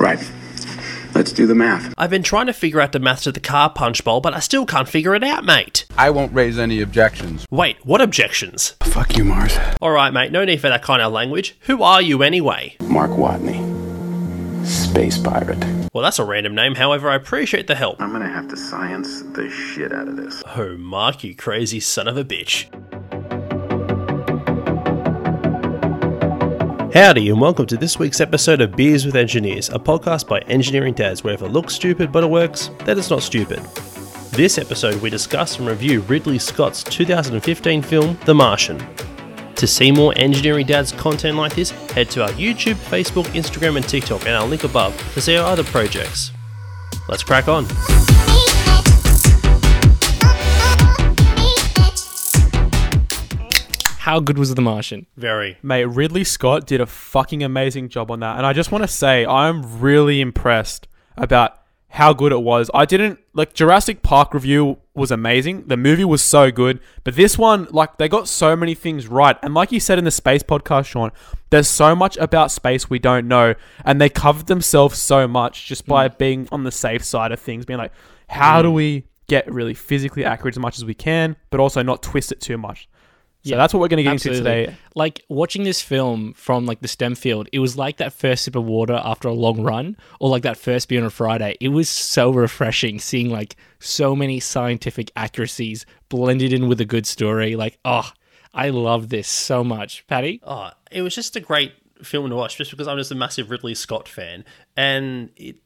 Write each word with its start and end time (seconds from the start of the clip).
Right. 0.00 0.18
Let's 1.14 1.30
do 1.30 1.46
the 1.46 1.54
math. 1.54 1.92
I've 1.98 2.08
been 2.08 2.22
trying 2.22 2.46
to 2.46 2.54
figure 2.54 2.80
out 2.80 2.92
the 2.92 2.98
maths 2.98 3.26
of 3.26 3.34
the 3.34 3.40
car 3.40 3.68
punch 3.68 4.02
bowl, 4.02 4.22
but 4.22 4.32
I 4.32 4.40
still 4.40 4.64
can't 4.64 4.88
figure 4.88 5.14
it 5.14 5.22
out, 5.22 5.44
mate. 5.44 5.84
I 5.98 6.08
won't 6.08 6.32
raise 6.32 6.58
any 6.58 6.80
objections. 6.80 7.46
Wait, 7.50 7.84
what 7.84 8.00
objections? 8.00 8.76
Fuck 8.82 9.18
you, 9.18 9.24
Mars. 9.24 9.58
Alright, 9.82 10.14
mate, 10.14 10.32
no 10.32 10.46
need 10.46 10.60
for 10.62 10.70
that 10.70 10.82
kind 10.82 11.02
of 11.02 11.12
language. 11.12 11.54
Who 11.62 11.82
are 11.82 12.00
you 12.00 12.22
anyway? 12.22 12.76
Mark 12.80 13.10
Watney. 13.10 13.78
Space 14.66 15.18
pirate. 15.18 15.62
Well, 15.92 16.02
that's 16.02 16.18
a 16.18 16.24
random 16.24 16.54
name, 16.54 16.76
however, 16.76 17.10
I 17.10 17.16
appreciate 17.16 17.66
the 17.66 17.74
help. 17.74 18.00
I'm 18.00 18.12
gonna 18.12 18.26
have 18.28 18.48
to 18.48 18.56
science 18.56 19.20
the 19.20 19.50
shit 19.50 19.92
out 19.92 20.08
of 20.08 20.16
this. 20.16 20.42
Oh, 20.56 20.78
Mark, 20.78 21.24
you 21.24 21.34
crazy 21.34 21.80
son 21.80 22.08
of 22.08 22.16
a 22.16 22.24
bitch. 22.24 22.68
Howdy, 26.92 27.28
and 27.30 27.40
welcome 27.40 27.66
to 27.66 27.76
this 27.76 28.00
week's 28.00 28.20
episode 28.20 28.60
of 28.60 28.74
Beers 28.74 29.06
with 29.06 29.14
Engineers, 29.14 29.68
a 29.68 29.78
podcast 29.78 30.26
by 30.26 30.40
engineering 30.40 30.92
dads 30.92 31.22
where 31.22 31.34
if 31.34 31.40
it 31.40 31.52
looks 31.52 31.72
stupid 31.72 32.10
but 32.10 32.24
it 32.24 32.26
works, 32.26 32.72
then 32.84 32.98
it's 32.98 33.10
not 33.10 33.22
stupid. 33.22 33.60
This 34.32 34.58
episode, 34.58 35.00
we 35.00 35.08
discuss 35.08 35.60
and 35.60 35.68
review 35.68 36.00
Ridley 36.00 36.40
Scott's 36.40 36.82
2015 36.82 37.82
film, 37.82 38.18
The 38.24 38.34
Martian. 38.34 38.84
To 39.54 39.66
see 39.68 39.92
more 39.92 40.12
engineering 40.16 40.66
dads 40.66 40.90
content 40.90 41.36
like 41.36 41.54
this, 41.54 41.70
head 41.92 42.10
to 42.10 42.24
our 42.24 42.30
YouTube, 42.30 42.74
Facebook, 42.74 43.26
Instagram, 43.26 43.76
and 43.76 43.88
TikTok, 43.88 44.22
and 44.22 44.34
our 44.34 44.46
link 44.48 44.64
above 44.64 44.96
to 45.14 45.20
see 45.20 45.36
our 45.36 45.46
other 45.46 45.62
projects. 45.62 46.32
Let's 47.08 47.22
crack 47.22 47.46
on. 47.46 47.66
How 54.00 54.18
good 54.18 54.38
was 54.38 54.54
The 54.54 54.62
Martian? 54.62 55.04
Very. 55.18 55.58
Mate, 55.62 55.84
Ridley 55.84 56.24
Scott 56.24 56.66
did 56.66 56.80
a 56.80 56.86
fucking 56.86 57.42
amazing 57.42 57.90
job 57.90 58.10
on 58.10 58.20
that. 58.20 58.38
And 58.38 58.46
I 58.46 58.54
just 58.54 58.72
want 58.72 58.82
to 58.82 58.88
say, 58.88 59.26
I'm 59.26 59.78
really 59.78 60.22
impressed 60.22 60.88
about 61.18 61.58
how 61.88 62.14
good 62.14 62.32
it 62.32 62.40
was. 62.40 62.70
I 62.72 62.86
didn't, 62.86 63.18
like, 63.34 63.52
Jurassic 63.52 64.02
Park 64.02 64.32
review 64.32 64.78
was 64.94 65.10
amazing. 65.10 65.64
The 65.66 65.76
movie 65.76 66.06
was 66.06 66.22
so 66.22 66.50
good. 66.50 66.80
But 67.04 67.14
this 67.14 67.36
one, 67.36 67.68
like, 67.72 67.98
they 67.98 68.08
got 68.08 68.26
so 68.26 68.56
many 68.56 68.74
things 68.74 69.06
right. 69.06 69.36
And 69.42 69.52
like 69.52 69.70
you 69.70 69.80
said 69.80 69.98
in 69.98 70.06
the 70.06 70.10
space 70.10 70.42
podcast, 70.42 70.86
Sean, 70.86 71.12
there's 71.50 71.68
so 71.68 71.94
much 71.94 72.16
about 72.16 72.50
space 72.50 72.88
we 72.88 72.98
don't 72.98 73.28
know. 73.28 73.54
And 73.84 74.00
they 74.00 74.08
covered 74.08 74.46
themselves 74.46 74.98
so 74.98 75.28
much 75.28 75.66
just 75.66 75.84
by 75.84 76.08
mm. 76.08 76.16
being 76.16 76.48
on 76.50 76.64
the 76.64 76.72
safe 76.72 77.04
side 77.04 77.32
of 77.32 77.40
things, 77.40 77.66
being 77.66 77.78
like, 77.78 77.92
how 78.30 78.62
do 78.62 78.70
mm. 78.70 78.74
we 78.76 79.04
get 79.26 79.52
really 79.52 79.74
physically 79.74 80.24
accurate 80.24 80.54
as 80.54 80.58
much 80.58 80.78
as 80.78 80.86
we 80.86 80.94
can, 80.94 81.36
but 81.50 81.60
also 81.60 81.82
not 81.82 82.02
twist 82.02 82.32
it 82.32 82.40
too 82.40 82.56
much? 82.56 82.88
So 83.42 83.50
Yeah, 83.50 83.56
that's 83.56 83.72
what 83.72 83.80
we're 83.80 83.88
going 83.88 83.98
to 83.98 84.02
get 84.02 84.12
into 84.12 84.30
today. 84.30 84.76
Like 84.94 85.24
watching 85.28 85.64
this 85.64 85.80
film 85.80 86.34
from 86.34 86.66
like 86.66 86.80
the 86.80 86.88
STEM 86.88 87.14
field, 87.14 87.48
it 87.52 87.58
was 87.58 87.76
like 87.76 87.96
that 87.96 88.12
first 88.12 88.44
sip 88.44 88.54
of 88.54 88.64
water 88.64 89.00
after 89.02 89.28
a 89.28 89.32
long 89.32 89.62
run, 89.62 89.96
or 90.18 90.28
like 90.28 90.42
that 90.42 90.58
first 90.58 90.88
beer 90.88 91.00
on 91.00 91.06
a 91.06 91.10
Friday. 91.10 91.56
It 91.60 91.68
was 91.68 91.88
so 91.88 92.30
refreshing 92.30 92.98
seeing 92.98 93.30
like 93.30 93.56
so 93.78 94.14
many 94.14 94.40
scientific 94.40 95.10
accuracies 95.16 95.86
blended 96.10 96.52
in 96.52 96.68
with 96.68 96.80
a 96.80 96.84
good 96.84 97.06
story. 97.06 97.56
Like, 97.56 97.78
oh, 97.84 98.10
I 98.52 98.70
love 98.70 99.08
this 99.08 99.28
so 99.28 99.64
much, 99.64 100.06
Patty. 100.06 100.40
Oh, 100.42 100.70
it 100.90 101.02
was 101.02 101.14
just 101.14 101.34
a 101.36 101.40
great 101.40 101.72
film 102.02 102.28
to 102.28 102.36
watch, 102.36 102.56
just 102.58 102.70
because 102.70 102.88
I'm 102.88 102.98
just 102.98 103.10
a 103.10 103.14
massive 103.14 103.50
Ridley 103.50 103.74
Scott 103.74 104.08
fan, 104.08 104.44
and 104.76 105.30
it. 105.36 105.56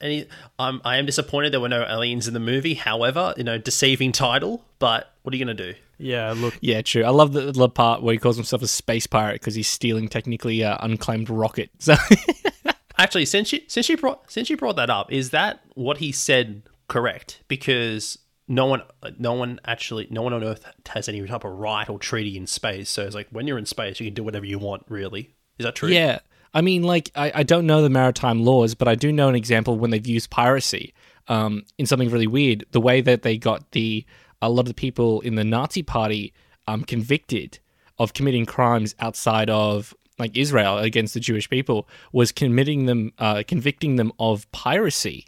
any 0.00 0.26
I'm, 0.58 0.80
I 0.84 0.96
am 0.96 1.06
disappointed 1.06 1.52
there 1.52 1.60
were 1.60 1.68
no 1.68 1.86
aliens 1.88 2.26
in 2.26 2.34
the 2.34 2.40
movie. 2.40 2.74
However, 2.74 3.32
you 3.36 3.44
know, 3.44 3.56
deceiving 3.56 4.12
title. 4.12 4.64
But 4.78 5.14
what 5.22 5.32
are 5.32 5.36
you 5.36 5.44
gonna 5.44 5.54
do? 5.54 5.74
Yeah, 6.00 6.32
look. 6.36 6.54
Yeah, 6.60 6.82
true. 6.82 7.04
I 7.04 7.10
love 7.10 7.32
the, 7.32 7.52
the 7.52 7.68
part 7.68 8.02
where 8.02 8.12
he 8.12 8.18
calls 8.18 8.36
himself 8.36 8.62
a 8.62 8.66
space 8.66 9.06
pirate 9.06 9.34
because 9.34 9.54
he's 9.54 9.68
stealing 9.68 10.08
technically 10.08 10.62
a 10.62 10.78
unclaimed 10.80 11.30
rocket. 11.30 11.70
So 11.80 11.94
Actually, 12.98 13.24
since 13.24 13.50
you 13.50 13.60
since 13.66 13.88
you 13.88 13.96
brought 13.96 14.30
since 14.30 14.50
you 14.50 14.58
brought 14.58 14.76
that 14.76 14.90
up, 14.90 15.10
is 15.10 15.30
that 15.30 15.60
what 15.74 15.98
he 15.98 16.12
said 16.12 16.62
correct? 16.86 17.40
Because 17.48 18.18
no 18.46 18.66
one 18.66 18.82
no 19.18 19.32
one 19.32 19.58
actually 19.64 20.06
no 20.10 20.20
one 20.20 20.34
on 20.34 20.44
Earth 20.44 20.66
has 20.86 21.08
any 21.08 21.26
type 21.26 21.44
of 21.44 21.52
right 21.52 21.88
or 21.88 21.98
treaty 21.98 22.36
in 22.36 22.46
space. 22.46 22.90
So 22.90 23.06
it's 23.06 23.14
like 23.14 23.28
when 23.30 23.46
you're 23.46 23.56
in 23.56 23.64
space, 23.64 24.00
you 24.00 24.06
can 24.06 24.12
do 24.12 24.22
whatever 24.22 24.44
you 24.44 24.58
want. 24.58 24.84
Really, 24.88 25.34
is 25.58 25.64
that 25.64 25.76
true? 25.76 25.88
Yeah. 25.88 26.18
I 26.52 26.62
mean, 26.62 26.82
like, 26.82 27.10
I, 27.14 27.32
I 27.36 27.42
don't 27.44 27.64
know 27.64 27.80
the 27.80 27.88
maritime 27.88 28.44
laws, 28.44 28.74
but 28.74 28.88
I 28.88 28.96
do 28.96 29.12
know 29.12 29.28
an 29.28 29.36
example 29.36 29.78
when 29.78 29.90
they've 29.90 30.06
used 30.06 30.30
piracy 30.30 30.92
um, 31.28 31.64
in 31.78 31.86
something 31.86 32.10
really 32.10 32.26
weird. 32.26 32.66
The 32.72 32.80
way 32.80 33.00
that 33.00 33.22
they 33.22 33.38
got 33.38 33.70
the 33.70 34.04
a 34.42 34.48
lot 34.48 34.60
of 34.60 34.66
the 34.66 34.74
people 34.74 35.20
in 35.20 35.34
the 35.34 35.44
Nazi 35.44 35.82
party 35.82 36.32
um, 36.66 36.84
convicted 36.84 37.58
of 37.98 38.12
committing 38.14 38.46
crimes 38.46 38.94
outside 38.98 39.50
of 39.50 39.94
like 40.18 40.36
Israel 40.36 40.78
against 40.78 41.14
the 41.14 41.20
Jewish 41.20 41.48
people 41.48 41.88
was 42.12 42.30
committing 42.32 42.86
them, 42.86 43.12
uh, 43.18 43.42
convicting 43.46 43.96
them 43.96 44.12
of 44.18 44.50
piracy 44.52 45.26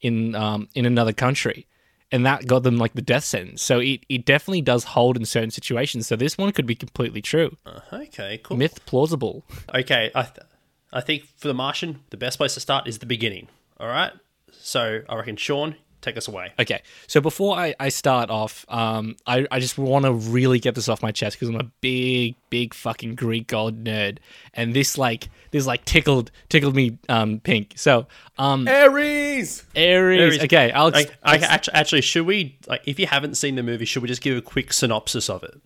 in 0.00 0.34
um, 0.34 0.68
in 0.74 0.86
another 0.86 1.12
country, 1.12 1.66
and 2.12 2.24
that 2.24 2.46
got 2.46 2.62
them 2.62 2.78
like 2.78 2.94
the 2.94 3.02
death 3.02 3.24
sentence. 3.24 3.60
So 3.62 3.80
it, 3.80 4.00
it 4.08 4.24
definitely 4.24 4.62
does 4.62 4.84
hold 4.84 5.16
in 5.16 5.24
certain 5.24 5.50
situations. 5.50 6.06
So 6.06 6.16
this 6.16 6.38
one 6.38 6.52
could 6.52 6.66
be 6.66 6.74
completely 6.74 7.20
true, 7.22 7.56
Okay. 7.92 8.38
Cool. 8.42 8.56
myth 8.56 8.84
plausible. 8.86 9.44
Okay, 9.74 10.10
I, 10.14 10.22
th- 10.22 10.46
I 10.92 11.00
think 11.00 11.24
for 11.36 11.48
The 11.48 11.54
Martian, 11.54 12.00
the 12.10 12.16
best 12.16 12.38
place 12.38 12.54
to 12.54 12.60
start 12.60 12.86
is 12.88 12.98
the 13.00 13.06
beginning. 13.06 13.48
All 13.78 13.88
right. 13.88 14.12
So 14.52 15.00
I 15.08 15.16
reckon 15.16 15.36
Sean, 15.36 15.76
take 16.00 16.16
us 16.16 16.28
away. 16.28 16.52
Okay, 16.58 16.82
so 17.06 17.20
before 17.20 17.56
I, 17.56 17.74
I 17.78 17.88
start 17.88 18.30
off, 18.30 18.64
um, 18.68 19.16
I, 19.26 19.46
I 19.50 19.60
just 19.60 19.78
want 19.78 20.04
to 20.04 20.12
really 20.12 20.58
get 20.58 20.74
this 20.74 20.88
off 20.88 21.02
my 21.02 21.12
chest 21.12 21.36
because 21.36 21.48
I'm 21.48 21.60
a 21.60 21.70
big, 21.80 22.36
big 22.50 22.74
fucking 22.74 23.14
Greek 23.14 23.46
god 23.46 23.84
nerd, 23.84 24.18
and 24.54 24.74
this 24.74 24.98
like 24.98 25.28
this 25.50 25.66
like 25.66 25.84
tickled 25.84 26.30
tickled 26.48 26.74
me 26.74 26.98
um 27.08 27.40
pink. 27.40 27.74
So 27.76 28.06
um 28.38 28.66
Ares! 28.68 29.64
Ares. 29.76 30.20
Ares. 30.20 30.44
Okay, 30.44 30.72
I'll. 30.72 30.94
I, 30.94 31.06
I, 31.22 31.36
actually, 31.38 31.74
actually, 31.74 32.00
should 32.02 32.26
we 32.26 32.58
like 32.66 32.82
if 32.86 32.98
you 32.98 33.06
haven't 33.06 33.36
seen 33.36 33.56
the 33.56 33.62
movie, 33.62 33.84
should 33.84 34.02
we 34.02 34.08
just 34.08 34.22
give 34.22 34.36
a 34.36 34.42
quick 34.42 34.72
synopsis 34.72 35.28
of 35.28 35.42
it? 35.42 35.60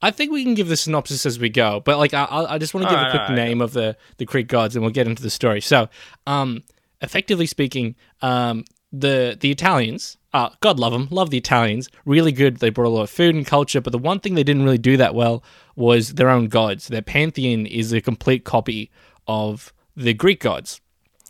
I 0.00 0.10
think 0.12 0.30
we 0.30 0.44
can 0.44 0.54
give 0.54 0.68
the 0.68 0.76
synopsis 0.76 1.26
as 1.26 1.38
we 1.38 1.48
go, 1.48 1.80
but 1.80 1.98
like 1.98 2.14
I, 2.14 2.24
I 2.24 2.54
I 2.54 2.58
just 2.58 2.72
want 2.72 2.84
to 2.84 2.90
give 2.90 2.98
Alright, 2.98 3.14
a 3.14 3.18
quick 3.18 3.30
alright. 3.30 3.48
name 3.48 3.60
of 3.60 3.72
the 3.72 3.96
the 4.18 4.24
Greek 4.24 4.48
gods, 4.48 4.76
and 4.76 4.82
we'll 4.84 4.92
get 4.92 5.08
into 5.08 5.22
the 5.22 5.30
story. 5.30 5.60
So, 5.60 5.88
um, 6.26 6.62
effectively 7.00 7.46
speaking, 7.46 7.96
um, 8.22 8.64
the 8.92 9.36
the 9.38 9.50
Italians, 9.50 10.16
uh, 10.32 10.50
God 10.60 10.78
love 10.78 10.92
them, 10.92 11.08
love 11.10 11.30
the 11.30 11.38
Italians, 11.38 11.88
really 12.04 12.32
good. 12.32 12.58
They 12.58 12.70
brought 12.70 12.88
a 12.88 12.90
lot 12.90 13.02
of 13.02 13.10
food 13.10 13.34
and 13.34 13.46
culture, 13.46 13.80
but 13.80 13.92
the 13.92 13.98
one 13.98 14.20
thing 14.20 14.34
they 14.34 14.44
didn't 14.44 14.64
really 14.64 14.78
do 14.78 14.96
that 14.96 15.14
well 15.14 15.42
was 15.76 16.14
their 16.14 16.30
own 16.30 16.48
gods. 16.48 16.88
Their 16.88 17.02
pantheon 17.02 17.66
is 17.66 17.92
a 17.92 18.00
complete 18.00 18.44
copy 18.44 18.90
of 19.26 19.72
the 19.96 20.14
Greek 20.14 20.40
gods. 20.40 20.80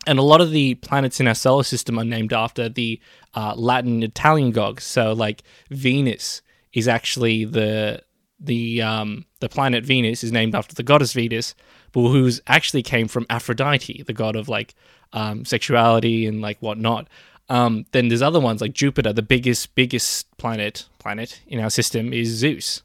And 0.07 0.19
a 0.19 0.23
lot 0.23 0.41
of 0.41 0.53
the 0.53 0.77
planets 0.77 1.21
in 1.21 1.29
our 1.29 1.35
solar 1.35 1.65
system 1.65 1.99
are 1.99 2.05
named 2.05 2.33
after 2.33 2.69
the 2.69 3.01
uh, 3.35 3.55
Latin 3.57 4.03
Italian 4.03 4.53
gods. 4.53 4.85
So, 4.85 5.13
like 5.13 5.43
Venus 5.71 6.41
is 6.73 6.89
actually 6.89 7.45
the 7.45 8.03
the 8.41 8.81
um, 8.81 9.27
the 9.41 9.49
planet 9.49 9.85
Venus 9.85 10.23
is 10.23 10.33
named 10.33 10.55
after 10.55 10.75
the 10.75 10.83
goddess 10.83 11.13
Venus, 11.13 11.55
but 11.93 12.09
who's 12.09 12.41
actually 12.47 12.83
came 12.83 13.09
from 13.09 13.27
Aphrodite, 13.29 14.03
the 14.07 14.13
god 14.13 14.37
of 14.37 14.49
like 14.49 14.75
um, 15.13 15.45
sexuality 15.45 16.27
and 16.27 16.41
like 16.41 16.59
whatnot. 16.61 17.09
Um, 17.49 17.87
then 17.93 18.09
there's 18.09 18.23
other 18.23 18.41
ones 18.41 18.61
like 18.61 18.73
Jupiter, 18.75 19.13
the 19.13 19.23
biggest 19.23 19.75
biggest 19.75 20.37
planet 20.37 20.87
planet 20.99 21.41
in 21.47 21.61
our 21.61 21.71
system 21.71 22.13
is 22.13 22.29
Zeus. 22.29 22.83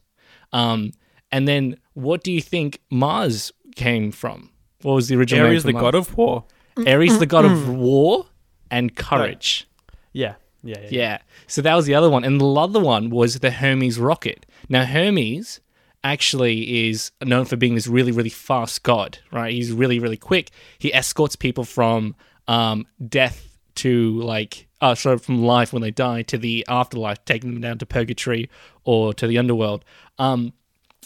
Um, 0.52 0.92
and 1.30 1.46
then 1.46 1.76
what 1.94 2.22
do 2.22 2.32
you 2.32 2.40
think 2.40 2.80
Mars 2.90 3.52
came 3.76 4.10
from? 4.12 4.50
What 4.82 4.94
was 4.94 5.08
the 5.08 5.16
original 5.16 5.46
Ares, 5.46 5.64
the 5.64 5.72
name 5.72 5.80
for 5.80 5.82
god 5.82 5.94
Mars? 5.94 6.08
of 6.08 6.16
war. 6.16 6.44
Ares, 6.86 7.18
the 7.18 7.26
god 7.26 7.44
of 7.44 7.68
war 7.68 8.26
and 8.70 8.94
courage. 8.94 9.68
Yeah, 10.12 10.34
yeah, 10.62 10.78
yeah. 10.82 10.88
Yeah. 10.90 11.18
So 11.46 11.62
that 11.62 11.74
was 11.74 11.86
the 11.86 11.94
other 11.94 12.08
one. 12.08 12.24
And 12.24 12.40
the 12.40 12.52
other 12.54 12.80
one 12.80 13.10
was 13.10 13.40
the 13.40 13.50
Hermes 13.50 13.98
rocket. 13.98 14.46
Now, 14.68 14.84
Hermes 14.84 15.60
actually 16.02 16.88
is 16.88 17.10
known 17.22 17.44
for 17.46 17.56
being 17.56 17.74
this 17.74 17.86
really, 17.86 18.12
really 18.12 18.30
fast 18.30 18.82
god, 18.82 19.18
right? 19.32 19.52
He's 19.52 19.72
really, 19.72 19.98
really 19.98 20.16
quick. 20.16 20.50
He 20.78 20.92
escorts 20.92 21.36
people 21.36 21.64
from 21.64 22.14
um, 22.46 22.86
death 23.08 23.53
to 23.76 24.20
like, 24.20 24.66
uh, 24.80 24.94
sorry, 24.94 25.18
from 25.18 25.42
life 25.44 25.72
when 25.72 25.82
they 25.82 25.90
die 25.90 26.22
to 26.22 26.38
the 26.38 26.64
afterlife, 26.68 27.24
taking 27.24 27.52
them 27.52 27.60
down 27.60 27.78
to 27.78 27.86
purgatory 27.86 28.48
or 28.84 29.14
to 29.14 29.26
the 29.26 29.38
underworld. 29.38 29.84
Um, 30.18 30.52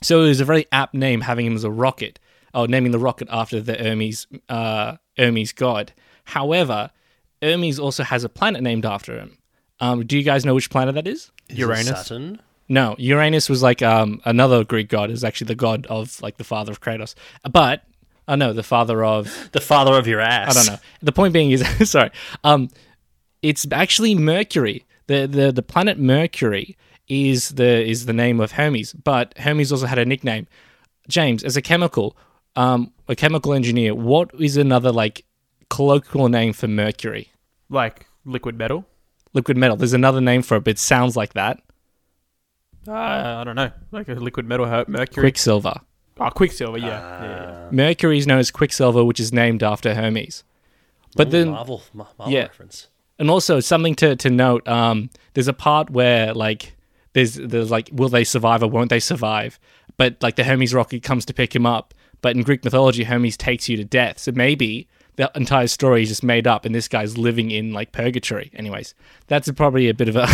so 0.02 0.22
it 0.22 0.28
was 0.28 0.40
a 0.40 0.44
very 0.44 0.66
apt 0.72 0.94
name 0.94 1.22
having 1.22 1.46
him 1.46 1.54
as 1.54 1.64
a 1.64 1.70
rocket, 1.70 2.18
or 2.54 2.68
naming 2.68 2.92
the 2.92 2.98
rocket 2.98 3.28
after 3.30 3.60
the 3.60 3.74
Hermes, 3.74 4.26
uh, 4.48 4.96
Hermes 5.16 5.52
god. 5.52 5.92
However, 6.24 6.90
Hermes 7.42 7.78
also 7.78 8.04
has 8.04 8.24
a 8.24 8.28
planet 8.28 8.62
named 8.62 8.84
after 8.84 9.18
him. 9.18 9.38
Um, 9.80 10.06
do 10.06 10.16
you 10.16 10.24
guys 10.24 10.44
know 10.44 10.54
which 10.54 10.70
planet 10.70 10.94
that 10.94 11.06
is? 11.06 11.30
Is 11.48 11.56
it 11.56 11.58
Uranus? 11.58 11.86
Saturn. 11.86 12.40
No, 12.68 12.96
Uranus 12.98 13.48
was 13.48 13.62
like 13.62 13.80
um, 13.80 14.20
another 14.24 14.62
Greek 14.62 14.88
god. 14.88 15.10
Is 15.10 15.24
actually 15.24 15.46
the 15.46 15.54
god 15.54 15.86
of 15.86 16.20
like 16.20 16.36
the 16.36 16.44
father 16.44 16.72
of 16.72 16.80
Kratos. 16.80 17.14
But 17.50 17.82
oh 18.28 18.34
no, 18.36 18.52
the 18.52 18.62
father 18.62 19.04
of 19.04 19.50
The 19.52 19.60
father 19.60 19.94
of 19.94 20.06
your 20.06 20.20
ass. 20.20 20.56
I 20.56 20.62
don't 20.62 20.74
know. 20.74 20.80
The 21.02 21.12
point 21.12 21.32
being 21.32 21.50
is 21.50 21.64
sorry. 21.90 22.10
Um, 22.44 22.68
it's 23.42 23.66
actually 23.72 24.14
Mercury. 24.14 24.84
The 25.06 25.26
the 25.26 25.52
the 25.52 25.62
planet 25.62 25.98
Mercury 25.98 26.76
is 27.08 27.50
the 27.50 27.84
is 27.84 28.06
the 28.06 28.12
name 28.12 28.40
of 28.40 28.52
Hermes, 28.52 28.92
but 28.92 29.36
Hermes 29.38 29.72
also 29.72 29.86
had 29.86 29.98
a 29.98 30.04
nickname. 30.04 30.46
James, 31.08 31.42
as 31.42 31.56
a 31.56 31.62
chemical, 31.62 32.16
um, 32.54 32.92
a 33.08 33.16
chemical 33.16 33.54
engineer, 33.54 33.94
what 33.94 34.30
is 34.38 34.56
another 34.58 34.92
like 34.92 35.24
colloquial 35.70 36.28
name 36.28 36.52
for 36.52 36.68
mercury. 36.68 37.30
Like 37.70 38.06
liquid 38.24 38.58
metal. 38.58 38.84
Liquid 39.32 39.56
metal. 39.56 39.76
There's 39.76 39.92
another 39.92 40.20
name 40.20 40.42
for 40.42 40.56
it, 40.56 40.64
but 40.64 40.72
it 40.72 40.78
sounds 40.78 41.16
like 41.16 41.34
that. 41.34 41.60
Uh, 42.86 42.92
I 42.92 43.44
don't 43.44 43.56
know. 43.56 43.70
Like 43.90 44.08
a 44.08 44.14
liquid 44.14 44.46
metal, 44.46 44.66
her- 44.66 44.86
mercury. 44.88 45.22
Quicksilver. 45.24 45.80
Oh, 46.20 46.30
quicksilver. 46.30 46.78
Yeah. 46.78 46.86
yeah. 46.86 47.68
Mercury 47.70 48.18
is 48.18 48.26
known 48.26 48.38
as 48.38 48.50
Quicksilver, 48.50 49.04
which 49.04 49.20
is 49.20 49.32
named 49.32 49.62
after 49.62 49.94
Hermes. 49.94 50.44
But 51.16 51.28
Ooh, 51.28 51.30
then, 51.30 51.50
Marvel, 51.50 51.82
Marvel 51.92 52.28
yeah. 52.28 52.42
reference. 52.42 52.88
and 53.18 53.30
also 53.30 53.60
something 53.60 53.94
to, 53.96 54.16
to 54.16 54.30
note. 54.30 54.66
Um, 54.68 55.10
there's 55.34 55.48
a 55.48 55.52
part 55.52 55.90
where 55.90 56.34
like 56.34 56.76
there's 57.12 57.34
there's 57.34 57.70
like 57.70 57.90
will 57.92 58.08
they 58.08 58.24
survive 58.24 58.62
or 58.62 58.68
won't 58.68 58.90
they 58.90 59.00
survive? 59.00 59.58
But 59.96 60.22
like 60.22 60.36
the 60.36 60.44
Hermes 60.44 60.74
rocket 60.74 61.02
comes 61.02 61.24
to 61.26 61.34
pick 61.34 61.54
him 61.54 61.66
up. 61.66 61.94
But 62.20 62.36
in 62.36 62.42
Greek 62.42 62.64
mythology, 62.64 63.04
Hermes 63.04 63.36
takes 63.36 63.68
you 63.68 63.76
to 63.76 63.84
death. 63.84 64.18
So 64.18 64.32
maybe 64.32 64.88
the 65.16 65.30
entire 65.34 65.66
story 65.66 66.02
is 66.02 66.08
just 66.08 66.22
made 66.22 66.46
up, 66.46 66.64
and 66.64 66.74
this 66.74 66.88
guy's 66.88 67.16
living 67.16 67.50
in 67.50 67.72
like 67.72 67.92
purgatory. 67.92 68.50
Anyways, 68.54 68.94
that's 69.28 69.50
probably 69.52 69.88
a 69.88 69.94
bit 69.94 70.08
of 70.08 70.16
a 70.16 70.28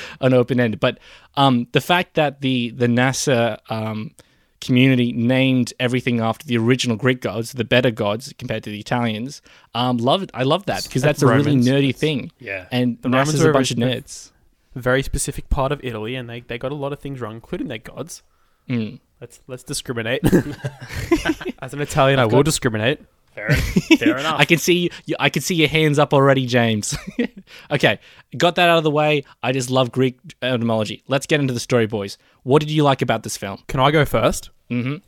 an 0.20 0.32
open 0.32 0.58
end. 0.58 0.80
But 0.80 0.98
um, 1.36 1.66
the 1.72 1.80
fact 1.80 2.14
that 2.14 2.40
the 2.40 2.70
the 2.70 2.86
NASA 2.86 3.58
um, 3.70 4.12
community 4.60 5.12
named 5.12 5.72
everything 5.78 6.20
after 6.20 6.46
the 6.46 6.56
original 6.58 6.96
Greek 6.96 7.20
gods, 7.20 7.52
the 7.52 7.64
better 7.64 7.90
gods 7.90 8.32
compared 8.38 8.64
to 8.64 8.70
the 8.70 8.80
Italians. 8.80 9.42
Um, 9.74 9.98
love. 9.98 10.26
I 10.34 10.42
love 10.44 10.66
that 10.66 10.84
because 10.84 11.02
that's 11.02 11.22
a 11.22 11.26
really 11.26 11.54
nerdy 11.54 11.94
thing. 11.94 12.32
Yeah. 12.38 12.66
and 12.70 13.00
The 13.02 13.10
Romans 13.10 13.30
NASA's 13.34 13.40
were 13.42 13.46
a 13.48 13.50
a 13.50 13.52
bunch 13.54 13.70
of 13.70 13.78
very 13.78 13.94
nerds. 14.00 14.32
Very 14.74 15.02
specific 15.02 15.48
part 15.48 15.72
of 15.72 15.80
Italy, 15.82 16.14
and 16.16 16.28
they, 16.28 16.40
they 16.40 16.58
got 16.58 16.70
a 16.72 16.74
lot 16.74 16.92
of 16.92 16.98
things 16.98 17.20
wrong, 17.20 17.34
including 17.34 17.68
their 17.68 17.78
gods. 17.78 18.22
Mm. 18.68 19.00
Let's 19.20 19.40
let's 19.46 19.62
discriminate. 19.62 20.20
As 21.62 21.72
an 21.72 21.80
Italian, 21.80 22.18
I 22.18 22.24
will 22.26 22.32
got- 22.38 22.44
discriminate. 22.46 23.00
Fair, 23.36 23.50
fair 23.98 24.16
enough. 24.16 24.40
I 24.40 24.46
can 24.46 24.58
see 24.58 24.90
you, 25.04 25.14
I 25.20 25.28
can 25.28 25.42
see 25.42 25.54
your 25.54 25.68
hands 25.68 25.98
up 25.98 26.14
already, 26.14 26.46
James. 26.46 26.96
okay, 27.70 27.98
got 28.36 28.54
that 28.54 28.70
out 28.70 28.78
of 28.78 28.84
the 28.84 28.90
way. 28.90 29.24
I 29.42 29.52
just 29.52 29.70
love 29.70 29.92
Greek 29.92 30.18
etymology. 30.40 31.04
Let's 31.06 31.26
get 31.26 31.38
into 31.40 31.52
the 31.52 31.60
story, 31.60 31.86
boys. 31.86 32.16
What 32.44 32.60
did 32.60 32.70
you 32.70 32.82
like 32.82 33.02
about 33.02 33.24
this 33.24 33.36
film? 33.36 33.58
Can 33.68 33.78
I 33.78 33.90
go 33.90 34.06
first? 34.06 34.48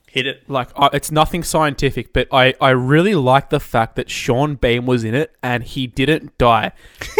Hit 0.08 0.26
it. 0.26 0.48
Like, 0.48 0.68
uh, 0.76 0.90
it's 0.92 1.10
nothing 1.10 1.42
scientific, 1.42 2.12
but 2.12 2.28
I, 2.30 2.54
I 2.60 2.70
really 2.70 3.14
like 3.14 3.48
the 3.48 3.60
fact 3.60 3.96
that 3.96 4.10
Sean 4.10 4.54
Bean 4.56 4.84
was 4.86 5.04
in 5.04 5.14
it 5.14 5.34
and 5.42 5.64
he 5.64 5.86
didn't 5.86 6.36
die. 6.38 6.72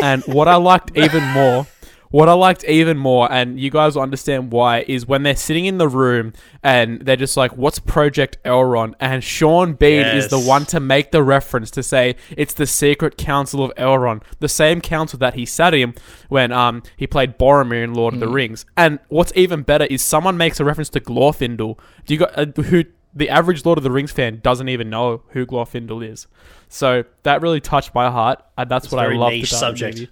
And 0.03 0.23
what 0.25 0.47
I 0.47 0.57
liked 0.57 0.97
even 0.97 1.25
more, 1.29 1.67
what 2.11 2.29
I 2.29 2.33
liked 2.33 2.65
even 2.65 2.97
more, 2.97 3.31
and 3.31 3.61
you 3.61 3.71
guys 3.71 3.95
will 3.95 4.03
understand 4.03 4.53
why, 4.53 4.85
is 4.89 5.07
when 5.07 5.23
they're 5.23 5.37
sitting 5.37 5.67
in 5.67 5.79
the 5.79 5.89
room 5.89 6.33
and 6.63 7.01
they're 7.03 7.17
just 7.17 7.37
like, 7.37 7.57
"What's 7.57 7.79
Project 7.79 8.39
Elrond?" 8.45 8.95
And 9.01 9.23
Sean 9.23 9.75
Bean 9.75 10.01
is 10.17 10.29
the 10.29 10.39
one 10.39 10.65
to 10.67 10.81
make 10.81 11.13
the 11.13 11.23
reference 11.23 11.71
to 11.73 11.83
say 11.83 12.17
it's 12.37 12.55
the 12.55 12.67
Secret 12.67 13.17
Council 13.17 13.63
of 13.63 13.73
Elrond, 13.77 14.23
the 14.41 14.49
same 14.49 14.81
council 14.81 15.19
that 15.19 15.35
he 15.35 15.45
sat 15.45 15.75
in 15.75 15.95
when 16.29 16.53
um 16.53 16.83
he 16.97 17.07
played 17.07 17.39
Boromir 17.39 17.85
in 17.85 17.95
Lord 17.95 18.15
of 18.15 18.21
the 18.21 18.29
Rings. 18.29 18.65
And 18.77 18.99
what's 19.09 19.33
even 19.35 19.63
better 19.63 19.85
is 19.85 20.03
someone 20.03 20.37
makes 20.37 20.61
a 20.61 20.65
reference 20.65 20.89
to 20.91 21.01
Glorfindel. 21.01 21.79
Do 22.07 22.15
you 22.15 22.21
got 22.21 22.39
uh, 22.39 22.63
who? 22.63 22.85
The 23.15 23.31
average 23.31 23.65
Lord 23.65 23.79
of 23.79 23.85
the 23.85 23.91
Rings 23.91 24.13
fan 24.13 24.41
doesn't 24.43 24.69
even 24.69 24.91
know 24.91 25.23
who 25.31 25.45
Glorfindel 25.47 26.07
is, 26.09 26.27
so 26.69 27.05
that 27.23 27.41
really 27.43 27.61
touched 27.61 27.95
my 27.95 28.11
heart, 28.11 28.45
and 28.57 28.71
that's 28.71 28.85
It's 28.85 28.93
what 28.93 29.05
I 29.05 29.09
loved 29.15 29.35
about 29.51 29.75
the 29.75 29.87
movie. 29.87 30.09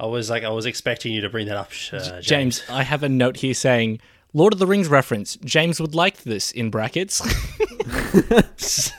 I 0.00 0.06
was 0.06 0.30
like, 0.30 0.44
I 0.44 0.48
was 0.48 0.64
expecting 0.64 1.12
you 1.12 1.20
to 1.20 1.28
bring 1.28 1.46
that 1.48 1.58
up, 1.58 1.70
uh, 1.92 1.98
James. 1.98 2.26
James, 2.26 2.62
I 2.70 2.82
have 2.84 3.02
a 3.02 3.08
note 3.08 3.36
here 3.36 3.52
saying 3.52 4.00
Lord 4.32 4.54
of 4.54 4.58
the 4.58 4.66
Rings 4.66 4.88
reference. 4.88 5.36
James 5.44 5.78
would 5.78 5.94
like 5.94 6.22
this 6.22 6.50
in 6.50 6.70
brackets. 6.70 7.20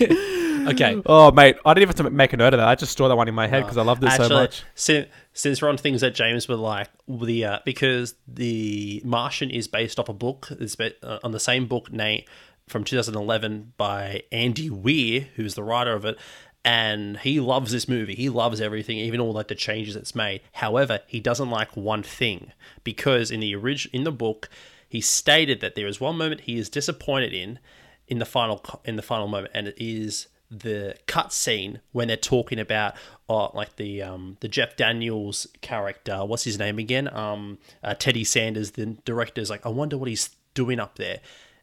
okay. 0.00 1.02
Oh, 1.04 1.30
mate, 1.32 1.56
I 1.62 1.74
didn't 1.74 1.82
even 1.82 1.88
have 1.88 2.06
to 2.06 2.10
make 2.10 2.32
a 2.32 2.38
note 2.38 2.54
of 2.54 2.58
that. 2.58 2.68
I 2.68 2.74
just 2.74 2.96
saw 2.96 3.08
that 3.08 3.16
one 3.16 3.28
in 3.28 3.34
my 3.34 3.48
head 3.48 3.64
because 3.64 3.76
I 3.76 3.82
loved 3.82 4.02
it 4.02 4.12
so 4.12 4.30
much. 4.30 4.62
Since, 4.74 5.08
since 5.34 5.60
we're 5.60 5.68
on 5.68 5.76
things 5.76 6.00
that 6.00 6.14
James 6.14 6.48
would 6.48 6.58
like, 6.58 6.88
the 7.06 7.44
uh, 7.44 7.58
because 7.66 8.14
the 8.26 9.02
Martian 9.04 9.50
is 9.50 9.68
based 9.68 9.98
off 9.98 10.08
a 10.08 10.14
book, 10.14 10.48
it's 10.52 10.74
ba- 10.74 10.94
uh, 11.02 11.18
on 11.22 11.32
the 11.32 11.40
same 11.40 11.66
book 11.66 11.92
Nate, 11.92 12.26
from 12.68 12.84
2011 12.84 13.72
by 13.76 14.22
Andy 14.30 14.70
Weir, 14.70 15.28
who's 15.36 15.54
the 15.54 15.62
writer 15.62 15.92
of 15.92 16.04
it, 16.04 16.16
and 16.64 17.18
he 17.18 17.40
loves 17.40 17.72
this 17.72 17.88
movie. 17.88 18.14
He 18.14 18.28
loves 18.28 18.60
everything, 18.60 18.98
even 18.98 19.20
all 19.20 19.32
like 19.32 19.48
the 19.48 19.54
changes 19.54 19.96
it's 19.96 20.14
made. 20.14 20.40
However, 20.52 21.00
he 21.06 21.20
doesn't 21.20 21.50
like 21.50 21.76
one 21.76 22.02
thing 22.02 22.52
because 22.84 23.30
in 23.30 23.40
the 23.40 23.54
orig- 23.54 23.88
in 23.92 24.04
the 24.04 24.12
book, 24.12 24.48
he 24.88 25.00
stated 25.00 25.60
that 25.60 25.74
there 25.74 25.86
is 25.86 26.00
one 26.00 26.16
moment 26.16 26.42
he 26.42 26.58
is 26.58 26.68
disappointed 26.68 27.32
in 27.32 27.58
in 28.06 28.18
the 28.18 28.24
final 28.24 28.64
in 28.84 28.96
the 28.96 29.02
final 29.02 29.28
moment, 29.28 29.52
and 29.54 29.68
it 29.68 29.76
is 29.78 30.28
the 30.50 30.96
cut 31.06 31.30
scene 31.30 31.80
when 31.92 32.08
they're 32.08 32.16
talking 32.16 32.58
about 32.58 32.94
oh, 33.28 33.50
like 33.54 33.76
the 33.76 34.02
um 34.02 34.36
the 34.40 34.48
Jeff 34.48 34.76
Daniels 34.76 35.46
character. 35.60 36.24
What's 36.24 36.44
his 36.44 36.58
name 36.58 36.78
again? 36.78 37.08
Um, 37.14 37.58
uh, 37.82 37.94
Teddy 37.94 38.24
Sanders. 38.24 38.72
The 38.72 38.86
director's 39.04 39.50
like, 39.50 39.64
I 39.64 39.68
wonder 39.68 39.96
what 39.96 40.08
he's 40.08 40.30
doing 40.54 40.80
up 40.80 40.96
there. 40.96 41.20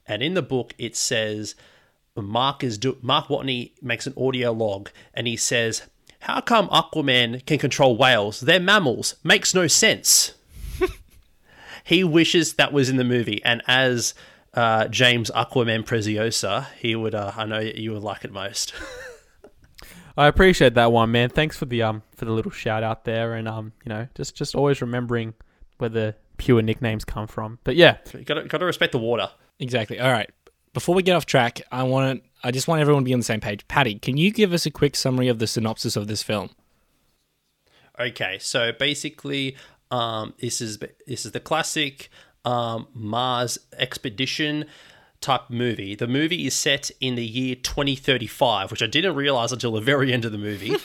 And 0.07 0.21
in 0.21 0.35
the 0.35 0.43
book, 0.43 0.73
it 0.77 0.95
says 0.95 1.55
Mark 2.15 2.63
is 2.63 2.77
do- 2.77 2.97
Mark 3.01 3.27
Watney 3.27 3.71
makes 3.81 4.07
an 4.07 4.13
audio 4.17 4.51
log, 4.51 4.89
and 5.13 5.27
he 5.27 5.35
says, 5.35 5.83
"How 6.21 6.41
come 6.41 6.69
Aquaman 6.69 7.45
can 7.45 7.57
control 7.57 7.97
whales? 7.97 8.39
They're 8.39 8.59
mammals. 8.59 9.15
Makes 9.23 9.53
no 9.53 9.67
sense." 9.67 10.33
he 11.83 12.03
wishes 12.03 12.53
that 12.53 12.71
was 12.71 12.89
in 12.89 12.95
the 12.97 13.03
movie, 13.03 13.43
and 13.43 13.61
as 13.67 14.13
uh, 14.53 14.87
James 14.87 15.29
Aquaman 15.31 15.85
Preziosa, 15.85 16.67
he 16.79 16.95
would. 16.95 17.13
Uh, 17.13 17.33
I 17.35 17.45
know 17.45 17.59
you 17.59 17.91
would 17.93 18.03
like 18.03 18.23
it 18.23 18.31
most. 18.31 18.73
I 20.17 20.27
appreciate 20.27 20.75
that 20.75 20.93
one, 20.93 21.11
man. 21.11 21.29
Thanks 21.29 21.57
for 21.57 21.65
the 21.65 21.83
um 21.83 22.03
for 22.15 22.23
the 22.23 22.31
little 22.31 22.51
shout 22.51 22.83
out 22.83 23.03
there, 23.03 23.33
and 23.33 23.47
um 23.47 23.73
you 23.83 23.89
know 23.89 24.07
just 24.15 24.35
just 24.35 24.55
always 24.55 24.81
remembering 24.81 25.33
where 25.79 25.89
the 25.89 26.15
pure 26.37 26.61
nicknames 26.61 27.03
come 27.03 27.27
from. 27.27 27.59
But 27.65 27.75
yeah, 27.75 27.97
you 28.13 28.23
got 28.23 28.47
got 28.47 28.59
to 28.59 28.65
respect 28.65 28.93
the 28.93 28.99
water. 28.99 29.29
Exactly. 29.59 29.99
All 29.99 30.11
right. 30.11 30.29
Before 30.75 30.93
we 30.93 31.03
get 31.03 31.15
off 31.15 31.25
track, 31.25 31.61
I 31.71 31.83
want 31.83 32.21
to. 32.21 32.29
I 32.43 32.51
just 32.51 32.67
want 32.67 32.81
everyone 32.81 33.03
to 33.03 33.05
be 33.05 33.13
on 33.13 33.19
the 33.19 33.25
same 33.25 33.39
page. 33.39 33.65
Patty, 33.69 33.95
can 33.97 34.17
you 34.17 34.29
give 34.29 34.51
us 34.51 34.65
a 34.65 34.71
quick 34.71 34.97
summary 34.97 35.29
of 35.29 35.39
the 35.39 35.47
synopsis 35.47 35.95
of 35.95 36.07
this 36.07 36.21
film? 36.21 36.49
Okay, 37.97 38.37
so 38.39 38.73
basically, 38.73 39.55
um, 39.89 40.33
this 40.41 40.59
is 40.59 40.77
this 41.07 41.25
is 41.25 41.31
the 41.31 41.39
classic 41.39 42.09
um, 42.43 42.87
Mars 42.93 43.57
expedition 43.77 44.65
type 45.21 45.49
movie. 45.49 45.95
The 45.95 46.07
movie 46.07 46.45
is 46.45 46.53
set 46.53 46.91
in 46.99 47.15
the 47.15 47.25
year 47.25 47.55
2035, 47.55 48.69
which 48.69 48.83
I 48.83 48.87
didn't 48.87 49.15
realize 49.15 49.53
until 49.53 49.71
the 49.71 49.81
very 49.81 50.11
end 50.11 50.25
of 50.25 50.33
the 50.33 50.37
movie. 50.37 50.75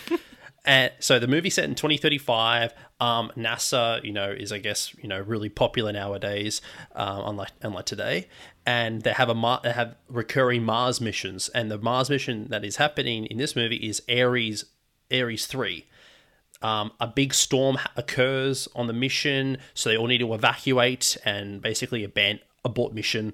and 0.64 0.92
so 1.00 1.18
the 1.18 1.26
movie 1.26 1.50
set 1.50 1.64
in 1.64 1.74
2035. 1.74 2.72
Um, 3.00 3.32
NASA, 3.36 4.04
you 4.04 4.12
know, 4.12 4.30
is 4.30 4.52
I 4.52 4.58
guess 4.58 4.94
you 5.02 5.08
know 5.08 5.18
really 5.18 5.48
popular 5.48 5.92
nowadays, 5.92 6.62
um, 6.94 7.22
unlike 7.26 7.50
unlike 7.60 7.86
today. 7.86 8.28
And 8.70 9.02
they 9.02 9.12
have 9.12 9.28
a 9.28 9.34
Mar- 9.34 9.60
they 9.62 9.72
have 9.72 9.96
recurring 10.08 10.62
Mars 10.62 11.00
missions, 11.00 11.48
and 11.48 11.70
the 11.70 11.78
Mars 11.78 12.08
mission 12.08 12.48
that 12.50 12.64
is 12.64 12.76
happening 12.76 13.26
in 13.26 13.36
this 13.36 13.56
movie 13.56 13.76
is 13.76 14.02
Ares 14.08 14.64
Ares 15.12 15.46
three 15.46 15.86
um, 16.62 16.92
a 17.00 17.06
big 17.06 17.32
storm 17.32 17.78
occurs 17.96 18.68
on 18.74 18.86
the 18.86 18.92
mission, 18.92 19.58
so 19.74 19.88
they 19.88 19.96
all 19.96 20.06
need 20.06 20.18
to 20.18 20.34
evacuate 20.34 21.16
and 21.24 21.62
basically 21.62 22.04
abandon 22.04 22.44
abort 22.64 22.92
mission. 22.92 23.32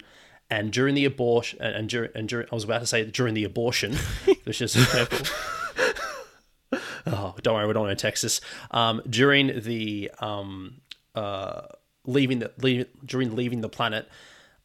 And 0.48 0.72
during 0.72 0.94
the 0.94 1.04
abortion, 1.04 1.60
and, 1.60 1.74
and, 1.74 1.88
during, 1.88 2.10
and 2.14 2.28
during, 2.28 2.46
I 2.50 2.54
was 2.54 2.62
about 2.62 2.78
to 2.78 2.86
say 2.86 3.04
during 3.04 3.34
the 3.34 3.42
abortion, 3.42 3.96
which 4.44 4.62
is 4.62 4.76
oh, 7.06 7.34
don't 7.42 7.54
worry, 7.54 7.66
we're 7.66 7.72
not 7.72 7.86
in 7.86 7.96
Texas. 7.96 8.40
Um, 8.70 9.02
during 9.10 9.60
the 9.60 10.12
um, 10.20 10.82
uh, 11.16 11.62
leaving 12.04 12.38
the 12.38 12.52
leave, 12.58 12.86
during 13.04 13.34
leaving 13.34 13.60
the 13.60 13.68
planet, 13.68 14.08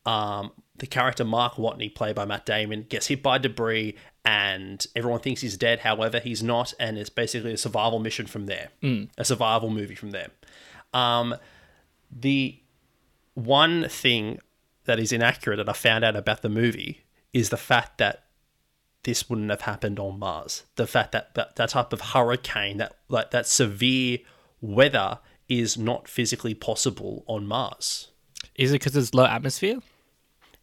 um, 0.05 0.51
the 0.77 0.87
character 0.87 1.23
Mark 1.23 1.53
Watney, 1.55 1.93
played 1.93 2.15
by 2.15 2.25
Matt 2.25 2.45
Damon, 2.45 2.85
gets 2.89 3.07
hit 3.07 3.21
by 3.21 3.37
debris, 3.37 3.95
and 4.25 4.85
everyone 4.95 5.19
thinks 5.19 5.41
he's 5.41 5.57
dead. 5.57 5.79
However, 5.79 6.19
he's 6.19 6.41
not, 6.43 6.73
and 6.79 6.97
it's 6.97 7.09
basically 7.09 7.53
a 7.53 7.57
survival 7.57 7.99
mission 7.99 8.27
from 8.27 8.45
there, 8.47 8.69
a 9.17 9.25
survival 9.25 9.69
movie 9.69 9.95
from 9.95 10.11
there. 10.11 10.29
Um, 10.93 11.35
the 12.11 12.59
one 13.33 13.87
thing 13.89 14.39
that 14.85 14.99
is 14.99 15.11
inaccurate 15.11 15.57
that 15.57 15.69
I 15.69 15.73
found 15.73 16.03
out 16.03 16.15
about 16.15 16.41
the 16.41 16.49
movie 16.49 17.03
is 17.33 17.49
the 17.49 17.57
fact 17.57 17.97
that 17.99 18.25
this 19.03 19.29
wouldn't 19.29 19.49
have 19.49 19.61
happened 19.61 19.99
on 19.99 20.19
Mars. 20.19 20.63
The 20.75 20.87
fact 20.87 21.11
that 21.13 21.33
that, 21.35 21.55
that 21.55 21.69
type 21.69 21.93
of 21.93 22.01
hurricane, 22.01 22.77
that 22.77 22.97
like 23.07 23.31
that 23.31 23.47
severe 23.47 24.19
weather, 24.59 25.19
is 25.47 25.77
not 25.77 26.07
physically 26.07 26.53
possible 26.53 27.23
on 27.27 27.47
Mars. 27.47 28.09
Is 28.55 28.71
it 28.71 28.75
because 28.75 28.95
it's 28.95 29.13
low 29.13 29.25
atmosphere? 29.25 29.79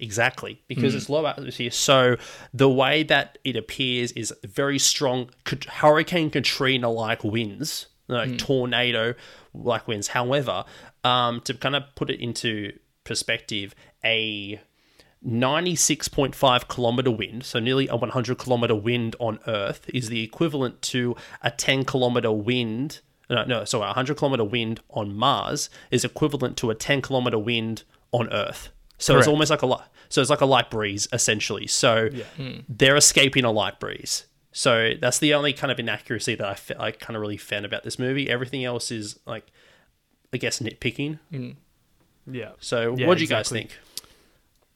Exactly, 0.00 0.62
because 0.69 0.95
it's 0.95 1.09
low 1.09 1.26
atmosphere. 1.26 1.73
So 1.73 2.17
the 2.55 2.71
way 2.71 3.02
that 3.02 3.38
it 3.43 3.57
appears 3.57 4.12
is 4.12 4.33
very 4.45 4.78
strong 4.78 5.31
Hurricane 5.69 6.31
Katrina 6.31 6.88
like 6.88 7.25
winds, 7.25 7.87
like 8.07 8.38
tornado 8.38 9.14
like 9.55 9.88
winds. 9.88 10.09
However, 10.09 10.64
um, 11.02 11.40
to 11.43 11.55
kind 11.55 11.75
of 11.75 11.83
put 11.97 12.11
it 12.11 12.21
into 12.21 12.78
perspective, 13.02 13.75
a 14.05 14.61
96.5 15.26 16.69
kilometer 16.69 17.11
wind, 17.11 17.45
so 17.45 17.59
nearly 17.59 17.88
a 17.88 17.97
100 17.97 18.38
kilometer 18.38 18.75
wind 18.76 19.17
on 19.19 19.40
Earth, 19.47 19.88
is 19.93 20.09
the 20.09 20.23
equivalent 20.23 20.81
to 20.83 21.17
a 21.43 21.50
10 21.50 21.85
kilometer 21.85 22.31
wind. 22.31 23.00
No, 23.28 23.45
no, 23.45 23.64
sorry, 23.64 23.85
a 23.85 23.88
100 23.88 24.17
kilometer 24.17 24.45
wind 24.45 24.81
on 24.90 25.14
Mars 25.17 25.69
is 25.90 26.05
equivalent 26.05 26.57
to 26.59 26.71
a 26.71 26.75
10 26.75 27.02
kilometer 27.02 27.38
wind 27.38 27.83
on 28.12 28.33
Earth. 28.33 28.71
So 28.99 29.14
it's 29.19 29.26
almost 29.33 29.50
like 29.50 29.62
a 29.62 29.67
light. 29.67 29.87
So 30.09 30.21
it's 30.21 30.31
like 30.31 30.40
a 30.40 30.47
light 30.47 30.71
breeze 30.71 31.07
essentially. 31.12 31.67
So 31.67 32.09
they're 32.69 32.97
escaping 32.97 33.45
a 33.45 33.50
light 33.52 33.78
breeze. 33.81 34.26
So 34.52 34.95
that's 35.00 35.19
the 35.19 35.35
only 35.35 35.52
kind 35.52 35.71
of 35.71 35.78
inaccuracy 35.78 36.35
that 36.35 36.47
I, 36.47 36.55
fe- 36.55 36.75
I 36.78 36.90
kind 36.90 37.14
of 37.17 37.21
really 37.21 37.37
found 37.37 37.64
about 37.64 37.85
this 37.85 37.99
movie. 37.99 38.28
Everything 38.28 38.64
else 38.64 38.90
is 38.90 39.19
like, 39.26 39.47
I 40.33 40.37
guess, 40.38 40.59
nitpicking. 40.61 41.19
Yeah. 42.26 42.50
So 42.59 42.97
Yeah, 42.97 43.07
what 43.07 43.19
do 43.19 43.23
you 43.25 43.28
guys 43.28 43.49
think? 43.49 43.78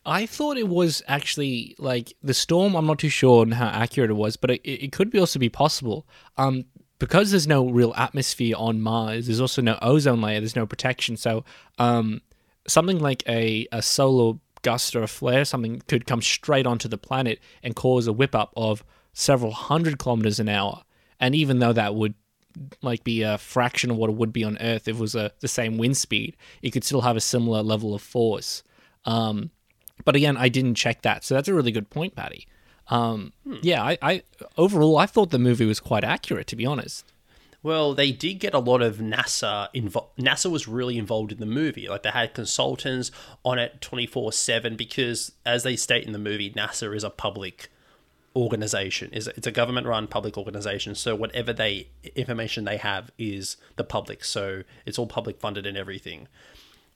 I 0.05 0.27
thought 0.27 0.57
it 0.57 0.69
was 0.69 1.03
actually 1.07 1.75
like 1.79 2.13
the 2.23 2.35
storm. 2.35 2.75
I'm 2.75 2.87
not 2.87 2.99
too 2.99 3.09
sure 3.09 3.43
on 3.43 3.53
how 3.53 3.67
accurate 3.69 4.11
it 4.11 4.15
was, 4.15 4.37
but 4.37 4.51
it, 4.51 4.61
it 4.69 4.93
could 4.93 5.11
be 5.11 5.19
also 5.19 5.39
be 5.39 5.49
possible. 5.49 6.07
Um, 6.37 6.65
because 6.99 7.31
there's 7.31 7.49
no 7.49 7.69
real 7.69 7.93
atmosphere 7.97 8.55
on 8.57 8.81
Mars. 8.81 9.27
There's 9.27 9.41
also 9.41 9.63
no 9.63 9.79
ozone 9.83 10.21
layer. 10.21 10.39
There's 10.41 10.55
no 10.57 10.67
protection. 10.67 11.17
So, 11.17 11.45
um, 11.79 12.21
something 12.67 12.99
like 12.99 13.23
a 13.29 13.67
a 13.73 13.83
solar 13.83 14.39
gust 14.63 14.95
or 14.95 15.03
a 15.03 15.09
flare, 15.09 15.45
something 15.45 15.83
could 15.89 16.07
come 16.07 16.23
straight 16.23 16.67
onto 16.67 16.89
the 16.89 16.99
planet 16.99 17.41
and 17.63 17.75
cause 17.75 18.07
a 18.07 18.13
whip 18.13 18.35
up 18.35 18.53
of 18.57 18.85
several 19.13 19.53
hundred 19.53 19.99
kilometers 19.99 20.39
an 20.41 20.49
hour. 20.49 20.83
And 21.21 21.35
even 21.35 21.59
though 21.59 21.73
that 21.73 21.95
would 21.95 22.15
like 22.83 23.05
be 23.05 23.23
a 23.23 23.39
fraction 23.39 23.91
of 23.91 23.97
what 23.97 24.11
it 24.11 24.17
would 24.17 24.33
be 24.33 24.45
on 24.45 24.59
Earth 24.61 24.89
if 24.89 24.97
it 24.97 25.01
was 25.01 25.15
a, 25.15 25.33
the 25.41 25.49
same 25.49 25.79
wind 25.79 25.97
speed, 25.97 26.37
it 26.63 26.71
could 26.71 26.85
still 26.85 27.01
have 27.01 27.17
a 27.17 27.21
similar 27.21 27.63
level 27.63 27.95
of 27.95 28.03
force. 28.03 28.63
Um, 29.05 29.51
but 30.05 30.17
again, 30.17 30.37
I 30.37 30.49
didn't 30.49 30.75
check 30.75 31.03
that, 31.03 31.25
so 31.25 31.35
that's 31.35 31.49
a 31.49 31.55
really 31.55 31.73
good 31.73 31.91
point, 31.91 32.15
Patty. 32.15 32.47
Um, 32.89 33.33
Yeah, 33.63 33.83
I, 33.83 33.99
I 34.03 34.23
overall 34.59 34.99
I 34.99 35.07
thought 35.07 35.31
the 35.31 35.39
movie 35.39 35.65
was 35.65 35.81
quite 35.81 36.05
accurate, 36.05 36.47
to 36.49 36.57
be 36.57 36.67
honest. 36.67 37.12
Well, 37.63 37.95
they 37.95 38.11
did 38.11 38.35
get 38.35 38.55
a 38.55 38.59
lot 38.59 38.83
of 38.83 38.97
NASA 38.97 39.69
involved. 39.73 40.19
NASA 40.19 40.51
was 40.51 40.67
really 40.67 40.99
involved 40.99 41.31
in 41.31 41.39
the 41.39 41.47
movie. 41.47 41.89
Like 41.89 42.03
they 42.03 42.11
had 42.11 42.35
consultants 42.35 43.13
on 43.45 43.59
it 43.59 43.81
24 43.81 44.33
7 44.33 44.77
because, 44.77 45.33
as 45.47 45.63
they 45.63 45.77
state 45.77 46.05
in 46.05 46.13
the 46.13 46.19
movie, 46.19 46.51
NASA 46.51 46.95
is 46.95 47.05
a 47.05 47.11
public 47.11 47.71
organization. 48.35 49.13
Is 49.13 49.29
It's 49.29 49.47
a 49.47 49.53
government 49.53 49.87
run 49.87 50.09
public 50.09 50.37
organization. 50.37 50.97
So 50.97 51.15
whatever 51.15 51.53
they 51.53 51.89
information 52.17 52.65
they 52.65 52.79
have 52.79 53.13
is 53.17 53.57
the 53.77 53.85
public. 53.85 54.25
So 54.25 54.65
it's 54.85 54.99
all 54.99 55.07
public 55.07 55.39
funded 55.39 55.65
and 55.65 55.77
everything. 55.77 56.27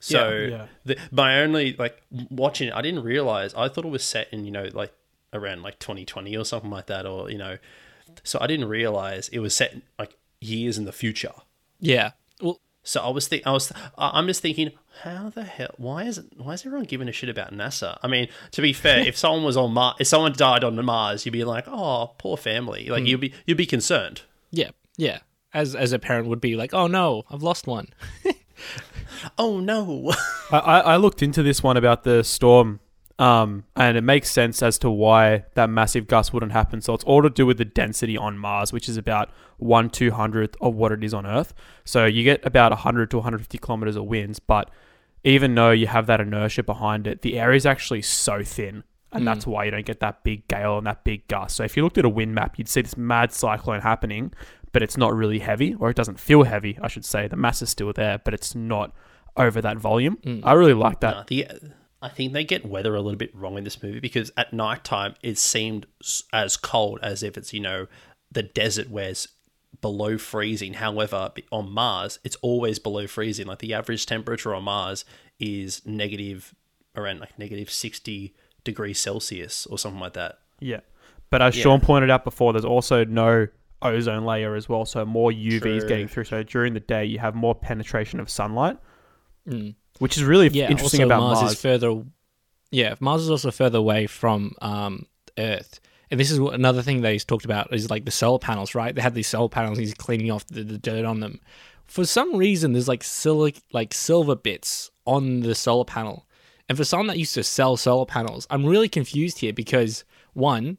So 0.01 0.31
Yeah, 0.31 0.47
yeah. 0.47 0.67
The, 0.85 0.99
my 1.13 1.41
only 1.41 1.75
like 1.75 2.03
watching 2.31 2.69
it, 2.69 2.75
I 2.75 2.83
didn't 2.83 3.05
realize. 3.05 3.55
I 3.55 3.69
thought 3.69 3.85
it 3.85 3.91
was 3.91 4.05
set 4.05 4.33
in 4.33 4.45
you 4.45 4.51
know 4.51 4.69
like 4.73 4.93
around 5.33 5.63
like 5.63 5.79
2020 5.79 6.37
or 6.37 6.45
something 6.45 6.71
like 6.71 6.87
that, 6.87 7.07
or 7.07 7.31
you 7.31 7.39
know. 7.39 7.59
So 8.25 8.39
I 8.41 8.47
didn't 8.47 8.69
realize 8.69 9.29
it 9.29 9.39
was 9.41 9.55
set 9.55 9.77
like 9.99 10.17
years 10.41 10.79
in 10.79 10.85
the 10.85 10.93
future. 10.93 11.33
Yeah. 11.81 12.13
Well, 12.41 12.61
So 12.83 13.01
I 13.01 13.11
was 13.11 13.27
think 13.29 13.43
I 13.47 13.53
was 13.53 13.73
I- 13.99 14.11
I'm 14.15 14.27
just 14.27 14.41
thinking, 14.43 14.71
how 15.03 15.31
the 15.31 15.45
hell? 15.45 15.75
Why 15.77 16.05
is 16.05 16.19
it? 16.19 16.27
Why 16.37 16.53
is 16.55 16.65
everyone 16.65 16.87
giving 16.87 17.09
a 17.09 17.13
shit 17.13 17.29
about 17.29 17.53
NASA? 17.53 17.99
I 18.03 18.07
mean, 18.09 18.29
to 18.53 18.63
be 18.63 18.73
fair, 18.73 19.01
if 19.01 19.17
someone 19.23 19.45
was 19.45 19.57
on 19.57 19.73
Mars, 19.73 19.97
if 20.01 20.07
someone 20.07 20.33
died 20.33 20.65
on 20.65 20.83
Mars, 20.85 21.27
you'd 21.27 21.33
be 21.33 21.45
like, 21.45 21.65
oh, 21.69 22.15
poor 22.19 22.37
family. 22.37 22.89
Like 22.89 23.03
hmm. 23.03 23.07
you'd 23.07 23.21
be 23.21 23.33
you'd 23.47 23.59
be 23.59 23.67
concerned. 23.67 24.23
yeah, 24.51 24.71
yeah. 24.97 25.19
As 25.53 25.75
as 25.75 25.93
a 25.93 25.99
parent 25.99 26.29
would 26.29 26.41
be 26.41 26.55
like, 26.57 26.73
oh 26.75 26.87
no, 26.87 27.25
I've 27.31 27.43
lost 27.43 27.67
one. 27.67 27.89
Oh 29.39 29.61
no. 29.61 30.13
I, 30.53 30.59
I 30.59 30.79
I 30.81 30.97
looked 30.97 31.23
into 31.23 31.43
this 31.43 31.63
one 31.63 31.77
about 31.77 32.05
the 32.05 32.23
storm, 32.23 32.81
um, 33.19 33.65
and 33.75 33.97
it 33.97 34.03
makes 34.03 34.31
sense 34.31 34.63
as 34.63 34.79
to 34.79 34.91
why 34.91 35.45
that 35.55 35.71
massive 35.71 36.07
gust 36.07 36.35
wouldn't 36.35 36.53
happen. 36.53 36.81
So 36.83 36.93
it's 36.95 37.05
all 37.05 37.23
to 37.23 37.31
do 37.31 37.47
with 37.47 37.57
the 37.57 37.65
density 37.65 38.17
on 38.17 38.37
Mars, 38.39 38.73
which 38.73 38.89
is 38.89 38.97
about 38.97 39.31
one 39.59 39.89
two 39.89 40.11
hundredth 40.11 40.57
of 40.61 40.75
what 40.75 40.93
it 40.93 41.03
is 41.03 41.15
on 41.15 41.27
Earth. 41.27 41.55
So 41.85 42.05
you 42.05 42.25
get 42.25 42.45
about 42.45 42.73
100 42.73 43.11
to 43.13 43.17
150 43.17 43.59
kilometers 43.59 43.97
of 43.97 44.05
winds, 44.05 44.39
but 44.39 44.71
even 45.25 45.55
though 45.55 45.71
you 45.71 45.87
have 45.87 46.07
that 46.07 46.21
inertia 46.21 46.63
behind 46.63 47.07
it, 47.07 47.23
the 47.23 47.39
area 47.39 47.57
is 47.57 47.67
actually 47.67 48.03
so 48.03 48.43
thin. 48.45 48.85
And 49.13 49.27
that's 49.27 49.47
why 49.47 49.65
you 49.65 49.71
don't 49.71 49.87
get 49.87 50.01
that 50.01 50.23
big 50.25 50.47
gale 50.47 50.77
and 50.77 50.87
that 50.87 51.03
big 51.03 51.27
gust. 51.27 51.57
So 51.57 51.65
if 51.65 51.75
you 51.75 51.83
looked 51.83 51.97
at 51.97 52.05
a 52.05 52.09
wind 52.09 52.35
map, 52.35 52.59
you'd 52.59 52.69
see 52.69 52.83
this 52.83 52.99
mad 52.99 53.33
cyclone 53.33 53.81
happening, 53.81 54.35
but 54.73 54.83
it's 54.83 54.99
not 54.99 55.15
really 55.15 55.39
heavy, 55.39 55.75
or 55.75 55.89
it 55.89 55.97
doesn't 55.97 56.21
feel 56.21 56.43
heavy, 56.43 56.79
I 56.83 56.89
should 56.89 57.05
say. 57.07 57.27
The 57.27 57.37
mass 57.37 57.63
is 57.63 57.71
still 57.71 57.95
there, 57.95 58.19
but 58.19 58.35
it's 58.35 58.55
not 58.55 58.93
over 59.35 59.63
that 59.63 59.79
volume. 59.79 60.19
I 60.45 60.53
really 60.53 60.75
like 60.75 61.01
that. 61.01 61.15
Uh, 61.15 61.25
the, 61.29 61.47
I 62.03 62.09
think 62.09 62.33
they 62.33 62.45
get 62.45 62.67
weather 62.67 62.95
a 62.95 63.01
little 63.01 63.19
bit 63.19 63.35
wrong 63.35 63.57
in 63.57 63.65
this 63.65 63.83
movie 63.83 64.01
because 64.01 64.31
at 64.37 64.53
nighttime 64.53 65.15
it 65.23 65.39
seemed 65.39 65.87
as 66.33 66.57
cold 66.57 66.99
as 67.03 67.23
if 67.23 67.37
it's 67.37 67.53
you 67.53 67.61
know 67.61 67.87
the 68.31 68.43
desert 68.43 68.91
where 68.91 69.09
it's 69.11 69.29
below 69.81 70.19
freezing. 70.19 70.75
However, 70.75 71.33
on 71.51 71.71
Mars 71.71 72.19
it's 72.25 72.37
always 72.37 72.79
below 72.79 73.07
freezing. 73.07 73.47
Like 73.47 73.61
the 73.61 73.75
average 73.75 74.07
temperature 74.07 74.55
on 74.55 74.65
Mars 74.65 75.05
is 75.39 75.85
negative 75.87 76.55
around 76.95 77.21
like 77.21 77.39
negative 77.39 77.71
sixty 77.71 78.35
degrees 78.65 78.99
Celsius 78.99 79.67
or 79.67 79.79
something 79.79 80.01
like 80.01 80.15
that. 80.15 80.39
Yeah. 80.61 80.81
But 81.31 81.43
as 81.43 81.57
Yeah. 81.57 81.65
Sean 81.65 81.81
pointed 81.81 82.11
out 82.11 82.25
before, 82.25 82.53
there's 82.53 82.65
also 82.65 83.05
no 83.05 83.49
ozone 83.83 84.25
layer 84.25 84.55
as 84.55 84.69
well, 84.69 84.85
so 84.85 85.05
more 85.05 85.31
UVs 85.31 85.81
True. 85.81 85.89
getting 85.89 86.09
through. 86.09 86.25
So 86.25 86.43
during 86.43 86.75
the 86.75 86.81
day, 86.81 87.05
you 87.05 87.19
have 87.19 87.35
more 87.35 87.55
penetration 87.55 88.21
of 88.21 88.31
sunlight, 88.31 88.79
hmm. 89.49 89.71
Which 89.99 90.17
is 90.17 90.25
really 90.25 90.49
Yeah, 90.49 90.71
interesting 90.71 91.03
about 91.03 91.21
Mars, 91.21 91.41
Mars. 91.41 91.53
is 91.53 91.61
further. 91.61 92.03
Yeah, 92.71 92.95
Mars 93.01 93.23
is 93.23 93.31
also 93.31 93.51
further 93.51 93.79
away 93.79 94.07
from 94.07 94.55
um, 94.61 95.07
Earth, 95.39 95.81
and 96.11 96.19
this 96.21 96.31
is 96.31 96.39
another 96.39 96.83
thing 96.83 97.03
that 97.03 97.13
he's 97.13 97.25
talked 97.25 97.45
about 97.45 97.73
is 97.73 97.91
like 97.91 98.05
the 98.05 98.11
solar 98.11 98.39
panels. 98.39 98.75
Right, 98.75 98.95
they 98.95 99.03
had 99.03 99.15
these 99.15 99.29
solar 99.29 99.49
panels. 99.49 99.79
He's 99.79 99.95
cleaning 99.95 100.31
off 100.31 100.47
the, 100.47 100.63
the 100.65 100.79
dirt 100.79 101.05
on 101.05 101.21
them. 101.21 101.41
For 101.87 102.05
some 102.05 102.37
reason, 102.37 102.73
there's 102.73 102.89
like 102.89 103.03
silic, 103.05 103.61
like 103.73 103.95
silver 103.95 104.35
bits 104.35 104.91
on 105.07 105.41
the 105.41 105.55
solar 105.55 105.85
panel, 105.85 106.27
and 106.69 106.77
for 106.77 106.85
someone 106.85 107.07
that 107.07 107.19
used 107.19 107.35
to 107.35 107.45
sell 107.45 107.77
solar 107.77 108.07
panels, 108.07 108.47
I'm 108.51 108.67
really 108.67 108.89
confused 108.89 109.39
here 109.39 109.53
because 109.53 110.05
one, 110.35 110.79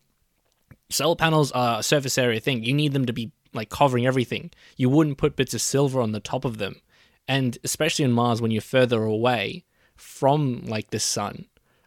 solar 0.90 1.16
panels 1.16 1.52
are 1.54 1.80
a 1.80 1.84
surface 1.84 2.18
area 2.18 2.40
thing. 2.42 2.64
You 2.64 2.74
need 2.74 2.92
them 2.94 3.06
to 3.06 3.14
be 3.14 3.32
like 3.54 3.70
covering 3.70 4.06
everything. 4.06 4.52
You 4.76 4.90
wouldn't 4.90 5.18
put 5.18 5.36
bits 5.38 5.54
of 5.54 5.62
silver 5.62 6.02
on 6.02 6.12
the 6.12 6.20
top 6.20 6.44
of 6.46 6.58
them. 6.58 6.82
And 7.28 7.58
especially 7.64 8.06
on 8.06 8.12
Mars 8.12 8.42
when 8.42 8.52
you're 8.52 8.62
further 8.62 9.04
away 9.04 9.66
from 9.96 10.64
like 10.66 10.92
the 10.92 11.00
sun, 11.00 11.46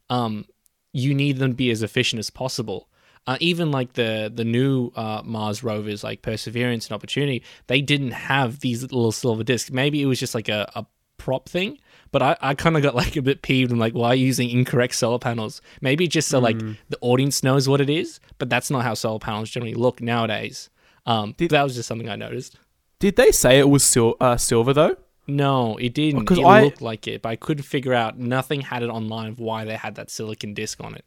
um, 0.09 0.45
you 0.93 1.15
need 1.15 1.39
them 1.39 1.53
to 1.53 1.57
be 1.57 1.71
as 1.71 1.83
efficient 1.83 2.19
as 2.19 2.31
possible. 2.31 2.89
Uh, 3.27 3.37
even 3.41 3.71
like 3.71 3.93
the 3.95 4.33
the 4.35 4.45
new 4.45 4.91
uh, 4.97 5.23
Mars 5.25 5.63
rovers, 5.63 6.03
like 6.03 6.23
Perseverance 6.23 6.87
and 6.87 6.95
Opportunity, 6.95 7.43
they 7.67 7.81
didn't 7.81 8.13
have 8.13 8.61
these 8.61 8.83
little 8.83 9.13
silver 9.13 9.45
discs. 9.45 9.71
Maybe 9.71 10.03
it 10.03 10.07
was 10.07 10.19
just 10.19 10.35
like 10.35 10.49
a, 10.49 10.71
a 10.75 10.87
prop 11.19 11.49
thing. 11.49 11.79
But 12.13 12.23
I, 12.23 12.37
I 12.41 12.55
kind 12.55 12.77
of 12.77 12.83
got 12.83 12.95
like 12.97 13.15
a 13.17 13.23
bit 13.23 13.43
peeved 13.43 13.71
and 13.71 13.79
like, 13.79 13.93
why 13.93 14.09
are 14.09 14.15
you 14.15 14.27
using 14.27 14.51
incorrect 14.51 14.95
solar 14.95 15.19
panels? 15.19 15.63
Maybe 15.81 16.09
just 16.09 16.29
so 16.29 16.41
like 16.41 16.59
the 16.89 16.99
audience 17.03 17.43
knows 17.43 17.69
what 17.69 17.81
it 17.81 17.91
is, 17.91 18.19
but 18.39 18.51
that's 18.51 18.71
not 18.71 18.83
how 18.83 18.95
solar 18.95 19.21
panels 19.21 19.51
generally 19.51 19.75
look 19.75 20.01
nowadays. 20.01 20.71
Um, 21.07 21.35
that 21.39 21.63
was 21.63 21.77
just 21.77 21.87
something 21.87 22.09
I 22.09 22.17
noticed. 22.17 22.59
Did 22.99 23.17
they 23.17 23.31
say 23.31 23.59
it 23.59 23.69
was 23.69 23.85
sil- 23.85 24.19
uh, 24.21 24.37
silver 24.39 24.73
though? 24.73 24.97
No, 25.31 25.77
it 25.77 25.95
didn't. 25.95 26.27
'cause 26.27 26.39
It 26.39 26.45
I- 26.45 26.63
looked 26.63 26.83
like 26.83 27.07
it, 27.09 27.23
but 27.23 27.29
I 27.31 27.37
couldn't 27.37 27.65
figure 27.65 27.95
out. 27.95 28.19
Nothing 28.19 28.63
had 28.63 28.83
it 28.83 28.89
online 28.91 29.29
of 29.29 29.39
why 29.39 29.65
they 29.65 29.77
had 29.77 29.95
that 29.97 30.11
silicon 30.11 30.55
disc 30.55 30.83
on 30.83 30.95
it. 30.95 31.05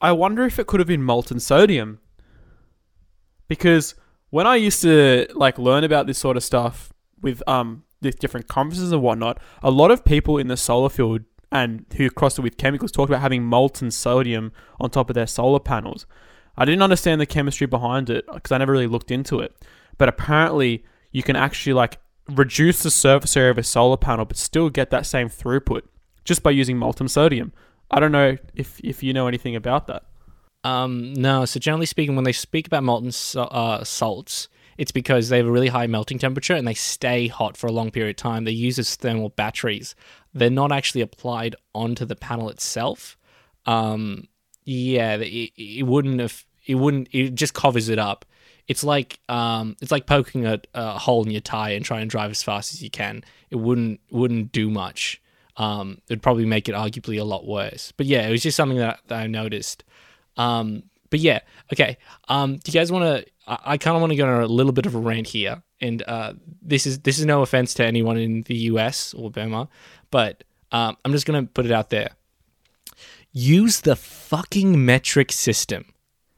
I 0.00 0.12
wonder 0.12 0.44
if 0.44 0.58
it 0.58 0.66
could 0.66 0.80
have 0.80 0.86
been 0.88 1.02
molten 1.02 1.40
sodium. 1.40 1.98
Because 3.48 3.94
when 4.30 4.46
I 4.46 4.56
used 4.56 4.82
to 4.82 5.26
like 5.34 5.58
learn 5.58 5.84
about 5.84 6.06
this 6.06 6.18
sort 6.18 6.36
of 6.36 6.42
stuff 6.44 6.92
with 7.20 7.42
um 7.48 7.84
with 8.02 8.18
different 8.18 8.48
conferences 8.48 8.92
and 8.92 9.00
whatnot, 9.02 9.38
a 9.62 9.70
lot 9.70 9.90
of 9.90 10.04
people 10.04 10.36
in 10.38 10.48
the 10.48 10.56
solar 10.56 10.88
field 10.90 11.22
and 11.50 11.86
who 11.96 12.10
crossed 12.10 12.38
it 12.38 12.42
with 12.42 12.56
chemicals 12.58 12.90
talked 12.92 13.08
about 13.10 13.22
having 13.22 13.44
molten 13.44 13.90
sodium 13.90 14.52
on 14.80 14.90
top 14.90 15.08
of 15.08 15.14
their 15.14 15.26
solar 15.26 15.60
panels. 15.60 16.04
I 16.56 16.64
didn't 16.64 16.82
understand 16.82 17.20
the 17.20 17.26
chemistry 17.26 17.66
behind 17.66 18.10
it 18.10 18.24
because 18.32 18.52
I 18.52 18.58
never 18.58 18.72
really 18.72 18.86
looked 18.86 19.10
into 19.10 19.40
it. 19.40 19.54
But 19.98 20.08
apparently, 20.08 20.84
you 21.12 21.22
can 21.22 21.36
actually 21.36 21.72
like 21.72 21.98
reduce 22.28 22.82
the 22.82 22.90
surface 22.90 23.36
area 23.36 23.50
of 23.50 23.58
a 23.58 23.62
solar 23.62 23.96
panel, 23.96 24.24
but 24.24 24.36
still 24.36 24.70
get 24.70 24.90
that 24.90 25.06
same 25.06 25.28
throughput 25.28 25.82
just 26.24 26.42
by 26.42 26.50
using 26.50 26.78
molten 26.78 27.08
sodium. 27.08 27.52
I 27.90 28.00
don't 28.00 28.12
know 28.12 28.36
if 28.54 28.80
if 28.82 29.02
you 29.02 29.12
know 29.12 29.26
anything 29.26 29.56
about 29.56 29.86
that. 29.86 30.04
Um, 30.64 31.12
no, 31.12 31.44
so 31.44 31.60
generally 31.60 31.86
speaking, 31.86 32.16
when 32.16 32.24
they 32.24 32.32
speak 32.32 32.66
about 32.66 32.82
molten 32.82 33.12
so- 33.12 33.42
uh, 33.42 33.84
salts, 33.84 34.48
it's 34.78 34.92
because 34.92 35.28
they 35.28 35.36
have 35.36 35.46
a 35.46 35.50
really 35.50 35.68
high 35.68 35.86
melting 35.86 36.18
temperature 36.18 36.54
and 36.54 36.66
they 36.66 36.74
stay 36.74 37.28
hot 37.28 37.56
for 37.56 37.66
a 37.66 37.72
long 37.72 37.90
period 37.90 38.10
of 38.10 38.16
time. 38.16 38.44
They 38.44 38.52
use 38.52 38.78
as 38.78 38.96
thermal 38.96 39.28
batteries. 39.28 39.94
They're 40.32 40.50
not 40.50 40.72
actually 40.72 41.02
applied 41.02 41.54
onto 41.74 42.04
the 42.04 42.16
panel 42.16 42.48
itself. 42.48 43.16
Um, 43.66 44.28
yeah, 44.64 45.16
it, 45.16 45.52
it 45.56 45.86
wouldn't 45.86 46.20
have. 46.20 46.44
It 46.66 46.76
wouldn't. 46.76 47.08
It 47.12 47.34
just 47.34 47.52
covers 47.52 47.90
it 47.90 47.98
up. 47.98 48.24
It's 48.68 48.82
like 48.84 49.18
um, 49.28 49.76
it's 49.82 49.90
like 49.92 50.06
poking 50.06 50.46
a, 50.46 50.60
a 50.74 50.98
hole 50.98 51.24
in 51.24 51.30
your 51.30 51.40
tire 51.40 51.76
and 51.76 51.84
trying 51.84 52.02
to 52.02 52.06
drive 52.06 52.30
as 52.30 52.42
fast 52.42 52.72
as 52.74 52.82
you 52.82 52.90
can. 52.90 53.22
It 53.50 53.56
wouldn't 53.56 54.00
wouldn't 54.10 54.52
do 54.52 54.70
much. 54.70 55.20
um, 55.56 56.00
it'd 56.08 56.22
probably 56.22 56.46
make 56.46 56.68
it 56.68 56.74
arguably 56.74 57.20
a 57.20 57.24
lot 57.24 57.46
worse. 57.46 57.92
But 57.96 58.06
yeah, 58.06 58.26
it 58.26 58.30
was 58.30 58.42
just 58.42 58.56
something 58.56 58.78
that, 58.78 59.00
that 59.08 59.20
I 59.20 59.26
noticed. 59.26 59.84
Um, 60.36 60.84
but 61.10 61.20
yeah, 61.20 61.40
okay. 61.72 61.96
Um, 62.28 62.56
do 62.56 62.72
you 62.72 62.78
guys 62.78 62.90
want 62.90 63.04
to? 63.04 63.30
I, 63.46 63.58
I 63.74 63.78
kind 63.78 63.96
of 63.96 64.00
want 64.00 64.10
to 64.12 64.16
go 64.16 64.26
on 64.26 64.42
a 64.42 64.46
little 64.46 64.72
bit 64.72 64.86
of 64.86 64.94
a 64.94 64.98
rant 64.98 65.28
here, 65.28 65.62
and 65.80 66.02
uh, 66.08 66.32
this 66.60 66.86
is 66.86 67.00
this 67.00 67.18
is 67.18 67.26
no 67.26 67.42
offense 67.42 67.74
to 67.74 67.84
anyone 67.86 68.16
in 68.16 68.42
the 68.42 68.56
US 68.72 69.14
or 69.14 69.30
Burma, 69.30 69.68
but 70.10 70.42
um, 70.72 70.96
I'm 71.04 71.12
just 71.12 71.26
gonna 71.26 71.44
put 71.44 71.66
it 71.66 71.72
out 71.72 71.90
there. 71.90 72.10
Use 73.32 73.80
the 73.80 73.96
fucking 73.96 74.84
metric 74.84 75.30
system. 75.32 75.93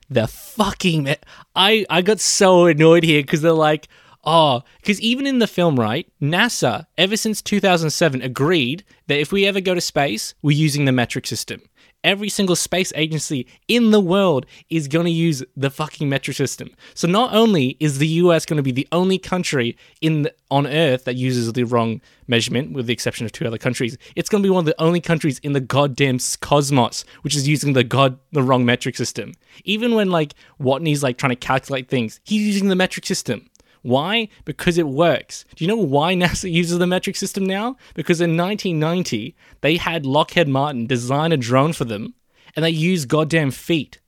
The 0.08 0.26
fucking 0.28 1.02
me- 1.04 1.16
I 1.54 1.84
I 1.90 2.02
got 2.02 2.20
so 2.20 2.66
annoyed 2.66 3.04
here 3.04 3.22
because 3.22 3.42
they're 3.42 3.52
like, 3.52 3.88
oh, 4.24 4.62
because 4.80 5.00
even 5.00 5.26
in 5.26 5.38
the 5.38 5.46
film, 5.46 5.78
right? 5.78 6.10
NASA 6.20 6.86
ever 6.96 7.16
since 7.16 7.42
2007 7.42 8.22
agreed 8.22 8.84
that 9.08 9.18
if 9.20 9.32
we 9.32 9.46
ever 9.46 9.60
go 9.60 9.74
to 9.74 9.80
space, 9.80 10.34
we're 10.42 10.56
using 10.56 10.84
the 10.84 10.92
metric 10.92 11.26
system. 11.26 11.62
Every 12.06 12.28
single 12.28 12.54
space 12.54 12.92
agency 12.94 13.48
in 13.66 13.90
the 13.90 13.98
world 13.98 14.46
is 14.70 14.86
going 14.86 15.06
to 15.06 15.10
use 15.10 15.42
the 15.56 15.70
fucking 15.70 16.08
metric 16.08 16.36
system. 16.36 16.70
So 16.94 17.08
not 17.08 17.34
only 17.34 17.76
is 17.80 17.98
the 17.98 18.06
US 18.06 18.46
going 18.46 18.58
to 18.58 18.62
be 18.62 18.70
the 18.70 18.86
only 18.92 19.18
country 19.18 19.76
in 20.00 20.22
the, 20.22 20.32
on 20.48 20.68
Earth 20.68 21.02
that 21.06 21.16
uses 21.16 21.52
the 21.52 21.64
wrong 21.64 22.00
measurement, 22.28 22.74
with 22.74 22.86
the 22.86 22.92
exception 22.92 23.26
of 23.26 23.32
two 23.32 23.44
other 23.44 23.58
countries, 23.58 23.98
it's 24.14 24.28
going 24.28 24.40
to 24.40 24.46
be 24.46 24.50
one 24.50 24.60
of 24.60 24.66
the 24.66 24.80
only 24.80 25.00
countries 25.00 25.40
in 25.40 25.52
the 25.52 25.60
goddamn 25.60 26.20
cosmos 26.40 27.04
which 27.22 27.34
is 27.34 27.48
using 27.48 27.72
the 27.72 27.82
god 27.82 28.20
the 28.30 28.42
wrong 28.42 28.64
metric 28.64 28.96
system. 28.96 29.32
Even 29.64 29.96
when 29.96 30.08
like 30.08 30.34
Watney's 30.60 31.02
like 31.02 31.18
trying 31.18 31.30
to 31.30 31.36
calculate 31.36 31.88
things, 31.88 32.20
he's 32.22 32.46
using 32.46 32.68
the 32.68 32.76
metric 32.76 33.04
system. 33.04 33.50
Why? 33.86 34.28
Because 34.44 34.78
it 34.78 34.88
works. 34.88 35.44
Do 35.54 35.64
you 35.64 35.68
know 35.68 35.76
why 35.76 36.14
NASA 36.14 36.50
uses 36.60 36.78
the 36.78 36.86
metric 36.86 37.16
system 37.16 37.46
now? 37.46 37.76
Because 37.94 38.20
in 38.20 38.36
1990, 38.36 39.36
they 39.60 39.76
had 39.76 40.04
Lockheed 40.04 40.48
Martin 40.48 40.86
design 40.86 41.30
a 41.30 41.36
drone 41.36 41.72
for 41.72 41.84
them 41.84 42.14
and 42.56 42.64
they 42.64 42.70
used 42.70 43.08
goddamn 43.08 43.52
feet. 43.52 44.00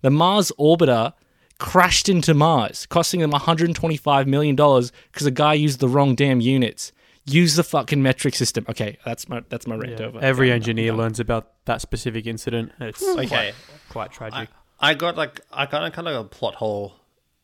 The 0.00 0.10
Mars 0.10 0.50
orbiter 0.58 1.12
crashed 1.58 2.08
into 2.08 2.34
Mars, 2.34 2.86
costing 2.86 3.20
them 3.20 3.30
$125 3.32 4.26
million 4.26 4.56
because 4.56 5.26
a 5.26 5.30
guy 5.30 5.54
used 5.54 5.78
the 5.78 5.88
wrong 5.88 6.14
damn 6.16 6.40
units. 6.40 6.90
Use 7.26 7.54
the 7.54 7.62
fucking 7.62 8.02
metric 8.02 8.34
system. 8.34 8.64
Okay, 8.68 8.96
that's 9.04 9.28
my 9.28 9.42
that's 9.50 9.66
my 9.66 9.76
rant 9.76 10.00
over. 10.00 10.18
Every 10.20 10.48
Done, 10.48 10.56
engineer 10.56 10.88
done. 10.88 10.98
learns 10.98 11.20
about 11.20 11.64
that 11.66 11.80
specific 11.80 12.26
incident. 12.26 12.72
It's 12.80 13.04
hmm. 13.04 13.20
Okay. 13.20 13.28
quite, 13.28 13.54
quite 13.90 14.10
tragic. 14.10 14.48
I 14.80 14.94
got 14.94 15.16
like 15.16 15.40
I 15.52 15.66
kind 15.66 15.84
of 15.84 15.92
kind 15.92 16.08
of 16.08 16.24
a 16.24 16.28
plot 16.28 16.54
hole 16.56 16.94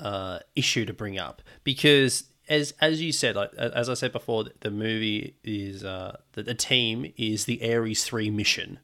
uh, 0.00 0.40
issue 0.54 0.84
to 0.84 0.92
bring 0.92 1.18
up 1.18 1.42
because 1.64 2.24
as 2.48 2.74
as 2.80 3.02
you 3.02 3.12
said, 3.12 3.36
like 3.36 3.52
as 3.54 3.88
I 3.88 3.94
said 3.94 4.12
before, 4.12 4.44
the 4.60 4.70
movie 4.70 5.36
is 5.42 5.84
uh, 5.84 6.18
the, 6.32 6.42
the 6.42 6.54
team 6.54 7.12
is 7.16 7.44
the 7.44 7.72
Ares 7.72 8.04
three 8.04 8.30
mission. 8.30 8.78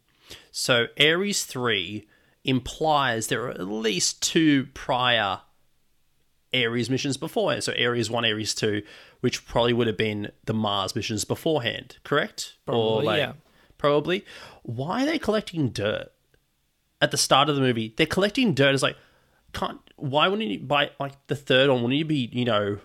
So 0.50 0.86
Ares 0.98 1.44
three 1.44 2.08
implies 2.44 3.28
there 3.28 3.44
are 3.44 3.50
at 3.50 3.66
least 3.66 4.22
two 4.22 4.66
prior 4.74 5.40
Ares 6.52 6.90
missions 6.90 7.16
before. 7.16 7.60
So 7.60 7.72
Ares 7.72 8.10
one, 8.10 8.24
Ares 8.24 8.54
two, 8.54 8.82
which 9.20 9.46
probably 9.46 9.72
would 9.72 9.86
have 9.86 9.96
been 9.96 10.32
the 10.44 10.54
Mars 10.54 10.96
missions 10.96 11.24
beforehand, 11.24 11.98
correct? 12.02 12.56
or 12.66 12.72
Probably, 12.72 13.06
like, 13.06 13.18
yeah. 13.18 13.32
Probably. 13.78 14.24
Why 14.62 15.04
are 15.04 15.06
they 15.06 15.18
collecting 15.18 15.68
dirt? 15.68 16.12
at 17.02 17.10
the 17.10 17.18
start 17.18 17.50
of 17.50 17.56
the 17.56 17.60
movie, 17.60 17.92
they're 17.96 18.06
collecting 18.06 18.54
dirt. 18.54 18.72
It's 18.72 18.82
like, 18.82 18.96
can't. 19.52 19.80
Why 20.02 20.26
wouldn't 20.28 20.48
you 20.50 20.58
by 20.58 20.90
like 20.98 21.12
the 21.28 21.36
third 21.36 21.70
one? 21.70 21.82
Wouldn't 21.82 21.98
you 21.98 22.04
be 22.04 22.28
you 22.32 22.44
know 22.44 22.78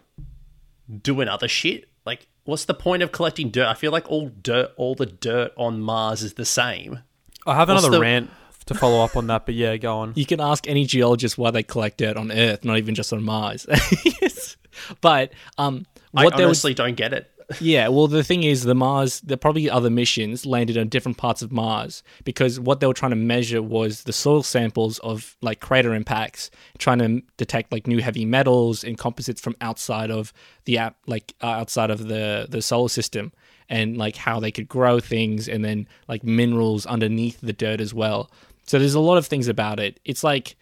doing 1.01 1.27
other 1.27 1.47
shit? 1.47 1.89
Like, 2.05 2.27
what's 2.45 2.65
the 2.65 2.73
point 2.73 3.03
of 3.03 3.11
collecting 3.11 3.49
dirt? 3.49 3.67
I 3.67 3.73
feel 3.73 3.91
like 3.91 4.09
all 4.09 4.29
dirt, 4.29 4.71
all 4.77 4.95
the 4.95 5.07
dirt 5.07 5.51
on 5.57 5.81
Mars 5.81 6.21
is 6.21 6.35
the 6.35 6.45
same. 6.45 6.99
I 7.45 7.55
have 7.55 7.69
another 7.69 7.89
the- 7.89 7.99
rant 7.99 8.29
to 8.67 8.73
follow 8.75 9.03
up 9.03 9.15
on 9.15 9.27
that, 9.27 9.45
but 9.45 9.55
yeah, 9.55 9.75
go 9.77 9.97
on. 9.97 10.13
You 10.15 10.25
can 10.25 10.39
ask 10.39 10.67
any 10.67 10.85
geologist 10.85 11.37
why 11.37 11.51
they 11.51 11.63
collect 11.63 11.97
dirt 11.97 12.17
on 12.17 12.31
Earth, 12.31 12.63
not 12.63 12.77
even 12.77 12.95
just 12.95 13.11
on 13.11 13.23
Mars. 13.23 13.65
Yes. 14.21 14.57
But 15.01 15.33
um, 15.57 15.85
what 16.11 16.33
I 16.33 16.37
they 16.37 16.43
was 16.45 16.59
honestly 16.63 16.73
don't 16.75 16.95
get 16.95 17.11
it. 17.13 17.31
Yeah, 17.61 17.87
well, 17.87 18.07
the 18.07 18.25
thing 18.25 18.43
is, 18.43 18.63
the 18.63 18.75
Mars, 18.75 19.21
there 19.21 19.37
probably 19.37 19.69
other 19.69 19.89
missions 19.89 20.45
landed 20.45 20.77
on 20.77 20.89
different 20.89 21.17
parts 21.17 21.41
of 21.41 21.49
Mars 21.51 22.03
because 22.25 22.59
what 22.59 22.81
they 22.81 22.87
were 22.87 22.93
trying 22.93 23.11
to 23.11 23.15
measure 23.15 23.61
was 23.61 24.03
the 24.03 24.11
soil 24.11 24.43
samples 24.43 24.99
of 24.99 25.37
like 25.41 25.61
crater 25.61 25.93
impacts, 25.93 26.51
trying 26.77 26.99
to 26.99 27.21
detect 27.37 27.71
like 27.71 27.87
new 27.87 27.99
heavy 27.99 28.25
metals 28.25 28.83
and 28.83 28.97
composites 28.97 29.39
from 29.39 29.55
outside 29.61 30.11
of 30.11 30.33
the 30.65 30.77
app, 30.77 30.97
like 31.05 31.35
uh, 31.41 31.47
outside 31.47 31.89
of 31.89 32.09
the 32.09 32.47
the 32.49 32.61
solar 32.61 32.89
system, 32.89 33.31
and 33.69 33.95
like 33.95 34.17
how 34.17 34.41
they 34.41 34.51
could 34.51 34.67
grow 34.67 34.99
things, 34.99 35.47
and 35.47 35.63
then 35.63 35.87
like 36.09 36.25
minerals 36.25 36.85
underneath 36.85 37.39
the 37.39 37.53
dirt 37.53 37.79
as 37.79 37.93
well. 37.93 38.29
So 38.65 38.77
there's 38.77 38.93
a 38.93 38.99
lot 38.99 39.17
of 39.17 39.25
things 39.25 39.47
about 39.47 39.79
it. 39.79 40.01
It's 40.03 40.23
like 40.23 40.57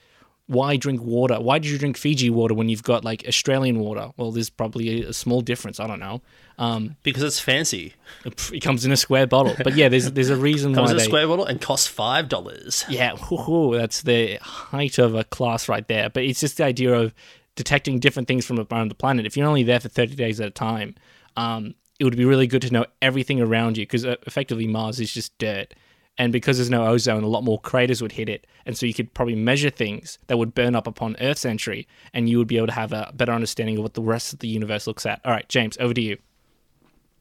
why 0.47 0.77
drink 0.77 1.01
water? 1.01 1.39
Why 1.41 1.57
did 1.59 1.71
you 1.71 1.77
drink 1.79 1.97
Fiji 1.97 2.29
water 2.29 2.53
when 2.53 2.69
you've 2.69 2.83
got 2.83 3.03
like 3.03 3.25
Australian 3.27 3.79
water? 3.79 4.11
Well, 4.17 4.31
there's 4.31 4.49
probably 4.49 5.01
a, 5.03 5.09
a 5.09 5.13
small 5.13 5.41
difference. 5.41 5.79
I 5.79 5.87
don't 5.87 5.99
know. 5.99 6.21
Um, 6.59 6.95
Because 7.03 7.23
it's 7.23 7.39
fancy. 7.39 7.93
it 8.25 8.61
comes 8.61 8.85
in 8.85 8.91
a 8.91 8.97
square 8.97 9.25
bottle, 9.27 9.55
but 9.63 9.75
yeah, 9.75 9.89
there's 9.89 10.11
there's 10.11 10.29
a 10.29 10.35
reason 10.37 10.71
why 10.73 10.77
it 10.77 10.81
Comes 10.81 10.87
why 10.87 10.91
in 10.91 10.97
a 10.97 10.99
they. 10.99 11.05
square 11.05 11.27
bottle 11.27 11.45
and 11.45 11.59
costs 11.59 11.87
five 11.87 12.29
dollars. 12.29 12.85
Yeah, 12.87 13.13
whoo-hoo, 13.29 13.75
that's 13.77 14.03
the 14.03 14.35
height 14.37 14.97
of 14.99 15.15
a 15.15 15.23
class 15.23 15.67
right 15.67 15.87
there. 15.87 16.09
But 16.09 16.23
it's 16.23 16.39
just 16.39 16.57
the 16.57 16.65
idea 16.65 16.93
of 16.93 17.13
detecting 17.55 17.99
different 17.99 18.27
things 18.27 18.45
from 18.45 18.59
around 18.71 18.89
the 18.89 18.95
planet. 18.95 19.25
If 19.25 19.35
you're 19.37 19.47
only 19.47 19.63
there 19.63 19.79
for 19.79 19.87
30 19.89 20.15
days 20.15 20.39
at 20.41 20.47
a 20.47 20.51
time, 20.51 20.93
um, 21.37 21.73
it 21.99 22.03
would 22.03 22.15
be 22.17 22.25
really 22.25 22.47
good 22.47 22.61
to 22.63 22.71
know 22.71 22.85
everything 23.01 23.39
around 23.41 23.77
you 23.77 23.83
because 23.85 24.05
uh, 24.05 24.17
effectively 24.27 24.67
Mars 24.67 24.99
is 24.99 25.13
just 25.13 25.35
dirt. 25.37 25.73
And 26.17 26.31
because 26.31 26.57
there's 26.57 26.69
no 26.69 26.87
ozone, 26.87 27.23
a 27.23 27.27
lot 27.27 27.43
more 27.43 27.59
craters 27.59 28.01
would 28.01 28.13
hit 28.13 28.29
it. 28.29 28.47
And 28.65 28.77
so 28.77 28.85
you 28.85 28.93
could 28.93 29.13
probably 29.13 29.35
measure 29.35 29.69
things 29.69 30.17
that 30.27 30.37
would 30.37 30.55
burn 30.55 30.73
up 30.75 30.87
upon 30.87 31.17
Earth's 31.19 31.45
entry, 31.45 31.87
and 32.13 32.29
you 32.29 32.37
would 32.37 32.47
be 32.47 32.57
able 32.57 32.67
to 32.67 32.73
have 32.73 32.93
a 32.93 33.11
better 33.13 33.33
understanding 33.33 33.77
of 33.77 33.83
what 33.83 33.95
the 33.95 34.01
rest 34.01 34.31
of 34.31 34.39
the 34.39 34.47
universe 34.47 34.87
looks 34.87 35.05
at. 35.05 35.19
All 35.25 35.31
right, 35.31 35.47
James, 35.49 35.77
over 35.79 35.93
to 35.93 36.01
you. 36.01 36.17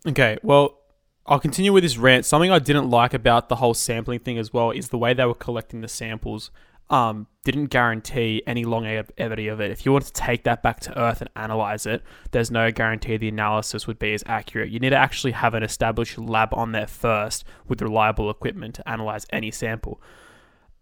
Okay, 0.07 0.39
well, 0.43 0.79
I'll 1.27 1.41
continue 1.41 1.73
with 1.73 1.83
this 1.83 1.97
rant. 1.97 2.27
Something 2.27 2.51
I 2.51 2.59
didn't 2.59 2.91
like 2.91 3.15
about 3.15 3.49
the 3.49 3.57
whole 3.57 3.75
sampling 3.75 4.21
thing 4.21 4.39
as 4.39 4.53
well 4.53 4.71
is 4.71 4.91
the 4.91 4.99
way 4.99 5.15
they 5.15 5.25
were 5.25 5.35
collecting 5.35 5.81
the 5.81 5.89
samples. 5.89 6.51
Um, 6.91 7.27
didn't 7.45 7.67
guarantee 7.67 8.43
any 8.47 8.65
longevity 8.65 9.49
of 9.49 9.61
it. 9.61 9.71
If 9.71 9.85
you 9.85 9.93
wanted 9.93 10.07
to 10.07 10.13
take 10.13 10.45
that 10.45 10.63
back 10.63 10.81
to 10.81 10.99
Earth 10.99 11.21
and 11.21 11.31
analyze 11.37 11.87
it, 11.87 12.03
there's 12.31 12.51
no 12.51 12.71
guarantee 12.71 13.17
the 13.17 13.29
analysis 13.29 13.87
would 13.87 13.99
be 13.99 14.15
as 14.15 14.25
accurate. 14.27 14.71
You 14.71 14.81
need 14.81 14.91
to 14.91 14.97
actually 14.97 15.33
have 15.33 15.55
an 15.55 15.63
established 15.63 16.19
lab 16.19 16.55
on 16.55 16.73
there 16.73 16.87
first 16.87 17.45
with 17.69 17.83
reliable 17.83 18.31
equipment 18.31 18.77
to 18.77 18.89
analyze 18.89 19.27
any 19.31 19.51
sample. 19.51 20.01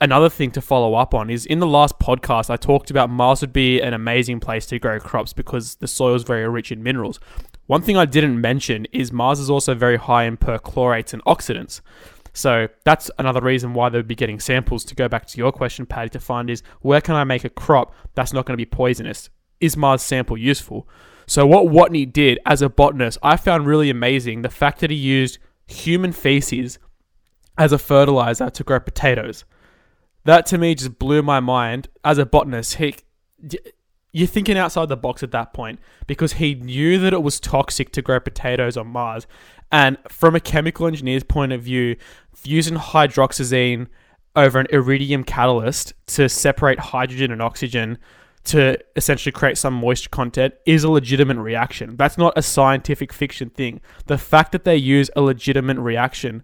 Another 0.01 0.29
thing 0.29 0.51
to 0.53 0.61
follow 0.61 0.95
up 0.95 1.15
on 1.15 1.31
is 1.31 1.47
in 1.47 1.61
the 1.61 1.67
last 1.67 2.01
podcast, 2.01 2.51
I 2.51 2.57
talked 2.57 2.91
about 2.91 3.09
Mars 3.09 3.41
would 3.41 3.53
be 3.53 3.81
an 3.81 3.95
amazing 3.95 4.41
place 4.41 4.67
to 4.67 4.79
grow 4.81 4.99
crops 4.99 5.33
because 5.33 5.77
the 5.77 5.87
soil 5.87 6.17
is 6.17 6.25
very 6.25 6.49
rich 6.49 6.73
in 6.73 6.83
minerals. 6.83 7.21
One 7.67 7.83
thing 7.83 7.97
I 7.97 8.05
didn't 8.05 8.41
mention 8.41 8.87
is 8.93 9.13
Mars 9.13 9.39
is 9.39 9.49
also 9.49 9.75
very 9.75 9.97
high 9.97 10.25
in 10.25 10.37
perchlorates 10.37 11.13
and 11.13 11.25
oxidants. 11.25 11.81
So 12.33 12.69
that's 12.85 13.11
another 13.19 13.41
reason 13.41 13.75
why 13.75 13.89
they 13.89 13.99
would 13.99 14.09
be 14.09 14.15
getting 14.15 14.41
samples. 14.41 14.85
To 14.87 14.95
go 14.95 15.09
back 15.09 15.27
to 15.27 15.39
your 15.39 15.53
question, 15.53 15.87
Patty, 15.87 16.11
to 16.11 16.21
find 16.21 16.49
is 16.49 16.63
where 16.81 17.01
can 17.01 17.15
I 17.15 17.25
make 17.25 17.45
a 17.45 17.51
crop 17.51 17.95
that's 18.15 18.33
not 18.33 18.47
going 18.47 18.55
to 18.55 18.65
be 18.65 18.67
poisonous? 18.67 19.31
Is 19.61 19.77
Mars 19.77 20.03
sample 20.03 20.37
useful? 20.37 20.89
So 21.27 21.47
what 21.47 21.67
Watney 21.67 22.11
did 22.11 22.39
as 22.45 22.63
a 22.63 22.69
botanist, 22.69 23.19
I 23.23 23.37
found 23.37 23.67
really 23.67 23.91
amazing 23.91 24.43
the 24.43 24.51
fact 24.51 24.81
that 24.81 24.91
he 24.91 24.97
used 24.97 25.39
human 25.67 26.13
feces 26.13 26.79
as 27.57 27.73
a 27.73 27.79
fertilizer 27.79 28.51
to 28.51 28.65
grow 28.65 28.81
potatoes. 28.81 29.45
That 30.25 30.47
to 30.47 30.59
me 30.59 30.75
just 30.75 30.99
blew 30.99 31.23
my 31.23 31.41
mind. 31.41 31.89
As 32.05 32.19
a 32.19 32.27
botanist, 32.27 32.75
he, 32.75 32.95
you're 34.13 34.27
thinking 34.27 34.57
outside 34.57 34.89
the 34.89 34.97
box 34.97 35.23
at 35.23 35.33
that 35.33 35.53
point 35.53 35.81
because 36.07 36.35
he 36.35 36.55
knew 36.55 36.99
that 36.99 37.13
it 37.13 37.23
was 37.23 37.41
toxic 37.41 37.93
to 37.93 38.03
grow 38.03 38.21
potatoes 38.21 38.77
on 38.77 38.87
Mars. 38.89 39.27
And 39.73 39.97
from 40.09 40.37
a 40.37 40.41
chemical 40.41 40.87
engineer's 40.87 41.25
point 41.25 41.53
of 41.53 41.63
view, 41.63 41.97
using 42.45 42.77
hydrazine 42.77 43.89
over 44.37 44.59
an 44.59 44.67
iridium 44.71 45.25
catalyst 45.25 45.95
to 46.07 46.29
separate 46.29 46.79
hydrogen 46.79 47.33
and 47.33 47.43
oxygen 47.43 47.99
to 48.45 48.77
essentially 48.97 49.33
create 49.33 49.57
some 49.57 49.75
moisture 49.75 50.09
content 50.09 50.55
is 50.67 50.85
a 50.85 50.91
legitimate 50.91 51.39
reaction. 51.39 51.97
That's 51.97 52.19
not 52.19 52.33
a 52.37 52.43
scientific 52.43 53.13
fiction 53.13 53.51
thing. 53.51 53.81
The 54.07 54.19
fact 54.19 54.53
that 54.53 54.65
they 54.65 54.77
use 54.77 55.11
a 55.15 55.23
legitimate 55.23 55.79
reaction 55.79 56.43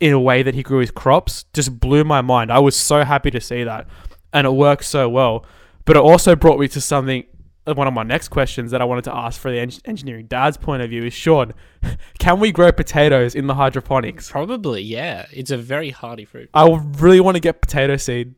in 0.00 0.12
a 0.12 0.20
way 0.20 0.42
that 0.42 0.54
he 0.54 0.62
grew 0.62 0.80
his 0.80 0.90
crops 0.90 1.44
just 1.54 1.80
blew 1.80 2.04
my 2.04 2.20
mind. 2.20 2.52
I 2.52 2.58
was 2.58 2.76
so 2.76 3.04
happy 3.04 3.30
to 3.30 3.40
see 3.40 3.64
that. 3.64 3.86
And 4.32 4.46
it 4.46 4.50
worked 4.50 4.84
so 4.84 5.08
well. 5.08 5.46
But 5.86 5.96
it 5.96 6.02
also 6.02 6.36
brought 6.36 6.58
me 6.58 6.68
to 6.68 6.80
something, 6.80 7.24
one 7.66 7.86
of 7.86 7.94
my 7.94 8.02
next 8.02 8.28
questions 8.28 8.70
that 8.72 8.82
I 8.82 8.84
wanted 8.84 9.04
to 9.04 9.14
ask 9.14 9.40
for 9.40 9.50
the 9.50 9.58
en- 9.58 9.70
engineering 9.84 10.26
dad's 10.26 10.56
point 10.56 10.82
of 10.82 10.90
view 10.90 11.04
is 11.04 11.14
Sean, 11.14 11.54
can 12.18 12.38
we 12.38 12.52
grow 12.52 12.70
potatoes 12.72 13.34
in 13.34 13.46
the 13.46 13.54
hydroponics? 13.54 14.30
Probably, 14.30 14.82
yeah. 14.82 15.26
It's 15.32 15.50
a 15.50 15.56
very 15.56 15.90
hardy 15.90 16.24
fruit. 16.24 16.50
I 16.52 16.68
really 16.98 17.20
want 17.20 17.36
to 17.36 17.40
get 17.40 17.62
potato 17.62 17.96
seed 17.96 18.34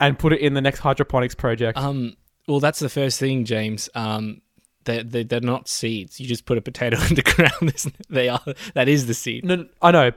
and 0.00 0.18
put 0.18 0.32
it 0.32 0.40
in 0.40 0.54
the 0.54 0.60
next 0.60 0.80
hydroponics 0.80 1.34
project. 1.34 1.78
Um, 1.78 2.16
well, 2.48 2.60
that's 2.60 2.78
the 2.78 2.88
first 2.88 3.20
thing, 3.20 3.44
James. 3.44 3.88
Um, 3.94 4.40
they 4.84 5.02
they 5.02 5.22
they're 5.22 5.40
not 5.40 5.68
seeds. 5.68 6.18
You 6.18 6.26
just 6.26 6.44
put 6.44 6.58
a 6.58 6.62
potato 6.62 6.98
in 7.08 7.14
the 7.14 7.22
ground. 7.22 7.72
They 8.10 8.28
are. 8.28 8.42
That 8.74 8.88
is 8.88 9.06
the 9.06 9.14
seed. 9.14 9.44
no, 9.44 9.66
I 9.80 9.92
know, 9.92 10.10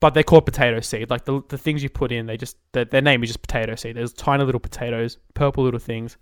but 0.00 0.14
they're 0.14 0.22
called 0.24 0.46
potato 0.46 0.80
seed. 0.80 1.10
Like 1.10 1.24
the 1.24 1.42
the 1.48 1.58
things 1.58 1.82
you 1.82 1.88
put 1.88 2.10
in, 2.10 2.26
they 2.26 2.36
just 2.36 2.56
their, 2.72 2.84
their 2.84 3.02
name 3.02 3.22
is 3.22 3.28
just 3.28 3.42
potato 3.42 3.74
seed. 3.76 3.96
There's 3.96 4.12
tiny 4.12 4.44
little 4.44 4.60
potatoes, 4.60 5.18
purple 5.34 5.64
little 5.64 5.78
things. 5.78 6.16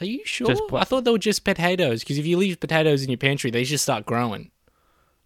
Are 0.00 0.06
you 0.06 0.20
sure? 0.24 0.46
Just 0.48 0.62
put- 0.68 0.80
I 0.80 0.84
thought 0.84 1.04
they 1.04 1.10
were 1.10 1.18
just 1.18 1.44
potatoes 1.44 2.00
because 2.00 2.18
if 2.18 2.26
you 2.26 2.36
leave 2.36 2.58
potatoes 2.60 3.02
in 3.02 3.10
your 3.10 3.18
pantry, 3.18 3.50
they 3.50 3.64
just 3.64 3.82
start 3.84 4.06
growing. 4.06 4.50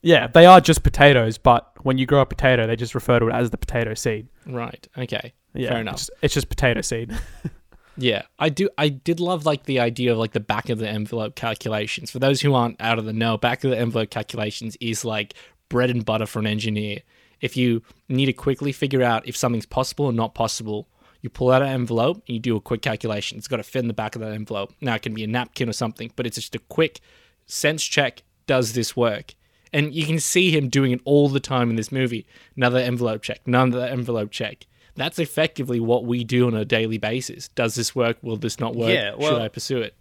Yeah, 0.02 0.26
they 0.26 0.44
are 0.44 0.60
just 0.60 0.82
potatoes, 0.82 1.38
but 1.38 1.72
when 1.82 1.96
you 1.96 2.04
grow 2.04 2.20
a 2.20 2.26
potato, 2.26 2.66
they 2.66 2.76
just 2.76 2.94
refer 2.94 3.18
to 3.20 3.28
it 3.28 3.32
as 3.34 3.50
the 3.50 3.56
potato 3.56 3.94
seed. 3.94 4.28
Right. 4.46 4.87
Okay. 4.98 5.32
Yeah, 5.54 5.70
Fair 5.70 5.80
enough. 5.80 5.94
It's, 5.94 6.10
it's 6.20 6.34
just 6.34 6.48
potato 6.48 6.80
seed. 6.80 7.12
Yeah, 7.96 8.22
I 8.40 8.48
do. 8.48 8.68
I 8.76 8.88
did 8.88 9.20
love 9.20 9.46
like 9.46 9.66
the 9.66 9.78
idea 9.78 10.10
of 10.10 10.18
like 10.18 10.32
the 10.32 10.40
back 10.40 10.68
of 10.68 10.78
the 10.80 10.88
envelope 10.88 11.37
calculations. 11.37 12.10
For 12.10 12.18
those 12.18 12.40
who 12.40 12.52
aren't 12.52 12.80
out 12.80 12.98
of 12.98 13.04
the 13.04 13.12
know, 13.12 13.38
back 13.38 13.62
of 13.62 13.70
the 13.70 13.78
envelope 13.78 14.10
calculations 14.10 14.76
is 14.80 15.04
like 15.04 15.34
bread 15.68 15.90
and 15.90 16.04
butter 16.04 16.26
for 16.26 16.40
an 16.40 16.46
engineer. 16.48 17.02
If 17.40 17.56
you 17.56 17.82
need 18.08 18.26
to 18.26 18.32
quickly 18.32 18.72
figure 18.72 19.04
out 19.04 19.28
if 19.28 19.37
something's 19.37 19.64
possible 19.64 20.06
or 20.06 20.12
not 20.12 20.34
possible, 20.34 20.88
you 21.24 21.30
pull 21.30 21.50
out 21.50 21.62
an 21.62 21.68
envelope 21.68 22.16
and 22.28 22.34
you 22.34 22.38
do 22.38 22.54
a 22.54 22.60
quick 22.60 22.82
calculation. 22.82 23.38
It's 23.38 23.48
got 23.48 23.56
to 23.56 23.62
fit 23.62 23.78
in 23.78 23.88
the 23.88 23.94
back 23.94 24.14
of 24.14 24.20
that 24.20 24.32
envelope. 24.32 24.74
Now 24.82 24.94
it 24.96 25.00
can 25.00 25.14
be 25.14 25.24
a 25.24 25.26
napkin 25.26 25.70
or 25.70 25.72
something, 25.72 26.12
but 26.16 26.26
it's 26.26 26.37
just 26.37 26.54
a 26.54 26.58
quick 26.58 27.00
sense 27.46 27.82
check. 27.82 28.22
Does 28.46 28.74
this 28.74 28.94
work? 28.94 29.34
And 29.72 29.94
you 29.94 30.04
can 30.04 30.20
see 30.20 30.50
him 30.50 30.68
doing 30.68 30.92
it 30.92 31.00
all 31.06 31.30
the 31.30 31.40
time 31.40 31.70
in 31.70 31.76
this 31.76 31.90
movie. 31.90 32.26
Another 32.58 32.78
envelope 32.78 33.22
check, 33.22 33.40
another 33.46 33.87
envelope 33.87 34.32
check. 34.32 34.66
That's 34.96 35.18
effectively 35.18 35.80
what 35.80 36.04
we 36.04 36.24
do 36.24 36.46
on 36.46 36.52
a 36.54 36.66
daily 36.66 36.98
basis. 36.98 37.48
Does 37.48 37.74
this 37.74 37.96
work? 37.96 38.18
Will 38.20 38.37
this 38.37 38.60
not 38.60 38.76
work? 38.76 38.92
Yeah, 38.92 39.14
well- 39.16 39.32
Should 39.32 39.40
I 39.40 39.48
pursue 39.48 39.78
it? 39.78 39.94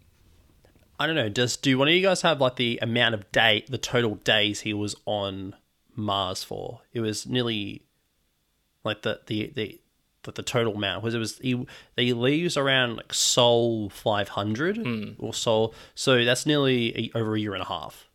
I 1.00 1.06
don't 1.06 1.16
know. 1.16 1.30
Does 1.30 1.56
do 1.56 1.78
one 1.78 1.88
of 1.88 1.94
you 1.94 2.02
guys 2.02 2.20
have 2.20 2.38
like 2.40 2.56
the 2.56 2.78
amount 2.82 3.14
of 3.14 3.32
day, 3.32 3.64
the 3.66 3.78
total 3.78 4.16
days 4.16 4.60
he 4.60 4.74
was 4.74 4.94
on 5.06 5.56
Mars 5.96 6.44
for? 6.44 6.82
It 6.92 7.00
was 7.00 7.26
nearly 7.26 7.82
like 8.84 9.00
the 9.02 9.20
the 9.26 9.50
the 9.56 9.80
the, 10.24 10.32
the 10.32 10.42
total 10.42 10.74
amount 10.74 11.02
because 11.02 11.14
it 11.14 11.18
was 11.18 11.38
he 11.38 11.66
he 11.96 12.12
leaves 12.12 12.56
around 12.56 12.96
like 12.96 13.14
Sol 13.14 13.88
five 13.90 14.28
hundred 14.30 14.76
Hmm. 14.76 15.10
or 15.18 15.32
Sol, 15.32 15.74
so 15.94 16.24
that's 16.24 16.44
nearly 16.46 17.10
a, 17.14 17.18
over 17.18 17.34
a 17.36 17.40
year 17.40 17.54
and 17.54 17.62
a 17.62 17.66
half. 17.66 18.08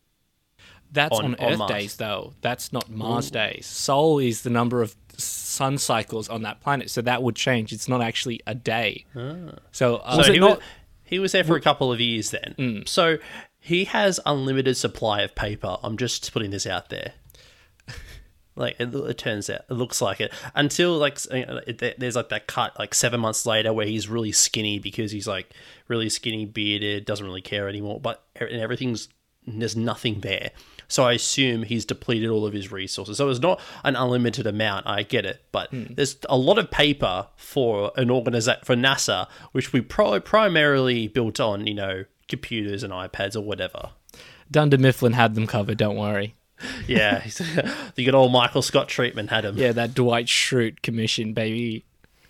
That's 0.92 1.18
on- 1.20 1.26
on, 1.26 1.36
on 1.36 1.52
Earth 1.54 1.58
Mars. 1.60 1.72
days, 1.72 1.96
though. 1.98 2.34
That's 2.42 2.74
not 2.74 2.90
Mars 2.90 3.30
days. 3.30 3.68
Sol 3.68 4.18
is 4.20 4.42
the 4.42 4.50
number 4.50 4.82
of 4.82 4.96
sun 5.18 5.78
cycles 5.78 6.30
on 6.30 6.42
that 6.44 6.62
planet, 6.62 6.90
so 6.90 7.02
that 7.04 7.22
would 7.22 7.36
change. 7.36 7.72
It's 7.72 7.88
not 7.88 8.02
actually 8.02 8.40
a 8.48 8.56
day. 8.56 9.06
So, 9.72 9.98
uh, 9.98 10.24
So 10.24 10.34
he, 10.34 10.40
not- 10.40 10.58
was, 10.58 10.60
he 11.04 11.20
was 11.20 11.32
there 11.32 11.44
for 11.44 11.56
a 11.56 11.62
couple 11.62 11.92
of 11.92 12.00
years 12.00 12.32
then. 12.32 12.56
Mm. 12.58 12.88
So 12.88 13.18
he 13.60 13.86
has 13.86 14.20
unlimited 14.26 14.78
supply 14.78 15.22
of 15.22 15.36
paper. 15.36 15.78
I'm 15.84 15.96
just 15.98 16.32
putting 16.34 16.50
this 16.50 16.66
out 16.66 16.90
there. 16.90 17.14
Like 18.56 18.76
it, 18.80 18.94
it 18.94 19.18
turns 19.18 19.50
out, 19.50 19.62
it 19.70 19.74
looks 19.74 20.02
like 20.02 20.20
it 20.20 20.34
until 20.54 20.98
like 20.98 21.20
uh, 21.32 21.62
there's 21.98 22.16
like 22.16 22.30
that 22.30 22.48
cut 22.48 22.78
like 22.78 22.94
seven 22.94 23.22
months 23.22 23.46
later 23.46 23.72
where 23.72 23.86
he's 23.86 24.10
really 24.10 24.32
skinny 24.32 24.80
because 24.80 25.12
he's 25.12 25.28
like 25.28 25.54
really 25.88 26.10
skinny, 26.10 26.46
bearded, 26.46 27.06
doesn't 27.06 27.26
really 27.26 27.42
care 27.42 27.70
anymore. 27.70 28.00
But 28.02 28.24
and 28.36 28.60
everything's 28.60 29.08
there's 29.48 29.76
nothing 29.76 30.20
there. 30.20 30.52
So 30.88 31.04
I 31.04 31.14
assume 31.14 31.64
he's 31.64 31.86
depleted 31.86 32.30
all 32.30 32.46
of 32.46 32.54
his 32.54 32.72
resources. 32.72 33.18
So 33.18 33.30
it's 33.30 33.40
not 33.40 33.62
an 33.84 33.96
unlimited 33.96 34.48
amount. 34.48 34.88
I 34.88 35.04
get 35.04 35.26
it, 35.26 35.42
but 35.52 35.70
there's 35.72 36.18
a 36.28 36.38
lot 36.38 36.58
of 36.58 36.72
paper 36.72 37.28
for 37.36 37.92
an 37.96 38.10
organization 38.10 38.62
for 38.66 38.76
NASA, 38.76 39.28
which 39.52 39.72
we 39.72 39.82
pro- 39.82 40.20
primarily 40.20 41.08
built 41.08 41.40
on 41.40 41.68
you 41.68 41.76
know 41.76 42.06
computers 42.28 42.84
and 42.84 42.92
iPads 42.92 43.36
or 43.36 43.42
whatever. 43.42 43.92
Dunder 44.52 44.78
Mifflin 44.78 45.14
had 45.14 45.36
them 45.36 45.48
covered. 45.48 45.78
Don't 45.78 45.96
worry. 45.96 46.36
Yeah, 46.88 47.20
the 47.96 48.04
good 48.04 48.16
old 48.16 48.32
Michael 48.32 48.62
Scott 48.62 48.88
treatment 48.88 49.30
had 49.30 49.46
him. 49.46 49.58
Yeah, 49.58 49.72
that 49.74 49.94
Dwight 49.94 50.26
Schrute 50.26 50.82
commission, 50.82 51.34
baby. 51.34 51.86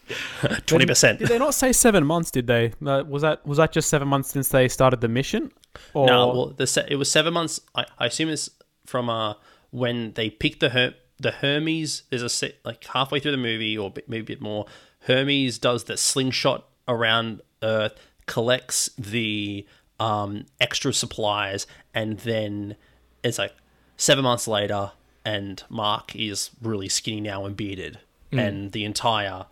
twenty 0.66 0.86
percent. 0.86 1.20
did 1.20 1.28
they 1.28 1.38
not 1.38 1.54
say 1.54 1.72
seven 1.72 2.06
months? 2.06 2.32
Did 2.32 2.48
they? 2.48 2.74
Uh, 2.86 3.04
was 3.08 3.22
that 3.22 3.46
was 3.46 3.58
that 3.58 3.72
just 3.72 3.90
seven 3.90 4.08
months 4.08 4.30
since 4.30 4.50
they 4.50 4.68
started 4.68 5.02
the 5.02 5.08
mission? 5.08 5.52
Or 5.94 6.08
No, 6.08 6.28
well, 6.28 6.46
the 6.48 6.66
se- 6.68 6.88
it 6.90 6.96
was 6.96 7.12
seven 7.12 7.34
months. 7.34 7.60
I, 7.76 7.86
I 8.00 8.08
assume 8.08 8.30
it's 8.30 8.50
from 8.86 9.10
uh 9.10 9.36
when 9.72 10.14
they 10.14 10.30
picked 10.30 10.60
the 10.62 10.70
Her- 10.70 10.96
the 11.20 11.32
Hermes. 11.32 12.04
There's 12.10 12.24
a 12.24 12.30
set 12.30 12.56
like 12.66 12.84
halfway 12.86 13.20
through 13.20 13.32
the 13.32 13.38
movie, 13.38 13.78
or 13.78 13.92
bit- 13.92 14.10
maybe 14.10 14.22
a 14.22 14.36
bit 14.38 14.42
more. 14.42 14.66
Hermes 15.02 15.58
does 15.60 15.84
the 15.86 15.96
slingshot 15.96 16.68
around 16.88 17.42
Earth, 17.62 17.94
collects 18.26 18.90
the 18.98 19.66
um 20.00 20.46
extra 20.60 20.92
supplies, 20.94 21.68
and 21.94 22.18
then 22.20 22.76
it's 23.24 23.38
like 23.38 23.54
seven 24.00 24.24
months 24.24 24.48
later, 24.48 24.94
and 25.24 25.62
Mark 25.70 26.16
is 26.16 26.50
really 26.60 26.90
skinny 26.90 27.22
now 27.22 27.46
and 27.46 27.56
bearded, 27.56 28.00
and 28.32 28.72
the 28.72 28.84
entire 28.86 29.46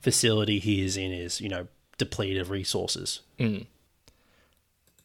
facility 0.00 0.58
he 0.58 0.82
is 0.82 0.96
in 0.96 1.12
is 1.12 1.40
you 1.42 1.48
know 1.50 1.66
depleted 1.98 2.40
of 2.40 2.48
resources. 2.50 3.20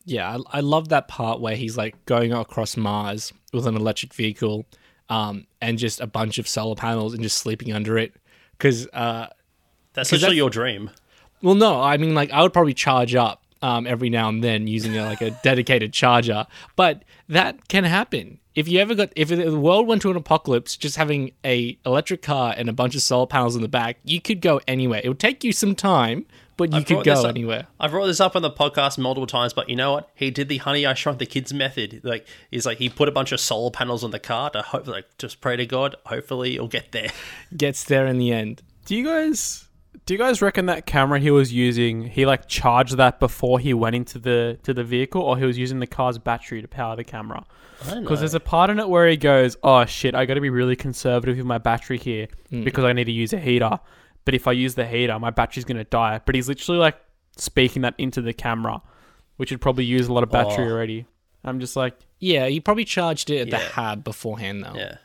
Yeah, 0.05 0.37
I, 0.51 0.57
I 0.57 0.59
love 0.59 0.89
that 0.89 1.07
part 1.07 1.39
where 1.39 1.55
he's 1.55 1.77
like 1.77 2.05
going 2.05 2.33
across 2.33 2.75
Mars 2.75 3.31
with 3.53 3.65
an 3.67 3.75
electric 3.75 4.13
vehicle, 4.13 4.65
um, 5.09 5.47
and 5.61 5.77
just 5.77 6.01
a 6.01 6.07
bunch 6.07 6.37
of 6.37 6.47
solar 6.47 6.75
panels 6.75 7.13
and 7.13 7.23
just 7.23 7.37
sleeping 7.37 7.71
under 7.73 7.97
it. 7.97 8.13
Because, 8.57 8.87
uh, 8.93 9.27
That's 9.93 10.11
literally 10.11 10.35
that's- 10.35 10.37
your 10.37 10.49
dream. 10.49 10.89
well, 11.41 11.55
no, 11.55 11.81
I 11.81 11.97
mean 11.97 12.13
like 12.15 12.31
I 12.31 12.41
would 12.41 12.53
probably 12.53 12.73
charge 12.73 13.15
up 13.15 13.42
um, 13.63 13.87
every 13.87 14.09
now 14.09 14.27
and 14.27 14.43
then 14.43 14.67
using 14.67 14.95
a, 14.97 15.05
like 15.05 15.21
a 15.21 15.31
dedicated 15.41 15.93
charger, 15.93 16.45
but 16.75 17.03
that 17.29 17.69
can 17.69 17.85
happen. 17.85 18.39
If 18.55 18.67
you 18.67 18.79
ever 18.79 18.93
got 18.93 19.11
if 19.15 19.29
the 19.29 19.57
world 19.57 19.87
went 19.87 20.03
to 20.03 20.11
an 20.11 20.17
apocalypse, 20.17 20.75
just 20.75 20.97
having 20.97 21.31
a 21.45 21.79
electric 21.85 22.21
car 22.21 22.53
and 22.55 22.69
a 22.69 22.73
bunch 22.73 22.93
of 22.93 23.01
solar 23.01 23.25
panels 23.25 23.55
in 23.55 23.61
the 23.63 23.69
back, 23.69 23.97
you 24.03 24.21
could 24.21 24.41
go 24.41 24.59
anywhere. 24.67 25.01
It 25.03 25.07
would 25.07 25.19
take 25.19 25.45
you 25.45 25.53
some 25.53 25.75
time, 25.75 26.25
but 26.57 26.71
you 26.71 26.79
I've 26.79 26.85
could 26.85 27.05
go 27.05 27.25
anywhere. 27.25 27.67
I've 27.79 27.91
brought 27.91 28.07
this 28.07 28.19
up 28.19 28.35
on 28.35 28.41
the 28.41 28.51
podcast 28.51 28.97
multiple 28.97 29.25
times, 29.25 29.53
but 29.53 29.69
you 29.69 29.77
know 29.77 29.93
what? 29.93 30.09
He 30.13 30.29
did 30.29 30.49
the 30.49 30.57
Honey 30.57 30.85
I 30.85 30.93
Shrunk 30.93 31.19
the 31.19 31.25
Kids 31.25 31.53
method. 31.53 32.01
Like 32.03 32.27
he's 32.51 32.65
like 32.65 32.79
he 32.79 32.89
put 32.89 33.07
a 33.07 33.13
bunch 33.13 33.31
of 33.31 33.39
solar 33.39 33.71
panels 33.71 34.03
on 34.03 34.11
the 34.11 34.19
car 34.19 34.49
to 34.51 34.61
hope, 34.61 34.87
like 34.87 35.05
just 35.17 35.39
pray 35.39 35.55
to 35.55 35.65
God. 35.65 35.95
Hopefully, 36.05 36.55
it'll 36.55 36.67
get 36.67 36.91
there. 36.91 37.11
Gets 37.55 37.85
there 37.85 38.05
in 38.07 38.17
the 38.17 38.33
end. 38.33 38.61
Do 38.85 38.95
you 38.95 39.05
guys 39.05 39.69
do 40.05 40.13
you 40.13 40.17
guys 40.17 40.41
reckon 40.41 40.65
that 40.65 40.85
camera 40.85 41.19
he 41.19 41.31
was 41.31 41.53
using 41.53 42.03
he 42.03 42.25
like 42.25 42.47
charged 42.47 42.97
that 42.97 43.19
before 43.19 43.59
he 43.59 43.73
went 43.73 43.95
into 43.95 44.19
the 44.19 44.59
to 44.63 44.73
the 44.73 44.83
vehicle 44.83 45.21
or 45.21 45.37
he 45.37 45.45
was 45.45 45.57
using 45.57 45.79
the 45.79 45.87
car's 45.87 46.17
battery 46.17 46.61
to 46.61 46.67
power 46.67 46.95
the 46.95 47.03
camera? 47.03 47.45
Because 47.95 48.19
there's 48.19 48.33
a 48.33 48.39
part 48.39 48.69
in 48.69 48.79
it 48.79 48.87
where 48.87 49.07
he 49.07 49.17
goes, 49.17 49.57
"Oh 49.63 49.85
shit, 49.85 50.15
I 50.15 50.25
got 50.25 50.35
to 50.35 50.41
be 50.41 50.49
really 50.49 50.75
conservative 50.75 51.37
with 51.37 51.45
my 51.45 51.57
battery 51.57 51.97
here 51.97 52.27
hmm. 52.49 52.63
because 52.63 52.83
I 52.85 52.93
need 52.93 53.05
to 53.05 53.11
use 53.11 53.33
a 53.33 53.39
heater. 53.39 53.79
But 54.25 54.33
if 54.33 54.47
I 54.47 54.53
use 54.53 54.75
the 54.75 54.85
heater, 54.85 55.17
my 55.19 55.31
battery's 55.31 55.65
gonna 55.65 55.83
die." 55.83 56.21
But 56.25 56.35
he's 56.35 56.47
literally 56.47 56.79
like 56.79 56.97
speaking 57.37 57.81
that 57.81 57.95
into 57.97 58.21
the 58.21 58.33
camera, 58.33 58.81
which 59.37 59.51
would 59.51 59.61
probably 59.61 59.85
use 59.85 60.07
a 60.07 60.13
lot 60.13 60.23
of 60.23 60.29
battery 60.29 60.65
Oh. 60.65 60.71
already. 60.71 61.05
I'm 61.43 61.59
just 61.59 61.75
like, 61.75 61.95
Yeah, 62.19 62.47
he 62.47 62.61
probably 62.61 62.85
charged 62.85 63.29
it 63.29 63.39
at 63.39 63.49
the 63.49 63.57
Yeah. 63.57 63.69
hab 63.71 64.03
beforehand 64.05 64.63
though. 64.63 64.75
Yeah, 64.75 64.97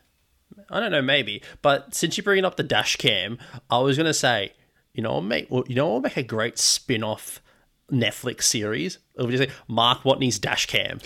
I 0.70 0.78
don't 0.78 0.92
know, 0.92 1.02
maybe. 1.02 1.42
But 1.62 1.94
since 1.94 2.16
you're 2.16 2.22
bringing 2.22 2.44
up 2.44 2.56
the 2.56 2.62
dash 2.62 2.94
cam, 2.96 3.38
I 3.68 3.78
was 3.78 3.96
gonna 3.96 4.14
say, 4.14 4.52
you 4.98 5.02
know, 5.02 5.20
well, 5.48 5.62
you 5.68 5.76
know, 5.76 5.86
will 5.86 6.00
make 6.00 6.16
a 6.16 6.24
great 6.24 6.58
spin-off 6.58 7.40
Netflix 7.88 8.42
series. 8.42 8.98
It 9.16 9.22
would 9.22 9.30
just 9.30 9.44
say 9.48 9.56
Mark 9.68 10.02
Watney's 10.02 10.40
dash 10.40 10.66
cam. 10.66 10.98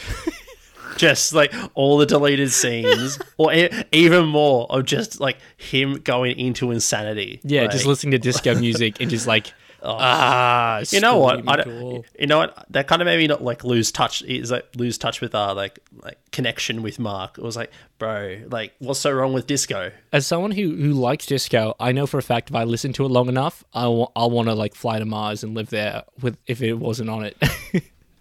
just 0.96 1.34
like 1.34 1.52
all 1.74 1.98
the 1.98 2.06
deleted 2.06 2.50
scenes, 2.50 3.18
or 3.36 3.52
even 3.92 4.24
more 4.24 4.66
of 4.70 4.86
just 4.86 5.20
like 5.20 5.36
him 5.58 5.96
going 5.96 6.38
into 6.38 6.70
insanity. 6.70 7.40
Yeah, 7.44 7.62
Like- 7.62 7.72
just 7.72 7.84
listening 7.84 8.12
to 8.12 8.18
disco 8.18 8.58
music 8.58 8.98
and 8.98 9.10
just 9.10 9.26
like 9.26 9.52
ah. 9.84 10.82
You 10.90 11.00
know 11.00 11.18
what? 11.18 11.48
I 11.48 11.56
don't, 11.56 12.04
you 12.18 12.26
know 12.26 12.38
what? 12.38 12.66
That 12.70 12.86
kind 12.88 13.02
of 13.02 13.06
made 13.06 13.18
me 13.18 13.26
not 13.26 13.42
like 13.42 13.64
lose 13.64 13.90
touch. 13.92 14.22
Is 14.22 14.50
like 14.50 14.66
lose 14.76 14.98
touch 14.98 15.20
with 15.20 15.34
our 15.34 15.54
like 15.54 15.78
like 16.02 16.18
connection 16.30 16.82
with 16.82 16.98
Mark. 16.98 17.38
It 17.38 17.44
was 17.44 17.56
like, 17.56 17.70
bro, 17.98 18.40
like 18.50 18.74
what's 18.78 19.00
so 19.00 19.10
wrong 19.12 19.32
with 19.32 19.46
disco? 19.46 19.90
As 20.12 20.26
someone 20.26 20.50
who 20.52 20.76
who 20.76 20.92
likes 20.92 21.26
disco, 21.26 21.74
I 21.80 21.92
know 21.92 22.06
for 22.06 22.18
a 22.18 22.22
fact 22.22 22.50
if 22.50 22.56
I 22.56 22.64
listen 22.64 22.92
to 22.94 23.04
it 23.04 23.08
long 23.08 23.28
enough, 23.28 23.64
I 23.74 23.86
will 23.86 24.12
want 24.16 24.48
to 24.48 24.54
like 24.54 24.74
fly 24.74 24.98
to 24.98 25.04
Mars 25.04 25.42
and 25.44 25.54
live 25.54 25.70
there 25.70 26.04
with 26.20 26.36
if 26.46 26.62
it 26.62 26.74
wasn't 26.74 27.10
on 27.10 27.24
it. 27.24 27.36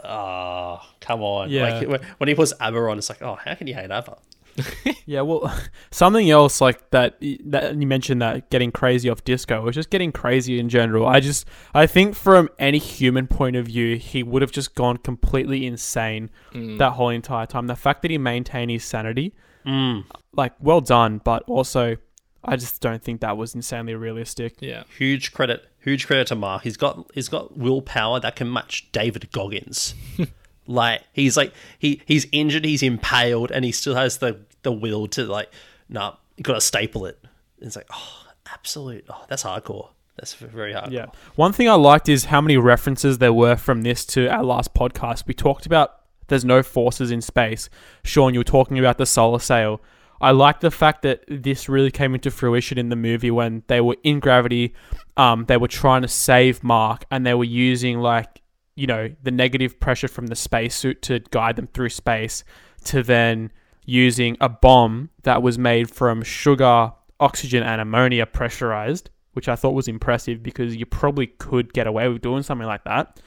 Oh, 0.04 0.80
come 1.00 1.22
on. 1.22 1.50
Yeah. 1.50 1.78
Like 1.78 1.88
when- 1.88 2.00
when 2.18 2.28
he 2.28 2.34
puts 2.34 2.52
ABBA 2.60 2.78
on, 2.78 2.98
it's 2.98 3.08
like, 3.08 3.22
oh, 3.22 3.36
how 3.36 3.54
can 3.54 3.66
you 3.66 3.74
hate 3.74 3.90
ABBA? 3.90 4.16
Yeah, 5.04 5.22
well, 5.22 5.52
something 5.90 6.30
else 6.30 6.60
like 6.60 6.90
that 6.90 7.18
that 7.46 7.76
you 7.76 7.86
mentioned 7.86 8.22
that 8.22 8.50
getting 8.50 8.70
crazy 8.70 9.10
off 9.10 9.24
disco 9.24 9.60
was 9.60 9.74
just 9.74 9.90
getting 9.90 10.12
crazy 10.12 10.58
in 10.58 10.68
general. 10.68 11.06
I 11.06 11.20
just 11.20 11.46
I 11.74 11.86
think 11.86 12.14
from 12.14 12.48
any 12.58 12.78
human 12.78 13.26
point 13.26 13.56
of 13.56 13.66
view, 13.66 13.96
he 13.96 14.22
would 14.22 14.42
have 14.42 14.52
just 14.52 14.74
gone 14.74 14.98
completely 14.98 15.66
insane 15.66 16.30
mm. 16.52 16.78
that 16.78 16.92
whole 16.92 17.08
entire 17.08 17.46
time. 17.46 17.66
The 17.66 17.76
fact 17.76 18.02
that 18.02 18.10
he 18.10 18.18
maintained 18.18 18.70
his 18.70 18.84
sanity, 18.84 19.34
mm. 19.66 20.04
like 20.34 20.52
well 20.60 20.80
done, 20.80 21.20
but 21.24 21.42
also 21.48 21.96
I 22.44 22.56
just 22.56 22.80
don't 22.80 23.02
think 23.02 23.20
that 23.20 23.36
was 23.36 23.54
insanely 23.54 23.94
realistic. 23.94 24.56
yeah. 24.60 24.84
Huge 24.96 25.32
credit, 25.32 25.66
huge 25.80 26.06
credit 26.06 26.28
to 26.28 26.34
Mark. 26.34 26.62
He's 26.62 26.76
got 26.76 27.10
he's 27.14 27.28
got 27.28 27.56
willpower 27.56 28.20
that 28.20 28.36
can 28.36 28.52
match 28.52 28.90
David 28.92 29.30
Goggins. 29.32 29.94
like 30.72 31.02
he's 31.12 31.36
like 31.36 31.52
he 31.78 32.02
he's 32.06 32.26
injured, 32.32 32.64
he's 32.64 32.82
impaled, 32.82 33.50
and 33.50 33.64
he 33.64 33.72
still 33.72 33.94
has 33.94 34.18
the 34.18 34.40
the 34.62 34.72
will 34.72 35.06
to 35.08 35.24
like, 35.24 35.50
nah, 35.88 36.14
you 36.36 36.42
got 36.42 36.54
to 36.54 36.60
staple 36.60 37.06
it. 37.06 37.18
it's 37.60 37.76
like, 37.76 37.88
oh, 37.92 38.26
absolute. 38.52 39.04
Oh, 39.08 39.24
that's 39.28 39.42
hardcore. 39.42 39.90
That's 40.16 40.34
very 40.34 40.72
hardcore. 40.72 40.92
Yeah. 40.92 41.06
One 41.36 41.52
thing 41.52 41.68
I 41.68 41.74
liked 41.74 42.08
is 42.08 42.26
how 42.26 42.40
many 42.40 42.56
references 42.56 43.18
there 43.18 43.32
were 43.32 43.56
from 43.56 43.82
this 43.82 44.04
to 44.06 44.28
our 44.28 44.44
last 44.44 44.74
podcast. 44.74 45.26
We 45.26 45.34
talked 45.34 45.66
about 45.66 46.00
there's 46.28 46.44
no 46.44 46.62
forces 46.62 47.10
in 47.10 47.20
space. 47.20 47.68
Sean, 48.04 48.34
you 48.34 48.40
were 48.40 48.44
talking 48.44 48.78
about 48.78 48.98
the 48.98 49.06
solar 49.06 49.38
sail. 49.38 49.80
I 50.20 50.30
like 50.30 50.60
the 50.60 50.70
fact 50.70 51.02
that 51.02 51.24
this 51.26 51.68
really 51.68 51.90
came 51.90 52.14
into 52.14 52.30
fruition 52.30 52.78
in 52.78 52.90
the 52.90 52.96
movie 52.96 53.32
when 53.32 53.64
they 53.66 53.80
were 53.80 53.96
in 54.04 54.20
gravity. 54.20 54.72
Um, 55.16 55.46
they 55.46 55.56
were 55.56 55.68
trying 55.68 56.02
to 56.02 56.08
save 56.08 56.62
Mark, 56.62 57.04
and 57.10 57.26
they 57.26 57.34
were 57.34 57.42
using 57.42 57.98
like 57.98 58.41
you 58.82 58.88
know 58.88 59.08
the 59.22 59.30
negative 59.30 59.78
pressure 59.78 60.08
from 60.08 60.26
the 60.26 60.34
spacesuit 60.34 61.02
to 61.02 61.20
guide 61.30 61.54
them 61.54 61.68
through 61.68 61.88
space, 61.88 62.42
to 62.82 63.00
then 63.04 63.52
using 63.84 64.36
a 64.40 64.48
bomb 64.48 65.08
that 65.22 65.40
was 65.40 65.56
made 65.56 65.88
from 65.88 66.20
sugar, 66.24 66.90
oxygen, 67.20 67.62
and 67.62 67.80
ammonia 67.80 68.26
pressurized, 68.26 69.08
which 69.34 69.48
I 69.48 69.54
thought 69.54 69.74
was 69.74 69.86
impressive 69.86 70.42
because 70.42 70.74
you 70.74 70.84
probably 70.84 71.28
could 71.28 71.72
get 71.72 71.86
away 71.86 72.08
with 72.08 72.22
doing 72.22 72.42
something 72.42 72.66
like 72.66 72.82
that 72.82 73.20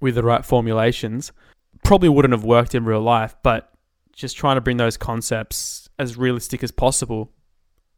with 0.00 0.14
the 0.14 0.22
right 0.22 0.44
formulations. 0.44 1.32
Probably 1.82 2.08
wouldn't 2.08 2.32
have 2.32 2.44
worked 2.44 2.76
in 2.76 2.84
real 2.84 3.02
life, 3.02 3.34
but 3.42 3.72
just 4.12 4.36
trying 4.36 4.56
to 4.56 4.60
bring 4.60 4.76
those 4.76 4.96
concepts 4.96 5.88
as 5.98 6.16
realistic 6.16 6.62
as 6.62 6.70
possible. 6.70 7.32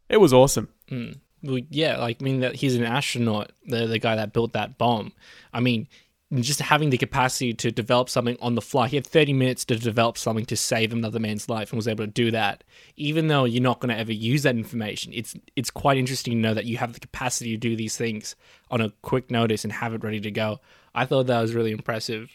It 0.08 0.22
was 0.22 0.32
awesome. 0.32 0.70
Mm. 0.90 1.20
Well, 1.42 1.60
yeah, 1.68 1.98
like 1.98 2.16
I 2.22 2.24
mean 2.24 2.40
that 2.40 2.54
he's 2.54 2.76
an 2.76 2.84
astronaut, 2.84 3.52
the 3.66 3.86
the 3.86 3.98
guy 3.98 4.16
that 4.16 4.32
built 4.32 4.54
that 4.54 4.78
bomb. 4.78 5.12
I 5.52 5.60
mean, 5.60 5.86
just 6.34 6.60
having 6.60 6.90
the 6.90 6.98
capacity 6.98 7.54
to 7.54 7.70
develop 7.70 8.08
something 8.08 8.36
on 8.40 8.56
the 8.56 8.60
fly. 8.60 8.88
He 8.88 8.96
had 8.96 9.06
30 9.06 9.32
minutes 9.32 9.64
to 9.66 9.76
develop 9.76 10.18
something 10.18 10.44
to 10.46 10.56
save 10.56 10.92
another 10.92 11.20
man's 11.20 11.48
life 11.48 11.70
and 11.70 11.76
was 11.76 11.86
able 11.86 12.04
to 12.04 12.10
do 12.10 12.32
that. 12.32 12.64
Even 12.96 13.28
though 13.28 13.44
you're 13.44 13.62
not 13.62 13.80
going 13.80 13.94
to 13.94 14.00
ever 14.00 14.12
use 14.12 14.42
that 14.42 14.56
information, 14.56 15.12
it's 15.14 15.34
it's 15.54 15.70
quite 15.70 15.98
interesting 15.98 16.32
to 16.34 16.38
know 16.38 16.54
that 16.54 16.64
you 16.64 16.78
have 16.78 16.94
the 16.94 17.00
capacity 17.00 17.52
to 17.52 17.56
do 17.56 17.76
these 17.76 17.96
things 17.96 18.34
on 18.70 18.80
a 18.80 18.90
quick 19.02 19.30
notice 19.30 19.62
and 19.62 19.72
have 19.72 19.94
it 19.94 20.02
ready 20.02 20.20
to 20.20 20.30
go. 20.30 20.60
I 20.94 21.06
thought 21.06 21.28
that 21.28 21.40
was 21.40 21.54
really 21.54 21.70
impressive. 21.70 22.30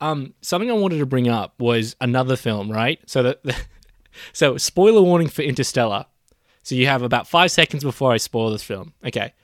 Um, 0.00 0.34
something 0.40 0.70
I 0.70 0.74
wanted 0.74 0.98
to 0.98 1.06
bring 1.06 1.28
up 1.28 1.58
was 1.58 1.96
another 2.00 2.36
film, 2.36 2.70
right? 2.70 3.00
So 3.06 3.22
that 3.24 3.66
so, 4.32 4.56
spoiler 4.58 5.02
warning 5.02 5.28
for 5.28 5.42
Interstellar. 5.42 6.06
So 6.62 6.74
you 6.74 6.86
have 6.86 7.02
about 7.02 7.28
five 7.28 7.50
seconds 7.50 7.84
before 7.84 8.12
I 8.12 8.16
spoil 8.16 8.50
this 8.50 8.62
film. 8.62 8.94
Okay. 9.04 9.34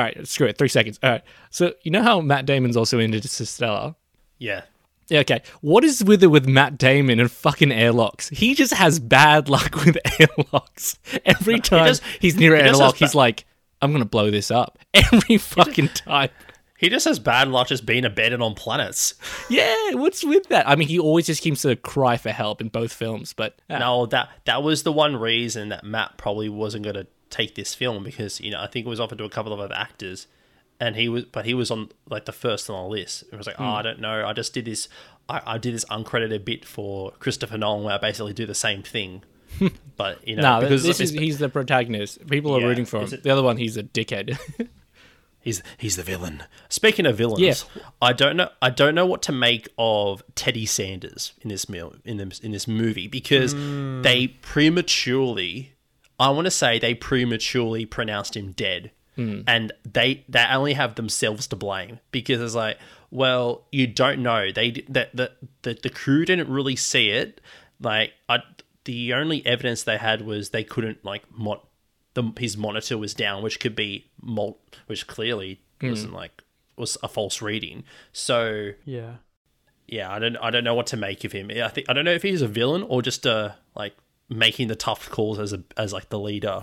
All 0.00 0.06
right, 0.06 0.26
screw 0.28 0.46
it. 0.46 0.56
Three 0.56 0.68
seconds. 0.68 0.98
All 1.02 1.10
right. 1.10 1.22
So 1.50 1.74
you 1.82 1.90
know 1.90 2.02
how 2.02 2.20
Matt 2.20 2.46
Damon's 2.46 2.76
also 2.76 2.98
in 2.98 3.12
Interstellar. 3.12 3.94
Yeah. 4.38 4.62
Yeah. 5.08 5.20
Okay. 5.20 5.42
What 5.60 5.84
is 5.84 6.02
with 6.04 6.22
it 6.22 6.28
with 6.28 6.46
Matt 6.48 6.78
Damon 6.78 7.20
and 7.20 7.30
fucking 7.30 7.70
airlocks? 7.72 8.28
He 8.30 8.54
just 8.54 8.72
has 8.74 8.98
bad 8.98 9.48
luck 9.48 9.74
with 9.84 9.98
airlocks. 10.20 10.98
Every 11.26 11.60
time 11.60 11.86
does- 11.86 12.00
he's 12.20 12.36
near 12.36 12.54
an 12.54 12.62
he 12.64 12.68
airlock, 12.70 12.96
he's 12.96 13.12
ba- 13.12 13.18
like, 13.18 13.44
"I'm 13.82 13.92
gonna 13.92 14.04
blow 14.04 14.30
this 14.30 14.50
up." 14.50 14.78
Every 14.94 15.36
fucking 15.36 15.88
time. 15.88 16.30
He 16.78 16.88
just 16.88 17.04
has 17.04 17.18
bad 17.18 17.48
luck 17.48 17.68
just 17.68 17.84
being 17.84 18.06
abandoned 18.06 18.42
on 18.42 18.54
planets. 18.54 19.12
Yeah. 19.50 19.74
What's 19.92 20.24
with 20.24 20.48
that? 20.48 20.66
I 20.66 20.76
mean, 20.76 20.88
he 20.88 20.98
always 20.98 21.26
just 21.26 21.42
seems 21.42 21.60
to 21.62 21.76
cry 21.76 22.16
for 22.16 22.30
help 22.30 22.62
in 22.62 22.68
both 22.68 22.90
films, 22.90 23.34
but 23.34 23.60
uh, 23.68 23.76
No, 23.78 24.06
that 24.06 24.30
that 24.46 24.62
was 24.62 24.82
the 24.82 24.92
one 24.92 25.16
reason 25.16 25.68
that 25.68 25.84
Matt 25.84 26.16
probably 26.16 26.48
wasn't 26.48 26.84
going 26.84 26.94
to 26.96 27.06
take 27.30 27.54
this 27.54 27.74
film 27.74 28.04
because 28.04 28.40
you 28.40 28.50
know 28.50 28.60
I 28.60 28.66
think 28.66 28.86
it 28.86 28.88
was 28.88 29.00
offered 29.00 29.18
to 29.18 29.24
a 29.24 29.30
couple 29.30 29.52
of 29.52 29.60
other 29.60 29.74
actors, 29.74 30.26
and 30.78 30.96
he 30.96 31.08
was 31.08 31.24
but 31.24 31.44
he 31.44 31.54
was 31.54 31.70
on 31.70 31.90
like 32.08 32.24
the 32.24 32.32
first 32.32 32.68
on 32.68 32.82
the 32.84 32.90
list. 32.90 33.24
It 33.32 33.36
was 33.36 33.46
like, 33.46 33.56
oh, 33.58 33.64
I 33.64 33.78
hmm. 33.78 33.84
don't 33.84 34.00
know, 34.00 34.26
I 34.26 34.32
just 34.32 34.52
did 34.52 34.64
this, 34.64 34.88
I, 35.28 35.40
I 35.46 35.58
did 35.58 35.74
this 35.74 35.84
uncredited 35.86 36.44
bit 36.44 36.64
for 36.64 37.12
Christopher 37.12 37.58
Nolan 37.58 37.84
where 37.84 37.94
I 37.94 37.98
basically 37.98 38.32
do 38.32 38.46
the 38.46 38.54
same 38.54 38.82
thing, 38.82 39.22
but 39.96 40.26
you 40.26 40.36
know 40.36 40.42
No, 40.42 40.60
because 40.60 40.82
this 40.82 41.00
is 41.00 41.10
he's 41.12 41.38
the 41.38 41.48
protagonist. 41.48 42.26
People 42.28 42.56
are 42.56 42.60
Yeah, 42.60 42.66
rooting 42.66 42.84
for 42.84 43.00
him. 43.00 43.12
it- 43.12 43.22
The 43.22 43.30
other 43.30 43.42
one, 43.42 43.56
he's 43.56 43.76
a 43.76 43.82
dickhead. 43.82 44.38
He's 45.42 45.62
he's 45.78 45.96
the 45.96 46.02
villain. 46.02 46.42
Speaking 46.68 47.06
of 47.06 47.16
villains, 47.16 47.40
Yeah. 47.40 47.82
I 48.02 48.12
don't 48.12 48.36
know 48.36 48.50
I 48.60 48.68
don't 48.68 48.94
know 48.94 49.06
what 49.06 49.22
to 49.22 49.32
make 49.32 49.68
of 49.78 50.22
Teddy 50.34 50.66
Sanders 50.66 51.32
in 51.40 51.48
this 51.48 51.66
meal 51.66 51.94
in 52.04 52.18
this 52.18 52.40
in 52.40 52.52
this 52.52 52.68
movie 52.68 53.08
because 53.08 53.54
hmm. 53.54 54.02
they 54.02 54.26
prematurely 54.28 55.72
I 56.20 56.28
want 56.30 56.44
to 56.44 56.50
say 56.50 56.78
they 56.78 56.94
prematurely 56.94 57.86
pronounced 57.86 58.36
him 58.36 58.52
dead. 58.52 58.92
Hmm. 59.16 59.40
And 59.46 59.72
they 59.90 60.24
they 60.28 60.44
only 60.44 60.74
have 60.74 60.94
themselves 60.94 61.48
to 61.48 61.56
blame 61.56 61.98
because 62.12 62.40
it's 62.40 62.54
like, 62.54 62.78
well, 63.10 63.66
you 63.72 63.86
don't 63.88 64.22
know. 64.22 64.52
They 64.52 64.84
that 64.88 65.16
the, 65.16 65.32
the 65.62 65.74
the 65.82 65.90
crew 65.90 66.24
didn't 66.24 66.48
really 66.48 66.76
see 66.76 67.10
it. 67.10 67.40
Like 67.80 68.12
I 68.28 68.38
the 68.84 69.14
only 69.14 69.44
evidence 69.44 69.82
they 69.82 69.96
had 69.96 70.22
was 70.22 70.50
they 70.50 70.62
couldn't 70.62 71.04
like 71.04 71.24
mod 71.32 71.60
the 72.14 72.32
his 72.38 72.56
monitor 72.56 72.96
was 72.98 73.14
down, 73.14 73.42
which 73.42 73.58
could 73.58 73.74
be 73.74 74.10
mul- 74.20 74.60
which 74.86 75.06
clearly 75.06 75.60
hmm. 75.80 75.90
wasn't 75.90 76.12
like 76.12 76.42
was 76.76 76.96
a 77.02 77.08
false 77.08 77.42
reading. 77.42 77.82
So 78.12 78.72
Yeah. 78.84 79.14
yeah, 79.86 80.12
I 80.12 80.18
don't 80.18 80.36
I 80.36 80.50
don't 80.50 80.64
know 80.64 80.74
what 80.74 80.86
to 80.88 80.96
make 80.96 81.24
of 81.24 81.32
him. 81.32 81.50
I 81.50 81.68
think 81.68 81.88
I 81.88 81.94
don't 81.94 82.04
know 82.04 82.12
if 82.12 82.22
he's 82.22 82.42
a 82.42 82.48
villain 82.48 82.82
or 82.82 83.02
just 83.02 83.26
a 83.26 83.56
like 83.74 83.96
making 84.30 84.68
the 84.68 84.76
tough 84.76 85.10
calls 85.10 85.38
as 85.38 85.52
a 85.52 85.62
as 85.76 85.92
like 85.92 86.08
the 86.08 86.18
leader. 86.18 86.62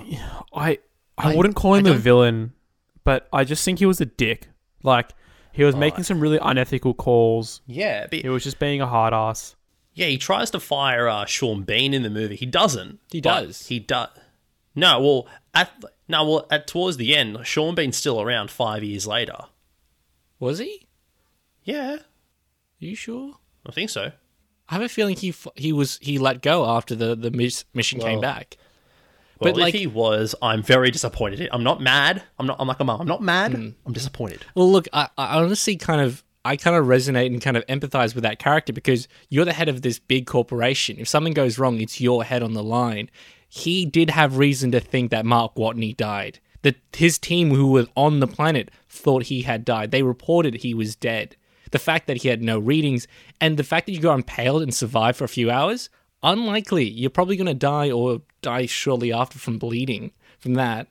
I 0.54 0.80
I, 1.18 1.34
I- 1.34 1.36
wouldn't 1.36 1.56
call 1.56 1.76
him 1.76 1.86
a 1.86 1.94
villain, 1.94 2.54
but 3.04 3.28
I 3.32 3.44
just 3.44 3.64
think 3.64 3.80
he 3.80 3.86
was 3.86 4.02
a 4.02 4.06
dick. 4.06 4.48
Like 4.84 5.12
he 5.52 5.64
was 5.64 5.76
making 5.76 6.04
some 6.06 6.20
really 6.20 6.40
unethical 6.42 6.94
calls. 6.94 7.62
Yeah, 7.68 8.08
but 8.10 8.20
He 8.20 8.30
was 8.30 8.44
just 8.44 8.60
being 8.60 8.80
a 8.82 8.88
hard 8.88 9.14
ass. 9.14 9.56
yeah, 9.94 10.06
he 10.08 10.18
tries 10.18 10.52
to 10.52 10.60
fire 10.60 11.08
uh, 11.08 11.26
Sean 11.26 11.64
Bean 11.64 11.94
in 11.94 12.04
the 12.04 12.10
movie. 12.10 12.36
He 12.36 12.46
doesn't. 12.46 13.00
He 13.12 13.20
does. 13.22 13.68
He 13.68 13.80
does. 13.80 14.10
No, 14.76 15.02
well, 15.02 15.28
at 15.56 15.72
no, 16.08 16.24
well, 16.30 16.48
at 16.52 16.68
towards 16.68 16.98
the 16.98 17.16
end, 17.16 17.40
Sean 17.46 17.74
Bean's 17.76 17.98
still 17.98 18.22
around 18.22 18.52
five 18.52 18.84
years 18.84 19.08
later. 19.08 19.38
was 20.40 20.60
he? 20.60 20.88
Yeah, 21.64 21.96
Are 21.96 22.00
you 22.80 22.96
sure? 22.96 23.34
I 23.66 23.72
think 23.72 23.90
so. 23.90 24.12
I 24.70 24.74
have 24.76 24.84
a 24.84 24.90
feeling 24.90 25.16
he 25.16 25.34
he 25.56 25.72
was 25.72 25.98
he 26.02 26.18
let 26.18 26.42
go 26.42 26.66
after 26.66 26.96
the 26.96 27.16
the 27.16 27.32
mis- 27.32 27.66
mission 27.74 28.00
came 28.00 28.20
back. 28.22 28.58
Well, 29.40 29.54
But, 29.54 29.62
like- 29.62 29.76
if 29.76 29.80
he 29.80 29.88
was, 29.88 30.34
I'm 30.42 30.64
very 30.64 30.90
disappointed. 30.90 31.48
I'm 31.52 31.64
not 31.64 31.80
mad. 31.80 32.24
I'm 32.40 32.48
not. 32.48 32.58
I'm 32.60 32.68
like 32.68 32.80
a 32.80 32.84
mom. 32.84 33.02
I'm 33.02 33.08
not 33.08 33.22
mad. 33.22 33.54
Hmm. 33.54 33.70
I'm 33.86 33.94
disappointed. 33.94 34.44
Well, 34.56 34.72
look, 34.72 34.88
I, 34.94 35.10
I 35.18 35.38
honestly 35.40 35.76
kind 35.76 36.02
of 36.02 36.24
I 36.44 36.56
kind 36.56 36.76
of 36.76 36.86
resonate 36.86 37.28
and 37.28 37.42
kind 37.42 37.56
of 37.58 37.66
empathize 37.68 38.16
with 38.16 38.24
that 38.24 38.40
character 38.40 38.74
because 38.74 39.08
you're 39.30 39.46
the 39.46 39.54
head 39.54 39.70
of 39.70 39.82
this 39.84 40.00
big 40.00 40.26
corporation. 40.26 40.98
If 40.98 41.08
something 41.08 41.34
goes 41.34 41.60
wrong, 41.60 41.80
it's 41.82 42.02
your 42.02 42.24
head 42.24 42.42
on 42.42 42.54
the 42.54 42.64
line. 42.64 43.10
He 43.50 43.86
did 43.86 44.10
have 44.10 44.38
reason 44.38 44.72
to 44.72 44.80
think 44.80 45.12
that 45.12 45.26
Mark 45.26 45.56
Watney 45.56 45.96
died. 45.96 46.40
That 46.64 46.76
his 46.96 47.20
team 47.20 47.52
who 47.52 47.68
was 47.68 47.88
on 47.96 48.20
the 48.20 48.28
planet 48.28 48.72
thought 48.90 49.24
he 49.24 49.44
had 49.44 49.64
died. 49.64 49.92
They 49.92 50.04
reported 50.04 50.56
he 50.56 50.74
was 50.74 50.96
dead. 50.96 51.36
The 51.72 51.80
fact 51.80 52.08
that 52.08 52.18
he 52.18 52.30
had 52.30 52.42
no 52.42 52.60
readings 52.60 53.08
and 53.42 53.58
the 53.58 53.64
fact 53.64 53.86
that 53.86 53.94
you 53.94 54.00
got 54.00 54.16
impaled 54.16 54.62
and 54.62 54.74
survived 54.74 55.18
for 55.18 55.24
a 55.26 55.30
few 55.30 55.52
hours, 55.52 55.90
unlikely. 56.24 56.86
You're 56.90 57.10
probably 57.10 57.38
going 57.38 57.48
to 57.48 57.54
die 57.54 57.92
or 57.92 58.22
die 58.42 58.66
shortly 58.66 59.14
after 59.14 59.40
from 59.40 59.58
bleeding 59.58 60.12
from 60.40 60.56
that. 60.56 60.88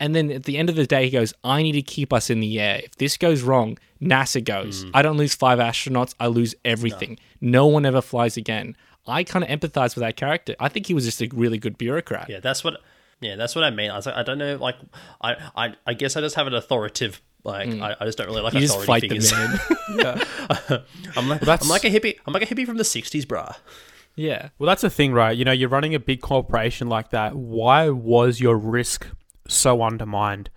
And 0.00 0.14
then 0.14 0.30
at 0.30 0.44
the 0.44 0.56
end 0.58 0.70
of 0.70 0.76
the 0.76 0.86
day, 0.86 1.06
he 1.06 1.10
goes, 1.10 1.34
I 1.42 1.62
need 1.62 1.72
to 1.72 1.82
keep 1.82 2.12
us 2.12 2.30
in 2.30 2.40
the 2.40 2.60
air. 2.60 2.82
If 2.84 2.96
this 2.96 3.16
goes 3.16 3.42
wrong, 3.42 3.78
NASA 4.00 4.42
goes. 4.42 4.84
Mm. 4.84 4.90
I 4.94 5.02
don't 5.02 5.16
lose 5.16 5.34
five 5.34 5.58
astronauts, 5.58 6.14
I 6.20 6.28
lose 6.28 6.54
everything. 6.64 7.18
No, 7.40 7.66
one 7.66 7.84
ever 7.84 8.00
flies 8.00 8.36
again. 8.36 8.76
I 9.06 9.24
kind 9.24 9.44
of 9.44 9.50
empathize 9.50 9.94
with 9.94 10.02
that 10.02 10.16
character. 10.16 10.54
I 10.60 10.68
think 10.68 10.86
he 10.86 10.94
was 10.94 11.04
just 11.04 11.20
a 11.22 11.28
really 11.32 11.58
good 11.58 11.78
bureaucrat. 11.78 12.28
Yeah, 12.28 12.40
that's 12.40 12.62
what. 12.62 12.80
Yeah, 13.20 13.34
that's 13.34 13.56
what 13.56 13.64
I 13.64 13.70
mean. 13.70 13.90
I 13.90 13.96
was 13.96 14.06
like, 14.06 14.14
I 14.14 14.22
don't 14.22 14.38
know. 14.38 14.56
Like, 14.56 14.76
I, 15.20 15.34
I, 15.56 15.74
I 15.84 15.94
guess 15.94 16.16
I 16.16 16.20
just 16.20 16.36
have 16.36 16.46
an 16.46 16.54
authoritative. 16.54 17.20
Like, 17.44 17.68
mm. 17.68 17.80
I, 17.82 17.96
I 18.00 18.04
just 18.04 18.18
don't 18.18 18.26
really 18.26 18.42
like. 18.42 18.54
You 18.54 18.60
just 18.60 18.74
authority 18.78 18.86
fight 18.86 19.02
the 19.02 19.08
figures. 19.08 19.32
man. 19.32 20.82
I'm 21.16 21.28
like, 21.28 21.40
that's- 21.40 21.62
I'm 21.62 21.68
like 21.68 21.84
a 21.84 21.90
hippie. 21.90 22.18
I'm 22.26 22.32
like 22.32 22.42
a 22.42 22.46
hippie 22.54 22.66
from 22.66 22.76
the 22.76 22.82
'60s, 22.84 23.24
bruh. 23.24 23.54
yeah. 24.16 24.48
Well, 24.58 24.66
that's 24.66 24.82
the 24.82 24.90
thing, 24.90 25.12
right? 25.12 25.36
You 25.36 25.44
know, 25.44 25.52
you're 25.52 25.68
running 25.68 25.94
a 25.94 26.00
big 26.00 26.20
corporation 26.20 26.88
like 26.88 27.10
that. 27.10 27.36
Why 27.36 27.88
was 27.90 28.40
your 28.40 28.56
risk 28.56 29.06
so 29.46 29.82
undermined? 29.82 30.50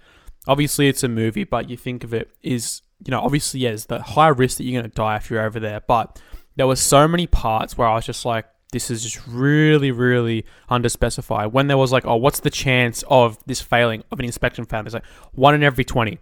Obviously, 0.48 0.88
it's 0.88 1.04
a 1.04 1.08
movie, 1.08 1.44
but 1.44 1.70
you 1.70 1.78
think 1.78 2.04
of 2.04 2.14
it 2.14 2.32
is, 2.42 2.82
you 3.06 3.12
know, 3.12 3.22
obviously, 3.22 3.60
yes, 3.60 3.86
the 3.86 4.02
high 4.02 4.30
risk 4.30 4.58
that 4.58 4.64
you're 4.64 4.82
going 4.82 4.90
to 4.90 4.96
die 4.96 5.18
if 5.18 5.30
you're 5.30 5.42
over 5.46 5.60
there. 5.60 5.82
But 5.82 6.20
there 6.56 6.66
were 6.66 6.76
so 6.76 7.08
many 7.08 7.28
parts 7.28 7.78
where 7.78 7.88
I 7.88 7.94
was 7.94 8.06
just 8.08 8.26
like, 8.26 8.46
this 8.72 8.90
is 8.90 9.04
just 9.04 9.26
really, 9.28 9.92
really 9.92 10.46
underspecified. 10.70 11.52
When 11.52 11.68
there 11.68 11.78
was 11.78 11.92
like, 11.92 12.06
oh, 12.06 12.16
what's 12.16 12.40
the 12.40 12.50
chance 12.50 13.04
of 13.08 13.38
this 13.46 13.62
failing, 13.62 14.04
of 14.12 14.20
an 14.20 14.26
inspection 14.26 14.66
failing? 14.66 14.88
It's 14.88 14.96
like 14.96 15.06
one 15.34 15.54
in 15.54 15.62
every 15.62 15.84
20. 15.84 16.18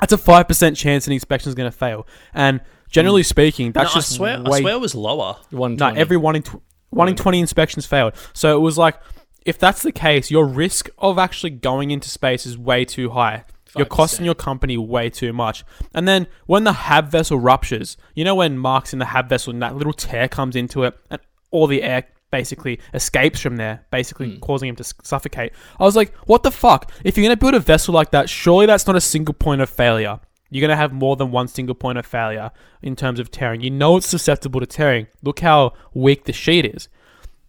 That's 0.00 0.12
a 0.12 0.18
5% 0.18 0.76
chance 0.76 1.06
an 1.06 1.12
inspection 1.12 1.48
is 1.48 1.54
going 1.54 1.70
to 1.70 1.76
fail. 1.76 2.06
And 2.34 2.60
generally 2.90 3.22
hmm. 3.22 3.26
speaking, 3.26 3.72
that's 3.72 3.94
No, 3.94 3.98
I 3.98 4.02
swear, 4.02 4.42
way 4.42 4.58
I 4.58 4.60
swear 4.60 4.74
it 4.74 4.80
was 4.80 4.94
lower. 4.94 5.36
One 5.50 5.76
no, 5.76 5.88
every 5.88 6.16
one 6.16 6.36
in 6.36 6.42
tw- 6.42 6.62
one 6.90 7.08
in 7.08 7.14
twenty 7.14 7.38
inspections 7.38 7.86
failed. 7.86 8.14
So 8.32 8.56
it 8.56 8.60
was 8.60 8.76
like, 8.76 9.00
if 9.46 9.58
that's 9.58 9.82
the 9.82 9.92
case, 9.92 10.30
your 10.30 10.44
risk 10.44 10.90
of 10.98 11.18
actually 11.18 11.50
going 11.50 11.92
into 11.92 12.10
space 12.10 12.44
is 12.44 12.58
way 12.58 12.84
too 12.84 13.10
high. 13.10 13.44
You're 13.76 13.86
costing 13.86 14.24
your 14.24 14.34
company 14.34 14.76
way 14.76 15.10
too 15.10 15.32
much. 15.32 15.64
And 15.94 16.08
then 16.08 16.26
when 16.46 16.64
the 16.64 16.72
Hab 16.72 17.08
vessel 17.08 17.38
ruptures, 17.38 17.96
you 18.16 18.24
know 18.24 18.34
when 18.34 18.58
Mark's 18.58 18.92
in 18.92 18.98
the 18.98 19.06
Hab 19.06 19.28
vessel 19.28 19.52
and 19.52 19.62
that 19.62 19.76
little 19.76 19.92
tear 19.92 20.26
comes 20.26 20.56
into 20.56 20.82
it, 20.82 20.98
and 21.08 21.20
all 21.52 21.68
the 21.68 21.84
air 21.84 22.06
basically 22.30 22.80
escapes 22.94 23.40
from 23.40 23.56
there, 23.56 23.84
basically 23.90 24.34
hmm. 24.34 24.38
causing 24.40 24.68
him 24.68 24.76
to 24.76 24.84
suffocate. 25.02 25.52
I 25.78 25.84
was 25.84 25.96
like, 25.96 26.14
what 26.26 26.42
the 26.42 26.50
fuck? 26.50 26.90
If 27.04 27.16
you're 27.16 27.24
gonna 27.24 27.36
build 27.36 27.54
a 27.54 27.60
vessel 27.60 27.94
like 27.94 28.10
that, 28.10 28.28
surely 28.28 28.66
that's 28.66 28.86
not 28.86 28.96
a 28.96 29.00
single 29.00 29.34
point 29.34 29.60
of 29.60 29.70
failure. 29.70 30.20
You're 30.50 30.60
gonna 30.60 30.76
have 30.76 30.92
more 30.92 31.16
than 31.16 31.30
one 31.30 31.48
single 31.48 31.74
point 31.74 31.98
of 31.98 32.06
failure 32.06 32.50
in 32.82 32.96
terms 32.96 33.20
of 33.20 33.30
tearing. 33.30 33.60
You 33.60 33.70
know 33.70 33.96
it's 33.96 34.06
susceptible 34.06 34.60
to 34.60 34.66
tearing. 34.66 35.06
Look 35.22 35.40
how 35.40 35.74
weak 35.94 36.24
the 36.24 36.32
sheet 36.32 36.66
is. 36.66 36.88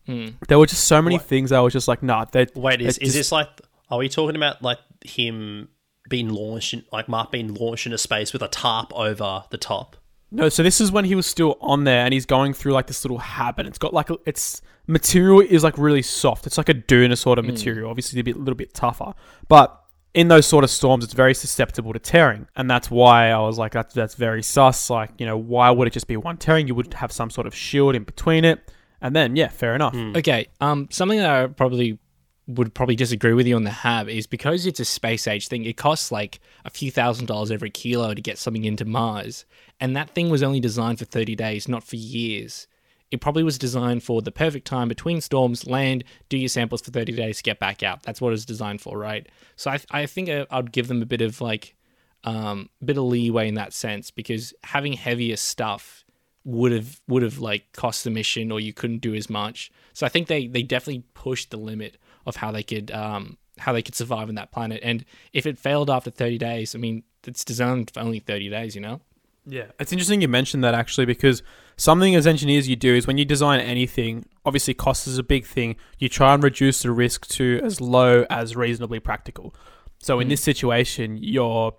Hmm. 0.05 0.29
There 0.47 0.59
were 0.59 0.65
just 0.65 0.85
so 0.85 1.01
many 1.01 1.17
things 1.17 1.51
I 1.51 1.59
was 1.59 1.73
just 1.73 1.87
like, 1.87 2.01
nah. 2.03 2.25
That 2.25 2.55
Wait, 2.55 2.81
is, 2.81 2.97
is 2.97 3.09
just- 3.09 3.13
this 3.15 3.31
like? 3.31 3.49
Are 3.89 3.97
we 3.97 4.07
talking 4.07 4.37
about 4.37 4.61
like 4.61 4.79
him 5.03 5.67
being 6.09 6.29
launched, 6.29 6.73
in, 6.73 6.83
like 6.93 7.09
Mark 7.09 7.29
being 7.31 7.53
launched 7.53 7.85
into 7.85 7.97
space 7.97 8.31
with 8.31 8.41
a 8.41 8.47
tarp 8.47 8.93
over 8.95 9.43
the 9.49 9.57
top? 9.57 9.97
No, 10.31 10.47
so 10.49 10.63
this 10.63 10.79
is 10.79 10.91
when 10.91 11.05
he 11.05 11.15
was 11.15 11.25
still 11.25 11.57
on 11.59 11.83
there 11.83 12.05
and 12.05 12.13
he's 12.13 12.25
going 12.25 12.53
through 12.53 12.71
like 12.71 12.87
this 12.87 13.03
little 13.03 13.17
habit. 13.17 13.67
It's 13.67 13.77
got 13.77 13.93
like 13.93 14.09
a, 14.09 14.17
its 14.25 14.61
material 14.87 15.41
is 15.41 15.63
like 15.63 15.77
really 15.77 16.01
soft. 16.01 16.47
It's 16.47 16.57
like 16.57 16.69
a 16.69 16.73
Duna 16.73 17.17
sort 17.17 17.37
of 17.37 17.45
material, 17.45 17.89
obviously 17.89 18.19
a 18.19 18.23
bit, 18.23 18.37
little 18.37 18.55
bit 18.55 18.73
tougher. 18.73 19.13
But 19.49 19.77
in 20.13 20.27
those 20.27 20.45
sort 20.45 20.63
of 20.63 20.69
storms, 20.69 21.03
it's 21.03 21.13
very 21.13 21.33
susceptible 21.33 21.93
to 21.93 21.99
tearing, 21.99 22.47
and 22.55 22.69
that's 22.69 22.91
why 22.91 23.29
I 23.29 23.39
was 23.39 23.57
like, 23.57 23.71
that's 23.71 23.93
that's 23.93 24.15
very 24.15 24.43
sus. 24.43 24.89
Like, 24.89 25.11
you 25.17 25.25
know, 25.25 25.37
why 25.37 25.69
would 25.69 25.87
it 25.87 25.91
just 25.91 26.07
be 26.07 26.17
one 26.17 26.37
tearing? 26.37 26.67
You 26.67 26.75
would 26.75 26.93
have 26.95 27.11
some 27.11 27.29
sort 27.29 27.47
of 27.47 27.55
shield 27.55 27.95
in 27.95 28.03
between 28.03 28.43
it, 28.43 28.71
and 29.01 29.15
then 29.15 29.35
yeah, 29.35 29.47
fair 29.47 29.73
enough. 29.73 29.95
Okay. 30.17 30.47
Um, 30.59 30.87
something 30.91 31.17
that 31.19 31.29
I 31.29 31.47
probably 31.47 31.97
would 32.47 32.73
probably 32.73 32.95
disagree 32.95 33.33
with 33.33 33.47
you 33.47 33.55
on 33.55 33.63
the 33.63 33.69
Hab 33.69 34.09
is 34.09 34.27
because 34.27 34.65
it's 34.65 34.79
a 34.79 34.85
space 34.85 35.27
age 35.27 35.47
thing. 35.47 35.63
It 35.63 35.77
costs 35.77 36.11
like 36.11 36.39
a 36.65 36.69
few 36.69 36.91
thousand 36.91 37.27
dollars 37.27 37.51
every 37.51 37.69
kilo 37.69 38.13
to 38.13 38.21
get 38.21 38.37
something 38.37 38.65
into 38.65 38.85
Mars, 38.85 39.45
and 39.79 39.95
that 39.95 40.09
thing 40.09 40.29
was 40.29 40.43
only 40.43 40.59
designed 40.59 40.99
for 40.99 41.05
thirty 41.05 41.35
days, 41.35 41.67
not 41.67 41.83
for 41.83 41.95
years. 41.95 42.67
It 43.11 43.19
probably 43.19 43.43
was 43.43 43.57
designed 43.57 44.03
for 44.03 44.21
the 44.21 44.31
perfect 44.31 44.65
time 44.65 44.87
between 44.87 45.19
storms, 45.19 45.67
land, 45.67 46.05
do 46.29 46.37
your 46.37 46.47
samples 46.47 46.81
for 46.81 46.91
30 46.91 47.11
days, 47.11 47.41
get 47.41 47.59
back 47.59 47.83
out. 47.83 48.03
That's 48.03 48.21
what 48.21 48.29
it 48.29 48.31
was 48.31 48.45
designed 48.45 48.79
for, 48.79 48.97
right? 48.97 49.27
So 49.57 49.69
I, 49.69 49.79
I 49.91 50.05
think 50.05 50.29
I, 50.29 50.47
I'd 50.49 50.71
give 50.71 50.87
them 50.87 51.01
a 51.01 51.05
bit 51.05 51.19
of 51.19 51.41
like, 51.41 51.75
um, 52.23 52.69
bit 52.83 52.97
of 52.97 53.03
leeway 53.03 53.49
in 53.49 53.55
that 53.55 53.73
sense 53.73 54.11
because 54.11 54.53
having 54.63 54.93
heavier 54.93 55.35
stuff 55.35 56.05
would 56.43 56.71
have 56.71 57.01
would 57.07 57.21
have 57.21 57.37
like 57.37 57.71
cost 57.73 58.03
the 58.03 58.09
mission 58.09 58.51
or 58.51 58.59
you 58.59 58.73
couldn't 58.73 58.99
do 58.99 59.13
as 59.13 59.29
much. 59.29 59.71
So 59.93 60.05
I 60.05 60.09
think 60.09 60.27
they 60.27 60.47
they 60.47 60.63
definitely 60.63 61.03
pushed 61.13 61.51
the 61.51 61.57
limit 61.57 61.97
of 62.25 62.37
how 62.37 62.51
they 62.51 62.63
could 62.63 62.91
um 62.91 63.37
how 63.57 63.73
they 63.73 63.81
could 63.81 63.95
survive 63.95 64.27
on 64.29 64.35
that 64.35 64.51
planet. 64.51 64.79
And 64.83 65.05
if 65.33 65.45
it 65.45 65.59
failed 65.59 65.89
after 65.89 66.09
30 66.09 66.37
days, 66.37 66.75
I 66.75 66.79
mean, 66.79 67.03
it's 67.25 67.45
designed 67.45 67.91
for 67.91 67.99
only 67.99 68.19
30 68.19 68.49
days, 68.49 68.75
you 68.75 68.81
know? 68.81 69.01
Yeah, 69.45 69.65
it's 69.79 69.91
interesting 69.91 70.21
you 70.21 70.27
mentioned 70.27 70.63
that 70.63 70.73
actually 70.73 71.05
because 71.05 71.41
something 71.75 72.15
as 72.15 72.27
engineers 72.27 72.69
you 72.69 72.75
do 72.75 72.95
is 72.95 73.07
when 73.07 73.17
you 73.17 73.25
design 73.25 73.59
anything, 73.59 74.25
obviously 74.45 74.73
cost 74.73 75.07
is 75.07 75.17
a 75.17 75.23
big 75.23 75.45
thing. 75.45 75.75
You 75.99 76.09
try 76.09 76.33
and 76.33 76.43
reduce 76.43 76.83
the 76.83 76.91
risk 76.91 77.27
to 77.29 77.59
as 77.63 77.81
low 77.81 78.25
as 78.29 78.55
reasonably 78.55 78.99
practical. 78.99 79.53
So 79.99 80.19
in 80.19 80.27
this 80.27 80.41
situation, 80.41 81.17
you're 81.21 81.75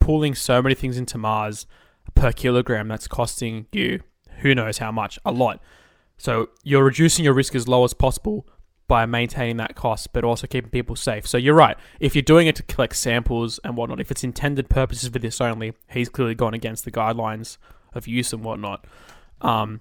pulling 0.00 0.34
so 0.34 0.60
many 0.62 0.74
things 0.74 0.98
into 0.98 1.18
Mars 1.18 1.66
per 2.14 2.32
kilogram 2.32 2.88
that's 2.88 3.06
costing 3.06 3.66
you 3.72 4.02
who 4.38 4.54
knows 4.54 4.78
how 4.78 4.90
much, 4.90 5.18
a 5.24 5.30
lot. 5.30 5.62
So 6.16 6.50
you're 6.64 6.84
reducing 6.84 7.24
your 7.24 7.34
risk 7.34 7.54
as 7.54 7.68
low 7.68 7.84
as 7.84 7.94
possible 7.94 8.46
by 8.90 9.06
maintaining 9.06 9.56
that 9.58 9.76
cost, 9.76 10.12
but 10.12 10.24
also 10.24 10.48
keeping 10.48 10.68
people 10.68 10.96
safe. 10.96 11.24
So 11.24 11.38
you're 11.38 11.54
right. 11.54 11.76
If 12.00 12.16
you're 12.16 12.22
doing 12.22 12.48
it 12.48 12.56
to 12.56 12.64
collect 12.64 12.96
samples 12.96 13.60
and 13.62 13.76
whatnot, 13.76 14.00
if 14.00 14.10
it's 14.10 14.24
intended 14.24 14.68
purposes 14.68 15.08
for 15.10 15.20
this 15.20 15.40
only, 15.40 15.74
he's 15.88 16.08
clearly 16.08 16.34
gone 16.34 16.54
against 16.54 16.84
the 16.84 16.90
guidelines 16.90 17.56
of 17.94 18.08
use 18.08 18.32
and 18.32 18.42
whatnot. 18.42 18.84
Um, 19.42 19.80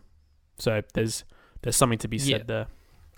so 0.60 0.84
there's 0.94 1.24
there's 1.64 1.76
something 1.76 1.98
to 2.00 2.08
be 2.08 2.20
said 2.20 2.30
Yeah. 2.30 2.44
there. 2.46 2.68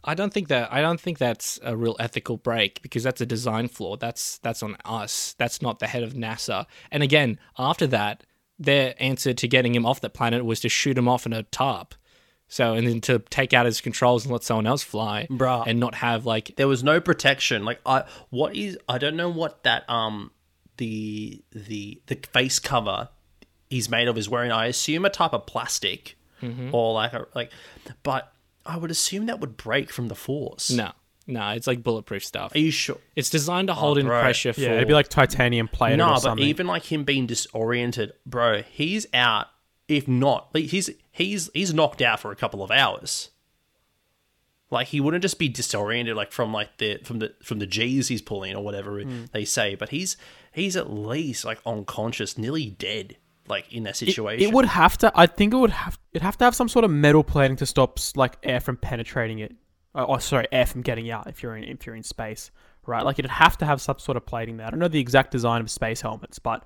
I 0.05 0.15
don't 0.15 0.31
think 0.33 0.47
that 0.47 0.71
I 0.71 0.79
don't 0.81 0.99
think 0.99 1.17
that's 1.17 1.59
a 1.61 1.75
real 1.75 1.97
ethical 1.99 2.37
break 2.37 2.81
because 2.81 3.03
that's 3.03 3.19
a 3.19 3.25
design 3.25 3.67
flaw. 3.67 3.97
That's 3.97 4.37
that's 4.39 4.63
on 4.63 4.77
us. 4.85 5.35
That's 5.37 5.61
not 5.61 5.79
the 5.79 5.87
head 5.87 6.03
of 6.03 6.13
NASA. 6.13 6.67
And 6.89 7.03
again, 7.03 7.37
after 7.59 7.85
that, 7.87 8.23
their 8.57 8.95
answer 8.97 9.33
to 9.33 9.47
getting 9.47 9.75
him 9.75 9.85
off 9.85 9.99
that 10.01 10.13
planet 10.13 10.45
was 10.45 10.61
to 10.61 10.69
shoot 10.69 10.97
him 10.97 11.09
off 11.09 11.25
in 11.25 11.33
a 11.33 11.43
tarp. 11.43 11.95
So 12.53 12.73
and 12.73 12.85
then 12.85 12.99
to 13.01 13.19
take 13.29 13.53
out 13.53 13.65
his 13.65 13.79
controls 13.79 14.25
and 14.25 14.33
let 14.33 14.43
someone 14.43 14.67
else 14.67 14.83
fly, 14.83 15.25
Bruh. 15.31 15.63
and 15.65 15.79
not 15.79 15.95
have 15.95 16.25
like 16.25 16.53
There 16.57 16.67
was 16.67 16.83
no 16.83 16.99
protection. 16.99 17.63
Like 17.63 17.79
I, 17.85 18.03
what 18.29 18.53
is? 18.57 18.77
I 18.89 18.97
don't 18.97 19.15
know 19.15 19.29
what 19.29 19.63
that 19.63 19.89
um 19.89 20.31
the 20.75 21.41
the 21.53 22.01
the 22.07 22.15
face 22.33 22.59
cover 22.59 23.07
he's 23.69 23.89
made 23.89 24.09
of 24.09 24.17
is 24.17 24.27
wearing. 24.27 24.51
I 24.51 24.65
assume 24.65 25.05
a 25.05 25.09
type 25.09 25.31
of 25.33 25.45
plastic 25.45 26.17
or 26.73 26.93
like 26.93 27.13
a 27.13 27.25
like, 27.35 27.51
but 28.03 28.33
I 28.65 28.75
would 28.75 28.91
assume 28.91 29.27
that 29.27 29.39
would 29.39 29.55
break 29.57 29.89
from 29.93 30.07
the 30.09 30.15
force. 30.15 30.71
no, 30.71 30.91
no, 31.27 31.49
it's 31.51 31.67
like 31.67 31.83
bulletproof 31.83 32.25
stuff. 32.25 32.53
Are 32.53 32.59
you 32.59 32.71
sure? 32.71 32.97
It's 33.15 33.29
designed 33.29 33.67
to 33.69 33.73
hold 33.75 33.97
in 33.97 34.07
bro. 34.07 34.19
pressure 34.21 34.51
for 34.51 34.59
Yeah, 34.59 34.73
it'd 34.73 34.87
be 34.89 34.93
like 34.93 35.07
titanium 35.07 35.67
plated 35.69 35.99
No, 35.99 36.07
or 36.07 36.13
but 36.15 36.19
something. 36.21 36.45
even 36.45 36.67
like 36.67 36.91
him 36.91 37.03
being 37.05 37.27
disoriented, 37.27 38.11
bro, 38.25 38.61
he's 38.63 39.05
out. 39.13 39.47
If 39.91 40.07
not, 40.07 40.49
he's 40.55 40.89
he's 41.11 41.49
he's 41.53 41.73
knocked 41.73 42.01
out 42.01 42.19
for 42.19 42.31
a 42.31 42.35
couple 42.35 42.63
of 42.63 42.71
hours. 42.71 43.29
Like 44.69 44.87
he 44.87 45.01
wouldn't 45.01 45.21
just 45.21 45.37
be 45.37 45.49
disoriented, 45.49 46.15
like 46.15 46.31
from 46.31 46.53
like 46.53 46.77
the 46.77 46.99
from 47.03 47.19
the 47.19 47.33
from 47.43 47.59
the 47.59 47.65
G's 47.65 48.07
he's 48.07 48.21
pulling 48.21 48.55
or 48.55 48.63
whatever 48.63 49.01
Hmm. 49.01 49.25
they 49.33 49.43
say, 49.43 49.75
but 49.75 49.89
he's 49.89 50.15
he's 50.53 50.77
at 50.77 50.89
least 50.89 51.43
like 51.43 51.59
unconscious, 51.65 52.37
nearly 52.37 52.69
dead, 52.69 53.17
like 53.49 53.71
in 53.73 53.83
that 53.83 53.97
situation. 53.97 54.47
It, 54.47 54.53
would 54.53 54.65
have 54.65 54.97
to. 54.99 55.11
I 55.13 55.27
think 55.27 55.53
it 55.53 55.57
would 55.57 55.71
have. 55.71 55.99
It'd 56.13 56.23
have 56.23 56.37
to 56.37 56.45
have 56.45 56.55
some 56.55 56.69
sort 56.69 56.85
of 56.85 56.91
metal 56.91 57.23
plating 57.23 57.57
to 57.57 57.65
stop 57.65 57.99
like 58.15 58.37
air 58.43 58.61
from 58.61 58.77
penetrating 58.77 59.39
it. 59.39 59.53
Oh, 59.93 60.05
oh, 60.07 60.17
sorry, 60.19 60.47
air 60.53 60.65
from 60.65 60.83
getting 60.83 61.11
out 61.11 61.27
if 61.27 61.43
you're 61.43 61.57
in 61.57 61.65
if 61.65 61.85
you're 61.85 61.95
in 61.95 62.03
space, 62.03 62.49
right? 62.87 63.03
Like 63.03 63.19
it'd 63.19 63.29
have 63.29 63.57
to 63.57 63.65
have 63.65 63.81
some 63.81 63.99
sort 63.99 64.15
of 64.15 64.25
plating 64.25 64.55
there. 64.55 64.67
I 64.67 64.69
don't 64.69 64.79
know 64.79 64.87
the 64.87 65.01
exact 65.01 65.31
design 65.31 65.59
of 65.59 65.69
space 65.69 65.99
helmets, 65.99 66.39
but 66.39 66.63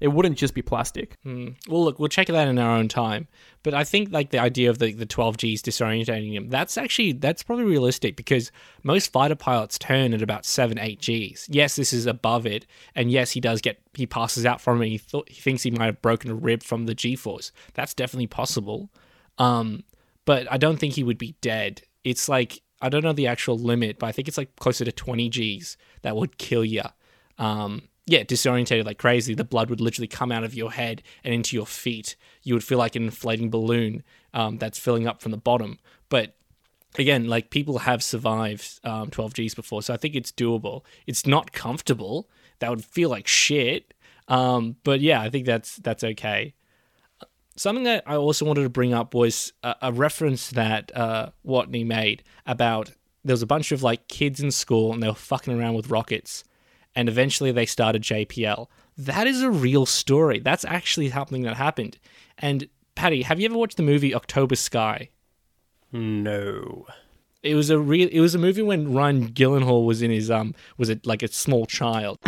it 0.00 0.08
wouldn't 0.08 0.36
just 0.36 0.54
be 0.54 0.62
plastic. 0.62 1.16
Well, 1.68 1.84
look, 1.84 1.98
we'll 1.98 2.08
check 2.08 2.26
that 2.26 2.48
in 2.48 2.58
our 2.58 2.76
own 2.76 2.88
time. 2.88 3.28
But 3.62 3.74
I 3.74 3.84
think 3.84 4.12
like 4.12 4.30
the 4.30 4.38
idea 4.38 4.68
of 4.68 4.78
the, 4.78 4.92
the 4.92 5.06
12 5.06 5.36
Gs 5.38 5.62
disorientating 5.62 6.32
him, 6.32 6.48
that's 6.50 6.76
actually 6.76 7.12
that's 7.12 7.42
probably 7.42 7.64
realistic 7.64 8.16
because 8.16 8.52
most 8.82 9.10
fighter 9.10 9.34
pilots 9.34 9.78
turn 9.78 10.12
at 10.12 10.22
about 10.22 10.44
seven, 10.44 10.78
eight 10.78 11.00
Gs. 11.00 11.48
Yes, 11.48 11.76
this 11.76 11.92
is 11.92 12.06
above 12.06 12.46
it, 12.46 12.66
and 12.94 13.10
yes, 13.10 13.32
he 13.32 13.40
does 13.40 13.60
get 13.60 13.80
he 13.94 14.06
passes 14.06 14.44
out 14.44 14.60
from 14.60 14.82
it. 14.82 14.88
He 14.88 14.98
thought 14.98 15.28
he 15.28 15.40
thinks 15.40 15.62
he 15.62 15.70
might 15.70 15.86
have 15.86 16.02
broken 16.02 16.30
a 16.30 16.34
rib 16.34 16.62
from 16.62 16.86
the 16.86 16.94
G 16.94 17.16
force. 17.16 17.50
That's 17.74 17.94
definitely 17.94 18.28
possible. 18.28 18.90
Um, 19.38 19.84
but 20.24 20.50
I 20.50 20.58
don't 20.58 20.78
think 20.78 20.94
he 20.94 21.04
would 21.04 21.18
be 21.18 21.36
dead. 21.40 21.82
It's 22.04 22.28
like 22.28 22.60
I 22.82 22.88
don't 22.90 23.02
know 23.02 23.12
the 23.14 23.26
actual 23.26 23.58
limit, 23.58 23.98
but 23.98 24.06
I 24.06 24.12
think 24.12 24.28
it's 24.28 24.38
like 24.38 24.54
closer 24.56 24.84
to 24.84 24.92
20 24.92 25.30
Gs 25.30 25.76
that 26.02 26.16
would 26.16 26.36
kill 26.36 26.64
you. 26.64 26.82
Um, 27.38 27.88
yeah, 28.06 28.22
disorientated 28.22 28.84
like 28.84 28.98
crazy. 28.98 29.34
The 29.34 29.44
blood 29.44 29.68
would 29.68 29.80
literally 29.80 30.06
come 30.06 30.30
out 30.30 30.44
of 30.44 30.54
your 30.54 30.72
head 30.72 31.02
and 31.24 31.34
into 31.34 31.56
your 31.56 31.66
feet. 31.66 32.16
You 32.42 32.54
would 32.54 32.64
feel 32.64 32.78
like 32.78 32.94
an 32.94 33.04
inflating 33.04 33.50
balloon 33.50 34.04
um, 34.32 34.58
that's 34.58 34.78
filling 34.78 35.08
up 35.08 35.20
from 35.20 35.32
the 35.32 35.38
bottom. 35.38 35.80
But 36.08 36.36
again, 36.96 37.26
like 37.26 37.50
people 37.50 37.78
have 37.78 38.04
survived 38.04 38.80
um, 38.84 39.10
12 39.10 39.34
Gs 39.34 39.54
before, 39.54 39.82
so 39.82 39.92
I 39.92 39.96
think 39.96 40.14
it's 40.14 40.30
doable. 40.30 40.84
It's 41.06 41.26
not 41.26 41.52
comfortable. 41.52 42.28
That 42.60 42.70
would 42.70 42.84
feel 42.84 43.10
like 43.10 43.26
shit. 43.26 43.92
Um, 44.28 44.76
but 44.84 45.00
yeah, 45.00 45.20
I 45.20 45.28
think 45.28 45.44
that's 45.44 45.76
that's 45.76 46.04
okay. 46.04 46.54
Something 47.56 47.84
that 47.84 48.04
I 48.06 48.16
also 48.16 48.44
wanted 48.44 48.64
to 48.64 48.68
bring 48.68 48.92
up 48.92 49.14
was 49.14 49.52
a, 49.62 49.74
a 49.82 49.92
reference 49.92 50.50
that 50.50 50.94
uh, 50.94 51.30
Watney 51.44 51.86
made 51.86 52.22
about 52.46 52.92
there 53.24 53.34
was 53.34 53.42
a 53.42 53.46
bunch 53.46 53.72
of 53.72 53.82
like 53.82 54.06
kids 54.08 54.40
in 54.40 54.50
school 54.50 54.92
and 54.92 55.02
they 55.02 55.08
were 55.08 55.14
fucking 55.14 55.58
around 55.58 55.74
with 55.74 55.90
rockets, 55.90 56.44
and 56.96 57.08
eventually 57.08 57.52
they 57.52 57.66
started 57.66 58.02
JPL. 58.02 58.66
That 58.98 59.26
is 59.26 59.42
a 59.42 59.50
real 59.50 59.86
story. 59.86 60.40
That's 60.40 60.64
actually 60.64 61.10
something 61.10 61.42
that 61.42 61.56
happened. 61.56 61.98
And 62.38 62.68
Patty, 62.96 63.22
have 63.22 63.38
you 63.38 63.46
ever 63.46 63.56
watched 63.58 63.76
the 63.76 63.82
movie 63.82 64.14
October 64.14 64.56
Sky? 64.56 65.10
no. 65.92 66.86
It 67.42 67.54
was 67.54 67.70
a 67.70 67.78
real. 67.78 68.08
It 68.10 68.18
was 68.18 68.34
a 68.34 68.38
movie 68.38 68.62
when 68.62 68.92
Ryan 68.92 69.28
Gyllenhaal 69.28 69.86
was 69.86 70.02
in 70.02 70.10
his 70.10 70.32
um 70.32 70.52
was 70.78 70.88
it 70.88 71.06
like 71.06 71.22
a 71.22 71.28
small 71.28 71.64
child. 71.64 72.18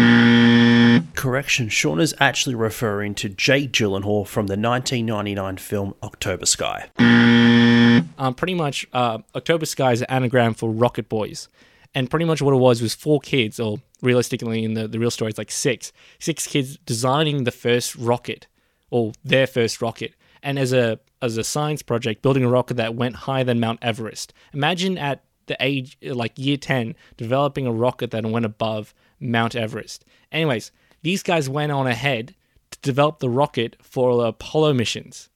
Correction, 1.17 1.69
Sean 1.69 1.99
is 1.99 2.15
actually 2.21 2.55
referring 2.55 3.17
to 3.17 3.29
Jake 3.29 3.73
Gyllenhaal 3.73 4.25
from 4.29 4.47
the 4.47 4.53
1999 4.57 5.57
film 5.57 5.95
October 6.05 6.47
Sky. 6.47 6.89
um, 6.99 8.35
pretty 8.35 8.55
much 8.55 8.87
uh, 8.93 9.19
October 9.35 9.67
Sky 9.67 9.91
is 9.91 10.03
an 10.03 10.07
anagram 10.09 10.55
for 10.55 10.71
Rocket 10.71 11.09
Boys. 11.09 11.49
And 11.95 12.11
pretty 12.11 12.27
much 12.27 12.43
what 12.43 12.55
it 12.55 12.59
was 12.59 12.83
was 12.83 12.95
four 12.95 13.21
kids, 13.21 13.59
or 13.59 13.79
realistically 14.03 14.63
in 14.63 14.75
the, 14.75 14.87
the 14.87 14.99
real 14.99 15.11
story, 15.11 15.31
it's 15.31 15.39
like 15.39 15.51
six. 15.51 15.93
Six 16.19 16.47
kids 16.47 16.79
designing 16.85 17.45
the 17.45 17.51
first 17.51 17.97
rocket, 17.97 18.47
or 18.91 19.13
their 19.25 19.47
first 19.47 19.81
rocket. 19.81 20.15
And 20.43 20.59
as 20.59 20.73
a 20.73 21.01
as 21.21 21.37
a 21.37 21.45
science 21.45 21.83
project, 21.83 22.23
building 22.23 22.45
a 22.45 22.49
rocket 22.49 22.77
that 22.77 22.95
went 22.95 23.17
higher 23.17 23.45
than 23.45 23.59
Mount 23.59 23.81
Everest. 23.83 24.33
Imagine 24.53 24.97
at 24.97 25.25
the 25.47 25.57
age 25.61 25.99
like 26.03 26.39
year 26.39 26.57
10 26.57 26.95
developing 27.17 27.67
a 27.67 27.73
rocket 27.73 28.11
that 28.13 28.25
went 28.25 28.45
above 28.45 28.95
Mount 29.19 29.57
Everest. 29.57 30.05
Anyways, 30.31 30.71
these 31.03 31.23
guys 31.23 31.49
went 31.49 31.73
on 31.73 31.87
ahead 31.87 32.35
to 32.71 32.79
develop 32.81 33.19
the 33.19 33.31
rocket 33.31 33.77
for 33.83 34.17
the 34.17 34.29
Apollo 34.29 34.75
missions. 34.75 35.29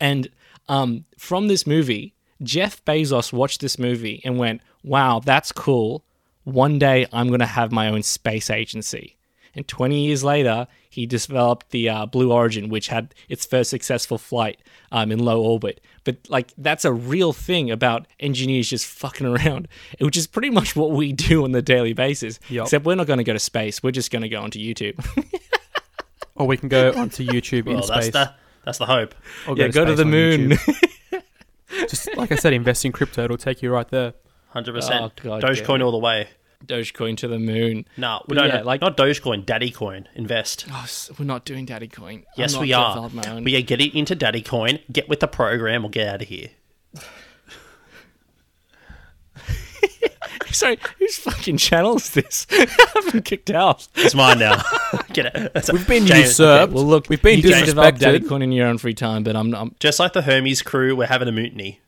And 0.00 0.28
um, 0.68 1.04
from 1.18 1.48
this 1.48 1.66
movie, 1.66 2.14
Jeff 2.44 2.84
Bezos 2.84 3.32
watched 3.32 3.60
this 3.60 3.78
movie 3.78 4.20
and 4.24 4.38
went, 4.38 4.60
"Wow, 4.82 5.20
that's 5.24 5.50
cool. 5.52 6.04
One 6.44 6.78
day 6.78 7.06
I'm 7.12 7.28
going 7.28 7.40
to 7.40 7.46
have 7.46 7.72
my 7.72 7.88
own 7.88 8.02
space 8.02 8.50
agency." 8.50 9.16
And 9.56 9.68
20 9.68 10.04
years 10.06 10.24
later, 10.24 10.66
he 10.90 11.06
developed 11.06 11.70
the 11.70 11.88
uh, 11.88 12.06
Blue 12.06 12.32
Origin, 12.32 12.68
which 12.68 12.88
had 12.88 13.14
its 13.28 13.46
first 13.46 13.70
successful 13.70 14.18
flight 14.18 14.58
um, 14.90 15.12
in 15.12 15.20
low 15.20 15.40
orbit. 15.42 15.80
But 16.02 16.16
like, 16.28 16.52
that's 16.58 16.84
a 16.84 16.92
real 16.92 17.32
thing 17.32 17.70
about 17.70 18.08
engineers 18.18 18.68
just 18.68 18.84
fucking 18.84 19.24
around, 19.28 19.68
which 20.00 20.16
is 20.16 20.26
pretty 20.26 20.50
much 20.50 20.74
what 20.74 20.90
we 20.90 21.12
do 21.12 21.44
on 21.44 21.52
the 21.52 21.62
daily 21.62 21.92
basis. 21.92 22.40
Yup. 22.48 22.64
Except 22.66 22.84
we're 22.84 22.96
not 22.96 23.06
going 23.06 23.18
to 23.18 23.24
go 23.24 23.32
to 23.32 23.38
space. 23.38 23.80
We're 23.80 23.92
just 23.92 24.10
going 24.10 24.22
to 24.22 24.28
go 24.28 24.42
onto 24.42 24.58
YouTube. 24.58 24.98
Or 26.34 26.48
we 26.48 26.56
can 26.56 26.68
go 26.68 26.92
onto 26.92 27.24
YouTube 27.28 27.68
in 27.68 27.74
Well, 27.74 27.86
that's 27.86 28.06
space. 28.06 28.12
the 28.12 28.34
that's 28.64 28.78
the 28.78 28.86
hope. 28.86 29.14
or 29.46 29.56
yeah, 29.56 29.68
go 29.68 29.84
to 29.84 29.92
space 29.92 29.98
the 29.98 30.04
moon. 30.04 30.58
YouTube. 31.74 31.90
Just 31.90 32.16
like 32.16 32.32
I 32.32 32.36
said, 32.36 32.52
invest 32.52 32.84
in 32.84 32.92
crypto. 32.92 33.24
It'll 33.24 33.36
take 33.36 33.62
you 33.62 33.70
right 33.72 33.88
there. 33.88 34.14
Hundred 34.48 34.72
oh, 34.72 34.74
percent. 34.78 35.20
God 35.22 35.42
Dogecoin 35.42 35.76
it. 35.76 35.82
all 35.82 35.92
the 35.92 35.98
way. 35.98 36.28
Dogecoin 36.64 37.16
to 37.18 37.28
the 37.28 37.38
moon. 37.38 37.86
No, 37.96 38.22
we 38.26 38.34
But 38.34 38.40
don't. 38.42 38.48
yeah, 38.48 38.54
like 38.62 38.66
like- 38.66 38.80
not 38.80 38.96
Dogecoin, 38.96 39.44
Daddy 39.44 39.70
Coin. 39.70 40.08
Invest. 40.14 40.66
Oh, 40.70 40.86
we're 41.18 41.24
not 41.26 41.44
doing 41.44 41.66
Daddy 41.66 41.88
Coin. 41.88 42.24
Yes, 42.36 42.56
we 42.56 42.72
are. 42.72 42.94
developed 42.94 43.14
my 43.14 43.30
own. 43.30 43.44
We 43.44 43.56
are 43.56 43.62
getting 43.62 43.94
into 43.94 44.14
Daddy 44.14 44.42
Coin. 44.42 44.78
Get 44.90 45.08
with 45.08 45.20
the 45.20 45.28
program 45.28 45.84
or 45.84 45.90
get 45.90 46.08
out 46.08 46.22
of 46.22 46.28
here. 46.28 46.48
Sorry, 50.58 50.78
whose 50.98 51.18
fucking 51.18 51.56
channel 51.56 51.96
is 51.96 52.10
this? 52.10 52.46
I've 52.52 53.12
been 53.12 53.22
kicked 53.22 53.50
out. 53.50 53.88
It's 53.96 54.14
mine 54.14 54.38
now. 54.38 54.62
get 55.12 55.26
it. 55.34 55.52
That's 55.52 55.72
We've 55.72 55.86
been 55.86 56.06
James, 56.06 56.28
usurped. 56.38 56.72
Well, 56.72 56.84
look, 56.84 57.08
we've 57.08 57.20
been 57.20 57.40
you 57.40 57.50
can 57.50 57.64
develop 57.64 57.98
Daddy 57.98 58.20
disrespected. 58.20 58.28
Coin 58.28 58.42
in 58.42 58.52
your 58.52 58.68
own 58.68 58.78
free 58.78 58.94
time, 58.94 59.24
but 59.24 59.34
I'm, 59.34 59.52
I'm 59.54 59.74
Just 59.80 59.98
like 59.98 60.12
the 60.12 60.22
Hermes 60.22 60.62
crew, 60.62 60.94
we're 60.94 61.06
having 61.06 61.26
a 61.26 61.32
mutiny. 61.32 61.80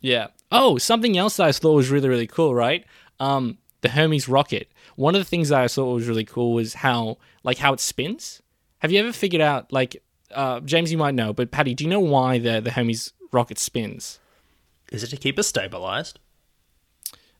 Yeah. 0.00 0.28
Oh, 0.50 0.76
something 0.76 1.16
else 1.16 1.38
that 1.38 1.46
I 1.46 1.52
thought 1.52 1.74
was 1.74 1.90
really, 1.90 2.08
really 2.08 2.26
cool, 2.26 2.54
right? 2.54 2.84
Um, 3.18 3.58
the 3.80 3.88
Hermes 3.88 4.28
rocket. 4.28 4.70
One 4.96 5.14
of 5.14 5.20
the 5.20 5.24
things 5.24 5.48
that 5.48 5.60
I 5.60 5.68
thought 5.68 5.94
was 5.94 6.06
really 6.06 6.24
cool 6.24 6.52
was 6.52 6.74
how, 6.74 7.16
like, 7.44 7.58
how 7.58 7.72
it 7.72 7.80
spins. 7.80 8.42
Have 8.80 8.92
you 8.92 9.00
ever 9.00 9.12
figured 9.12 9.40
out, 9.40 9.72
like, 9.72 10.02
uh, 10.34 10.60
James, 10.60 10.92
you 10.92 10.98
might 10.98 11.14
know, 11.14 11.32
but 11.32 11.50
Patty, 11.50 11.74
do 11.74 11.84
you 11.84 11.90
know 11.90 12.00
why 12.00 12.38
the 12.38 12.60
the 12.60 12.72
Hermes 12.72 13.12
rocket 13.32 13.58
spins? 13.58 14.18
Is 14.90 15.02
it 15.02 15.08
to 15.08 15.16
keep 15.16 15.38
us 15.38 15.46
stabilized? 15.46 16.18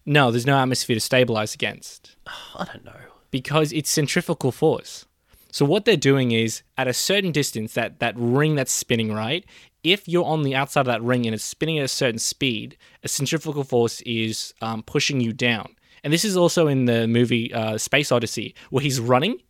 No, 0.04 0.30
there's 0.30 0.46
no 0.46 0.58
atmosphere 0.58 0.94
to 0.96 1.00
stabilize 1.00 1.54
against 1.54 2.16
I 2.54 2.64
don't 2.64 2.84
know. 2.84 2.96
because 3.30 3.72
it's 3.72 3.90
centrifugal 3.90 4.52
force. 4.52 5.06
So 5.50 5.64
what 5.66 5.84
they're 5.84 5.96
doing 5.96 6.32
is 6.32 6.62
at 6.78 6.88
a 6.88 6.94
certain 6.94 7.30
distance, 7.30 7.74
that 7.74 8.00
that 8.00 8.14
ring 8.16 8.54
that's 8.54 8.72
spinning, 8.72 9.12
right? 9.12 9.44
If 9.84 10.08
you're 10.08 10.24
on 10.24 10.44
the 10.44 10.54
outside 10.54 10.82
of 10.82 10.86
that 10.86 11.02
ring 11.02 11.26
and 11.26 11.34
it's 11.34 11.44
spinning 11.44 11.78
at 11.78 11.84
a 11.84 11.88
certain 11.88 12.18
speed, 12.18 12.78
a 13.02 13.08
centrifugal 13.08 13.64
force 13.64 14.00
is 14.02 14.54
um, 14.62 14.82
pushing 14.82 15.20
you 15.20 15.32
down. 15.32 15.74
And 16.04 16.12
this 16.12 16.24
is 16.24 16.36
also 16.36 16.68
in 16.68 16.86
the 16.86 17.06
movie 17.06 17.52
uh, 17.52 17.76
Space 17.78 18.10
Odyssey, 18.10 18.54
where 18.70 18.82
he's 18.82 18.98
running 18.98 19.40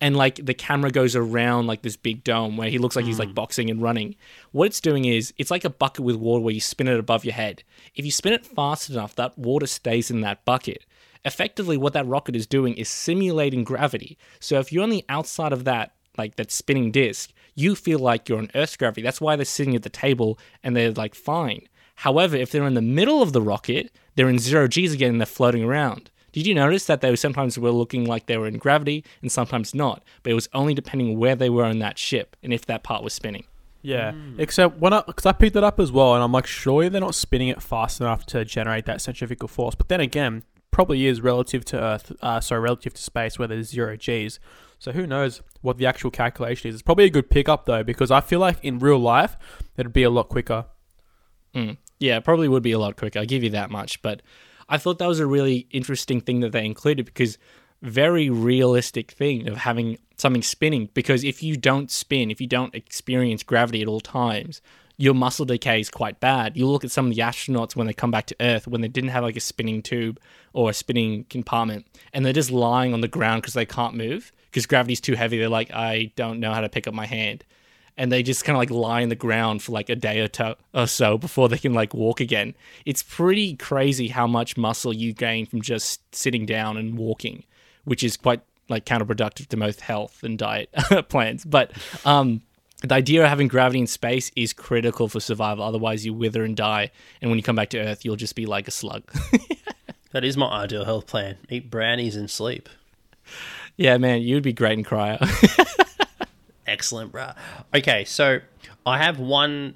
and 0.00 0.16
like 0.16 0.44
the 0.44 0.54
camera 0.54 0.90
goes 0.90 1.14
around 1.14 1.66
like 1.66 1.82
this 1.82 1.96
big 1.96 2.24
dome 2.24 2.56
where 2.56 2.70
he 2.70 2.78
looks 2.78 2.96
like 2.96 3.04
he's 3.04 3.18
like 3.18 3.30
mm. 3.30 3.34
boxing 3.34 3.70
and 3.70 3.82
running. 3.82 4.16
What 4.52 4.66
it's 4.66 4.80
doing 4.80 5.04
is 5.04 5.34
it's 5.36 5.50
like 5.50 5.64
a 5.64 5.70
bucket 5.70 6.04
with 6.04 6.16
water 6.16 6.42
where 6.42 6.54
you 6.54 6.60
spin 6.60 6.88
it 6.88 6.98
above 6.98 7.24
your 7.24 7.34
head. 7.34 7.62
If 7.94 8.04
you 8.04 8.10
spin 8.10 8.32
it 8.32 8.46
fast 8.46 8.88
enough, 8.88 9.14
that 9.16 9.36
water 9.38 9.66
stays 9.66 10.10
in 10.10 10.22
that 10.22 10.44
bucket. 10.44 10.86
Effectively, 11.24 11.76
what 11.76 11.92
that 11.92 12.06
rocket 12.06 12.34
is 12.34 12.46
doing 12.46 12.74
is 12.74 12.88
simulating 12.88 13.62
gravity. 13.62 14.16
So 14.38 14.58
if 14.58 14.72
you're 14.72 14.82
on 14.82 14.90
the 14.90 15.04
outside 15.08 15.52
of 15.52 15.64
that, 15.64 15.92
like 16.16 16.36
that 16.36 16.50
spinning 16.50 16.90
disc, 16.90 17.32
you 17.54 17.74
feel 17.74 17.98
like 17.98 18.28
you're 18.28 18.38
on 18.38 18.50
Earth's 18.54 18.76
gravity. 18.76 19.02
That's 19.02 19.20
why 19.20 19.36
they're 19.36 19.44
sitting 19.44 19.76
at 19.76 19.82
the 19.82 19.90
table 19.90 20.38
and 20.62 20.74
they're 20.74 20.92
like 20.92 21.14
fine. 21.14 21.68
However, 21.96 22.36
if 22.36 22.50
they're 22.50 22.66
in 22.66 22.74
the 22.74 22.80
middle 22.80 23.20
of 23.20 23.34
the 23.34 23.42
rocket, 23.42 23.90
they're 24.14 24.30
in 24.30 24.38
zero 24.38 24.66
G's 24.66 24.94
again 24.94 25.10
and 25.10 25.20
they're 25.20 25.26
floating 25.26 25.62
around. 25.62 26.10
Did 26.32 26.46
you 26.46 26.54
notice 26.54 26.86
that 26.86 27.00
they 27.00 27.14
sometimes 27.16 27.58
were 27.58 27.70
looking 27.70 28.04
like 28.04 28.26
they 28.26 28.36
were 28.36 28.46
in 28.46 28.58
gravity 28.58 29.04
and 29.22 29.30
sometimes 29.30 29.74
not? 29.74 30.02
But 30.22 30.32
it 30.32 30.34
was 30.34 30.48
only 30.52 30.74
depending 30.74 31.18
where 31.18 31.34
they 31.34 31.50
were 31.50 31.64
on 31.64 31.78
that 31.80 31.98
ship 31.98 32.36
and 32.42 32.52
if 32.52 32.66
that 32.66 32.82
part 32.82 33.02
was 33.02 33.12
spinning. 33.12 33.44
Yeah, 33.82 34.12
except 34.36 34.78
when 34.78 34.92
I, 34.92 35.02
because 35.06 35.24
I 35.24 35.32
picked 35.32 35.56
it 35.56 35.64
up 35.64 35.80
as 35.80 35.90
well, 35.90 36.14
and 36.14 36.22
I'm 36.22 36.32
like, 36.32 36.46
surely 36.46 36.90
they're 36.90 37.00
not 37.00 37.14
spinning 37.14 37.48
it 37.48 37.62
fast 37.62 37.98
enough 38.00 38.26
to 38.26 38.44
generate 38.44 38.84
that 38.84 39.00
centrifugal 39.00 39.48
force. 39.48 39.74
But 39.74 39.88
then 39.88 40.00
again, 40.00 40.42
probably 40.70 41.06
is 41.06 41.22
relative 41.22 41.64
to 41.66 41.80
Earth, 41.80 42.12
uh, 42.20 42.40
sorry, 42.40 42.60
relative 42.60 42.92
to 42.92 43.02
space 43.02 43.38
where 43.38 43.48
there's 43.48 43.70
zero 43.70 43.96
G's. 43.96 44.38
So 44.78 44.92
who 44.92 45.06
knows 45.06 45.40
what 45.62 45.78
the 45.78 45.86
actual 45.86 46.10
calculation 46.10 46.68
is? 46.68 46.76
It's 46.76 46.82
probably 46.82 47.04
a 47.04 47.10
good 47.10 47.30
pickup 47.30 47.64
though, 47.66 47.82
because 47.82 48.10
I 48.10 48.20
feel 48.20 48.40
like 48.40 48.58
in 48.62 48.78
real 48.78 48.98
life 48.98 49.36
it'd 49.76 49.92
be 49.92 50.02
a 50.02 50.10
lot 50.10 50.28
quicker. 50.28 50.66
Mm. 51.54 51.78
Yeah, 51.98 52.16
it 52.18 52.24
probably 52.24 52.48
would 52.48 52.62
be 52.62 52.72
a 52.72 52.78
lot 52.78 52.96
quicker. 52.96 53.18
I'll 53.18 53.26
give 53.26 53.42
you 53.42 53.50
that 53.50 53.70
much. 53.70 54.00
But 54.02 54.22
I 54.70 54.78
thought 54.78 54.98
that 54.98 55.08
was 55.08 55.20
a 55.20 55.26
really 55.26 55.66
interesting 55.70 56.20
thing 56.20 56.40
that 56.40 56.52
they 56.52 56.64
included 56.64 57.04
because 57.04 57.36
very 57.82 58.30
realistic 58.30 59.10
thing 59.10 59.48
of 59.48 59.56
having 59.58 59.98
something 60.16 60.42
spinning. 60.42 60.88
Because 60.94 61.24
if 61.24 61.42
you 61.42 61.56
don't 61.56 61.90
spin, 61.90 62.30
if 62.30 62.40
you 62.40 62.46
don't 62.46 62.74
experience 62.74 63.42
gravity 63.42 63.82
at 63.82 63.88
all 63.88 64.00
times, 64.00 64.62
your 64.96 65.14
muscle 65.14 65.46
decay 65.46 65.80
is 65.80 65.90
quite 65.90 66.20
bad. 66.20 66.56
You 66.56 66.66
look 66.66 66.84
at 66.84 66.90
some 66.90 67.06
of 67.06 67.14
the 67.14 67.22
astronauts 67.22 67.74
when 67.74 67.86
they 67.86 67.92
come 67.92 68.10
back 68.10 68.26
to 68.26 68.36
Earth 68.40 68.68
when 68.68 68.80
they 68.80 68.88
didn't 68.88 69.10
have 69.10 69.24
like 69.24 69.36
a 69.36 69.40
spinning 69.40 69.82
tube 69.82 70.20
or 70.52 70.70
a 70.70 70.74
spinning 70.74 71.24
compartment 71.24 71.86
and 72.12 72.24
they're 72.24 72.32
just 72.32 72.50
lying 72.50 72.92
on 72.92 73.00
the 73.00 73.08
ground 73.08 73.42
because 73.42 73.54
they 73.54 73.66
can't 73.66 73.94
move 73.94 74.30
because 74.50 74.66
gravity's 74.66 75.00
too 75.00 75.14
heavy. 75.14 75.38
They're 75.38 75.48
like, 75.48 75.72
I 75.72 76.12
don't 76.16 76.38
know 76.38 76.52
how 76.52 76.60
to 76.60 76.68
pick 76.68 76.86
up 76.86 76.94
my 76.94 77.06
hand 77.06 77.44
and 77.96 78.10
they 78.10 78.22
just 78.22 78.44
kind 78.44 78.56
of 78.56 78.58
like 78.58 78.70
lie 78.70 79.00
in 79.00 79.08
the 79.08 79.14
ground 79.14 79.62
for 79.62 79.72
like 79.72 79.88
a 79.90 79.96
day 79.96 80.20
or, 80.20 80.28
to- 80.28 80.56
or 80.74 80.86
so 80.86 81.18
before 81.18 81.48
they 81.48 81.58
can 81.58 81.74
like 81.74 81.92
walk 81.94 82.20
again. 82.20 82.54
It's 82.86 83.02
pretty 83.02 83.56
crazy 83.56 84.08
how 84.08 84.26
much 84.26 84.56
muscle 84.56 84.92
you 84.92 85.12
gain 85.12 85.46
from 85.46 85.60
just 85.62 86.00
sitting 86.14 86.46
down 86.46 86.76
and 86.76 86.96
walking, 86.98 87.44
which 87.84 88.02
is 88.02 88.16
quite 88.16 88.40
like 88.68 88.84
counterproductive 88.86 89.46
to 89.48 89.56
most 89.56 89.80
health 89.80 90.22
and 90.22 90.38
diet 90.38 90.70
plans. 91.08 91.44
But 91.44 91.72
um, 92.06 92.42
the 92.82 92.94
idea 92.94 93.22
of 93.22 93.28
having 93.28 93.48
gravity 93.48 93.80
in 93.80 93.86
space 93.86 94.30
is 94.36 94.52
critical 94.52 95.08
for 95.08 95.20
survival. 95.20 95.64
Otherwise, 95.64 96.06
you 96.06 96.14
wither 96.14 96.44
and 96.44 96.56
die, 96.56 96.90
and 97.20 97.30
when 97.30 97.38
you 97.38 97.42
come 97.42 97.56
back 97.56 97.70
to 97.70 97.78
Earth, 97.78 98.04
you'll 98.04 98.16
just 98.16 98.34
be 98.36 98.46
like 98.46 98.68
a 98.68 98.72
slug. 98.72 99.02
That 100.12 100.24
is 100.24 100.36
my 100.36 100.48
ideal 100.48 100.84
health 100.84 101.06
plan. 101.06 101.36
Eat 101.48 101.70
brownies 101.70 102.16
and 102.16 102.28
sleep. 102.28 102.68
yeah, 103.76 103.96
man, 103.96 104.22
you'd 104.22 104.42
be 104.42 104.52
great 104.52 104.76
in 104.76 104.84
cryo. 104.84 105.18
Excellent, 106.70 107.12
bruh. 107.12 107.34
Okay, 107.74 108.04
so 108.04 108.40
I 108.86 108.98
have 108.98 109.18
one. 109.18 109.74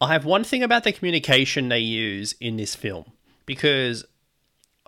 I 0.00 0.12
have 0.12 0.24
one 0.24 0.44
thing 0.44 0.62
about 0.62 0.84
the 0.84 0.92
communication 0.92 1.68
they 1.68 1.80
use 1.80 2.34
in 2.40 2.56
this 2.56 2.74
film 2.74 3.04
because 3.44 4.04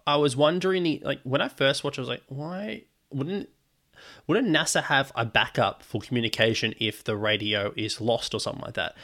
I 0.06 0.16
was 0.16 0.36
wondering, 0.36 1.00
like 1.02 1.20
when 1.24 1.40
I 1.42 1.48
first 1.48 1.84
watched, 1.84 1.98
I 1.98 2.02
was 2.02 2.08
like, 2.08 2.22
why 2.28 2.84
wouldn't 3.10 3.48
wouldn't 4.26 4.48
NASA 4.48 4.84
have 4.84 5.12
a 5.16 5.24
backup 5.24 5.82
for 5.82 6.00
communication 6.00 6.74
if 6.78 7.04
the 7.04 7.16
radio 7.16 7.72
is 7.76 8.00
lost 8.00 8.32
or 8.32 8.40
something 8.40 8.62
like 8.62 8.74
that? 8.74 8.94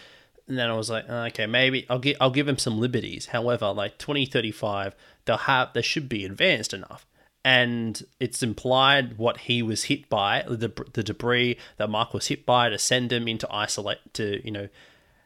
And 0.46 0.56
then 0.56 0.70
I 0.70 0.74
was 0.74 0.88
like, 0.88 1.04
"Uh, 1.10 1.26
okay, 1.26 1.46
maybe 1.46 1.86
I'll 1.90 1.98
give 1.98 2.16
I'll 2.20 2.30
give 2.30 2.46
them 2.46 2.56
some 2.58 2.78
liberties. 2.78 3.26
However, 3.26 3.70
like 3.72 3.98
2035, 3.98 4.94
they'll 5.24 5.36
have 5.36 5.72
they 5.74 5.82
should 5.82 6.08
be 6.08 6.24
advanced 6.24 6.72
enough. 6.72 7.04
And 7.44 8.02
it's 8.20 8.42
implied 8.42 9.16
what 9.16 9.38
he 9.38 9.62
was 9.62 9.84
hit 9.84 10.08
by, 10.08 10.44
the 10.48 10.72
the 10.92 11.02
debris 11.02 11.56
that 11.76 11.88
Mark 11.88 12.12
was 12.12 12.26
hit 12.26 12.44
by 12.44 12.68
to 12.68 12.78
send 12.78 13.12
him 13.12 13.28
into 13.28 13.50
isolate 13.50 13.98
to 14.14 14.44
you 14.44 14.50
know 14.50 14.68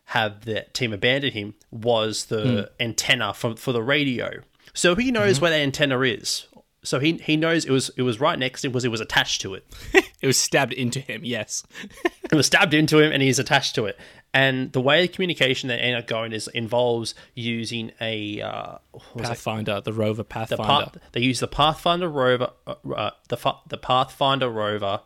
have 0.07 0.45
the 0.45 0.67
team 0.73 0.93
abandon 0.93 1.33
him 1.33 1.55
was 1.71 2.27
the 2.27 2.71
hmm. 2.79 2.83
antenna 2.83 3.33
from 3.33 3.57
for 3.57 3.73
the 3.73 3.83
radio. 3.83 4.43
So 4.75 4.95
he 4.95 5.11
knows 5.11 5.37
mm-hmm. 5.37 5.43
where 5.43 5.51
the 5.51 5.59
antenna 5.59 6.01
is. 6.01 6.47
So 6.85 6.99
he 6.99 7.15
he 7.19 7.37
knows 7.37 7.65
it 7.65 7.71
was 7.71 7.91
it 7.97 8.03
was 8.03 8.21
right 8.21 8.39
next 8.39 8.63
to 8.63 8.67
him 8.67 8.73
because 8.73 8.85
it 8.85 8.91
was 8.91 9.01
attached 9.01 9.41
to 9.43 9.55
it. 9.55 9.67
it 9.95 10.27
was 10.27 10.37
stabbed 10.37 10.73
into 10.73 11.01
him. 11.01 11.25
Yes. 11.25 11.65
it 12.05 12.35
was 12.35 12.47
stabbed 12.47 12.75
into 12.75 12.99
him 12.99 13.13
and 13.13 13.23
he's 13.23 13.39
attached 13.39 13.75
to 13.77 13.87
it. 13.87 13.99
And 14.35 14.73
the 14.73 14.81
way 14.81 15.03
the 15.03 15.09
communication 15.09 15.69
that 15.69 15.79
ended 15.79 16.01
up 16.01 16.07
going 16.07 16.33
is 16.33 16.49
involves 16.49 17.15
using 17.35 17.93
a 18.01 18.41
uh, 18.41 18.79
it? 18.95 19.23
Pathfinder, 19.23 19.81
the 19.83 19.93
rover 19.93 20.23
the 20.23 20.25
Pathfinder. 20.25 20.63
path, 20.65 20.97
they 21.13 21.21
use 21.21 21.41
the 21.41 21.49
Pathfinder 21.49 22.09
rover, 22.09 22.51
uh, 22.67 22.75
uh, 22.95 23.11
the 23.29 23.37
fa- 23.37 23.59
the 23.69 23.77
Pathfinder 23.77 24.49
rover 24.49 25.01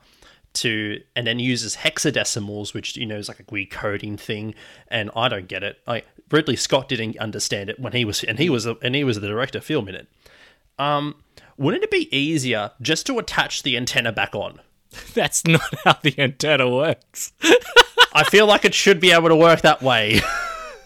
to, 0.54 1.02
and 1.16 1.26
then 1.26 1.40
uses 1.40 1.76
hexadecimals, 1.76 2.72
which 2.72 2.96
you 2.96 3.04
know 3.04 3.16
is 3.16 3.28
like 3.28 3.40
a 3.40 3.44
weird 3.50 3.70
coding 3.70 4.16
thing, 4.16 4.54
and 4.88 5.10
I 5.16 5.28
don't 5.28 5.48
get 5.48 5.64
it. 5.64 5.80
Like 5.88 6.06
Ridley 6.30 6.56
Scott 6.56 6.88
didn't 6.88 7.18
understand 7.18 7.68
it 7.68 7.80
when 7.80 7.94
he 7.94 8.04
was, 8.04 8.22
and 8.22 8.38
he 8.38 8.48
was, 8.48 8.64
and 8.66 8.94
he 8.94 9.02
was 9.02 9.20
the 9.20 9.26
director 9.26 9.60
filming 9.60 9.96
it. 9.96 10.06
Um, 10.78 11.16
wouldn't 11.56 11.82
it 11.82 11.90
be 11.90 12.14
easier 12.16 12.72
just 12.80 13.06
to 13.06 13.18
attach 13.18 13.64
the 13.64 13.76
antenna 13.76 14.12
back 14.12 14.36
on? 14.36 14.60
That's 15.14 15.44
not 15.46 15.74
how 15.84 15.94
the 16.02 16.14
antenna 16.16 16.70
works. 16.70 17.32
I 18.16 18.24
feel 18.24 18.46
like 18.46 18.64
it 18.64 18.72
should 18.72 18.98
be 18.98 19.12
able 19.12 19.28
to 19.28 19.36
work 19.36 19.60
that 19.60 19.82
way. 19.82 20.20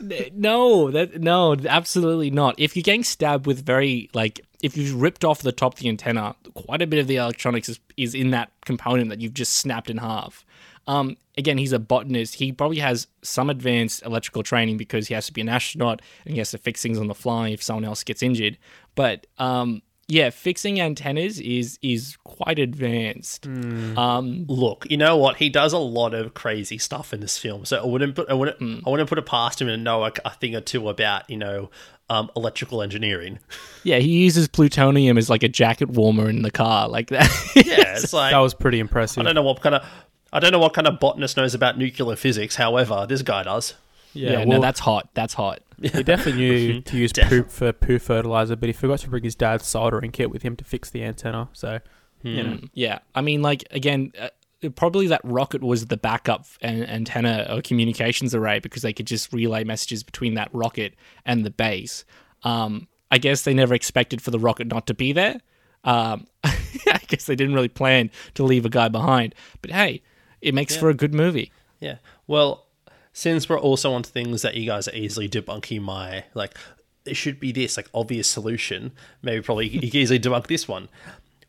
no, 0.35 0.91
that 0.91 1.21
no, 1.21 1.55
absolutely 1.55 2.29
not. 2.29 2.57
If 2.59 2.75
you're 2.75 2.83
getting 2.83 3.05
stabbed 3.05 3.47
with 3.47 3.65
very 3.65 4.11
like 4.13 4.41
if 4.65 4.77
you've 4.77 5.01
ripped 5.01 5.25
off 5.25 5.41
the 5.41 5.53
top 5.53 5.75
of 5.75 5.79
the 5.79 5.89
antenna, 5.89 6.35
quite 6.55 6.83
a 6.83 6.89
bit 6.89 6.99
of 6.99 7.07
the 7.07 7.17
electronics 7.17 7.69
is, 7.69 7.79
is 7.97 8.17
in 8.17 8.33
that 8.33 8.51
component 8.65 9.11
that 9.11 9.21
you've 9.21 9.35
just 9.35 9.55
snapped 9.55 9.89
in 9.89 9.99
half. 9.99 10.45
Um, 10.89 11.17
again, 11.39 11.57
he's 11.57 11.73
a 11.73 11.79
botanist. 11.79 12.35
He 12.35 12.51
probably 12.51 12.79
has 12.79 13.07
some 13.23 13.49
advanced 13.49 14.05
electrical 14.05 14.43
training 14.43 14.77
because 14.77 15.07
he 15.07 15.15
has 15.15 15.27
to 15.27 15.33
be 15.33 15.41
an 15.41 15.49
astronaut 15.49 16.03
and 16.25 16.33
he 16.33 16.39
has 16.39 16.51
to 16.51 16.59
fix 16.59 16.83
things 16.83 16.99
on 16.99 17.07
the 17.07 17.15
fly 17.15 17.51
if 17.51 17.63
someone 17.63 17.85
else 17.85 18.03
gets 18.03 18.25
injured. 18.25 18.59
But 18.97 19.29
um, 19.39 19.83
yeah, 20.11 20.31
fixing 20.31 20.81
antennas 20.81 21.39
is 21.41 21.79
is 21.83 22.17
quite 22.25 22.59
advanced. 22.59 23.47
Um, 23.47 24.45
Look, 24.49 24.87
you 24.91 24.97
know 24.97 25.17
what? 25.17 25.37
He 25.37 25.49
does 25.49 25.73
a 25.73 25.79
lot 25.79 26.15
of 26.15 26.35
crazy 26.35 26.79
stuff 26.79 27.15
in 27.15 27.21
this 27.21 27.39
film, 27.39 27.65
so 27.65 27.81
I 27.81 27.87
wouldn't 27.87 28.17
put 28.17 28.29
I 28.29 28.35
wouldn't 28.35 28.83
I 28.87 28.91
wouldn't 28.91 29.09
put 29.09 29.19
it 29.19 29.27
past 29.27 29.61
him 29.61 29.69
to 29.69 29.77
know 29.77 30.05
a, 30.05 30.13
a 30.25 30.31
thing 30.31 30.57
or 30.57 30.61
two 30.61 30.89
about 30.89 31.31
you 31.31 31.37
know 31.37 31.71
um, 32.09 32.29
electrical 32.35 32.83
engineering. 32.83 33.39
yeah, 33.85 33.99
he 33.99 34.25
uses 34.25 34.49
plutonium 34.49 35.17
as 35.17 35.31
like 35.31 35.45
a 35.45 35.49
jacket 35.49 35.91
warmer 35.91 36.29
in 36.29 36.43
the 36.43 36.51
car, 36.51 36.89
like 36.89 37.11
that. 37.11 37.31
Yeah, 37.55 37.95
it's 37.95 38.13
like 38.13 38.33
That 38.33 38.39
was 38.39 38.53
pretty 38.53 38.81
impressive. 38.81 39.21
I 39.21 39.25
don't 39.25 39.37
know 39.37 39.43
what 39.43 39.61
kind 39.61 39.77
of 39.77 39.87
I 40.33 40.41
don't 40.41 40.51
know 40.51 40.59
what 40.59 40.75
kind 40.75 40.89
of 40.89 40.99
botanist 40.99 41.37
knows 41.37 41.55
about 41.55 41.79
nuclear 41.79 42.17
physics. 42.17 42.57
However, 42.57 43.07
this 43.09 43.23
guy 43.23 43.45
does. 43.45 43.75
Yeah, 44.13 44.39
well, 44.39 44.47
no, 44.47 44.61
that's 44.61 44.81
hot. 44.81 45.09
That's 45.15 45.35
hot. 45.35 45.61
he 45.81 45.89
definitely 46.03 46.33
knew 46.41 46.81
to 46.83 46.97
use 46.97 47.13
poop 47.13 47.51
for 47.51 47.73
poo 47.73 47.99
fertilizer, 47.99 48.57
but 48.57 48.69
he 48.69 48.73
forgot 48.73 48.99
to 49.01 49.11
bring 49.11 49.25
his 49.25 49.35
dad's 49.35 49.67
soldering 49.67 50.11
kit 50.11 50.31
with 50.31 50.43
him 50.43 50.57
to 50.57 50.65
fix 50.65 50.91
the 50.91 51.03
antenna. 51.03 51.49
So, 51.53 51.81
you 52.23 52.43
know, 52.43 52.59
Yeah, 52.75 52.99
I 53.15 53.21
mean, 53.23 53.41
like 53.43 53.65
again, 53.71 54.13
uh, 54.19 54.29
probably 54.77 55.07
that 55.07 55.21
rocket 55.25 55.63
was 55.63 55.87
the 55.87 55.97
backup 55.97 56.45
an- 56.61 56.85
antenna 56.85 57.47
or 57.51 57.63
communications 57.63 58.35
array 58.35 58.59
because 58.59 58.83
they 58.83 58.93
could 58.93 59.07
just 59.07 59.33
relay 59.33 59.65
messages 59.65 60.03
between 60.03 60.35
that 60.35 60.51
rocket 60.53 60.95
and 61.25 61.45
the 61.45 61.51
base. 61.51 62.05
Um, 62.43 62.89
I 63.11 63.19
guess 63.19 63.43
they 63.43 63.55
never 63.55 63.75
expected 63.75 64.21
for 64.23 64.31
the 64.31 64.39
rocket 64.39 64.67
not 64.69 64.87
to 64.89 64.95
be 64.95 65.13
there. 65.13 65.41
Um, 65.85 66.27
I 66.45 67.01
guess 67.09 67.25
they 67.25 67.35
didn't 67.37 67.55
really 67.55 67.69
plan 67.69 68.11
to 68.35 68.45
leave 68.45 68.67
a 68.67 68.69
guy 68.69 68.89
behind. 68.89 69.35
But 69.63 69.71
hey, 69.71 70.03
it 70.43 70.55
makes 70.55 70.77
for 70.77 70.91
a 70.91 70.95
good 70.95 71.15
movie. 71.15 71.53
Yeah. 71.81 71.97
Well, 72.27 72.67
since 73.21 73.51
we're 73.51 73.61
also 73.61 73.93
on 73.93 74.03
things 74.03 74.41
that 74.41 74.55
you 74.55 74.65
guys 74.65 74.89
are 74.89 74.95
easily 74.95 75.29
debunking 75.29 75.83
my 75.83 76.25
like 76.33 76.57
it 77.05 77.19
should 77.19 77.39
be 77.39 77.53
this 77.53 77.77
like 77.77 77.87
obvious 77.93 78.27
solution, 78.27 78.93
maybe 79.21 79.43
probably 79.43 79.69
you 79.69 79.91
can 79.91 80.01
easily 80.01 80.19
debunk 80.19 80.47
this 80.47 80.67
one. 80.67 80.89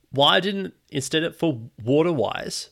Why 0.09 0.41
didn't 0.41 0.74
instead 0.89 1.24
of 1.24 1.38
for 1.38 1.61
water 1.82 2.11
wise, 2.11 2.72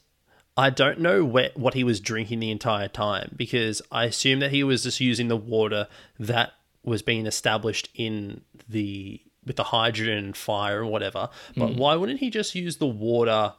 I 0.57 0.69
don't 0.69 0.99
know 0.99 1.23
where, 1.23 1.51
what 1.55 1.75
he 1.75 1.85
was 1.85 2.01
drinking 2.01 2.41
the 2.41 2.51
entire 2.51 2.89
time 2.89 3.31
because 3.37 3.81
I 3.89 4.03
assume 4.03 4.39
that 4.39 4.51
he 4.51 4.65
was 4.65 4.83
just 4.83 4.99
using 4.99 5.29
the 5.29 5.37
water 5.37 5.87
that 6.19 6.51
was 6.83 7.01
being 7.01 7.25
established 7.25 7.87
in 7.95 8.41
the 8.67 9.21
with 9.45 9.55
the 9.55 9.63
hydrogen 9.63 10.17
and 10.17 10.35
fire 10.35 10.81
and 10.81 10.91
whatever. 10.91 11.29
But 11.55 11.69
mm. 11.69 11.77
why 11.77 11.95
wouldn't 11.95 12.19
he 12.19 12.29
just 12.29 12.53
use 12.53 12.75
the 12.77 12.87
water 12.87 13.53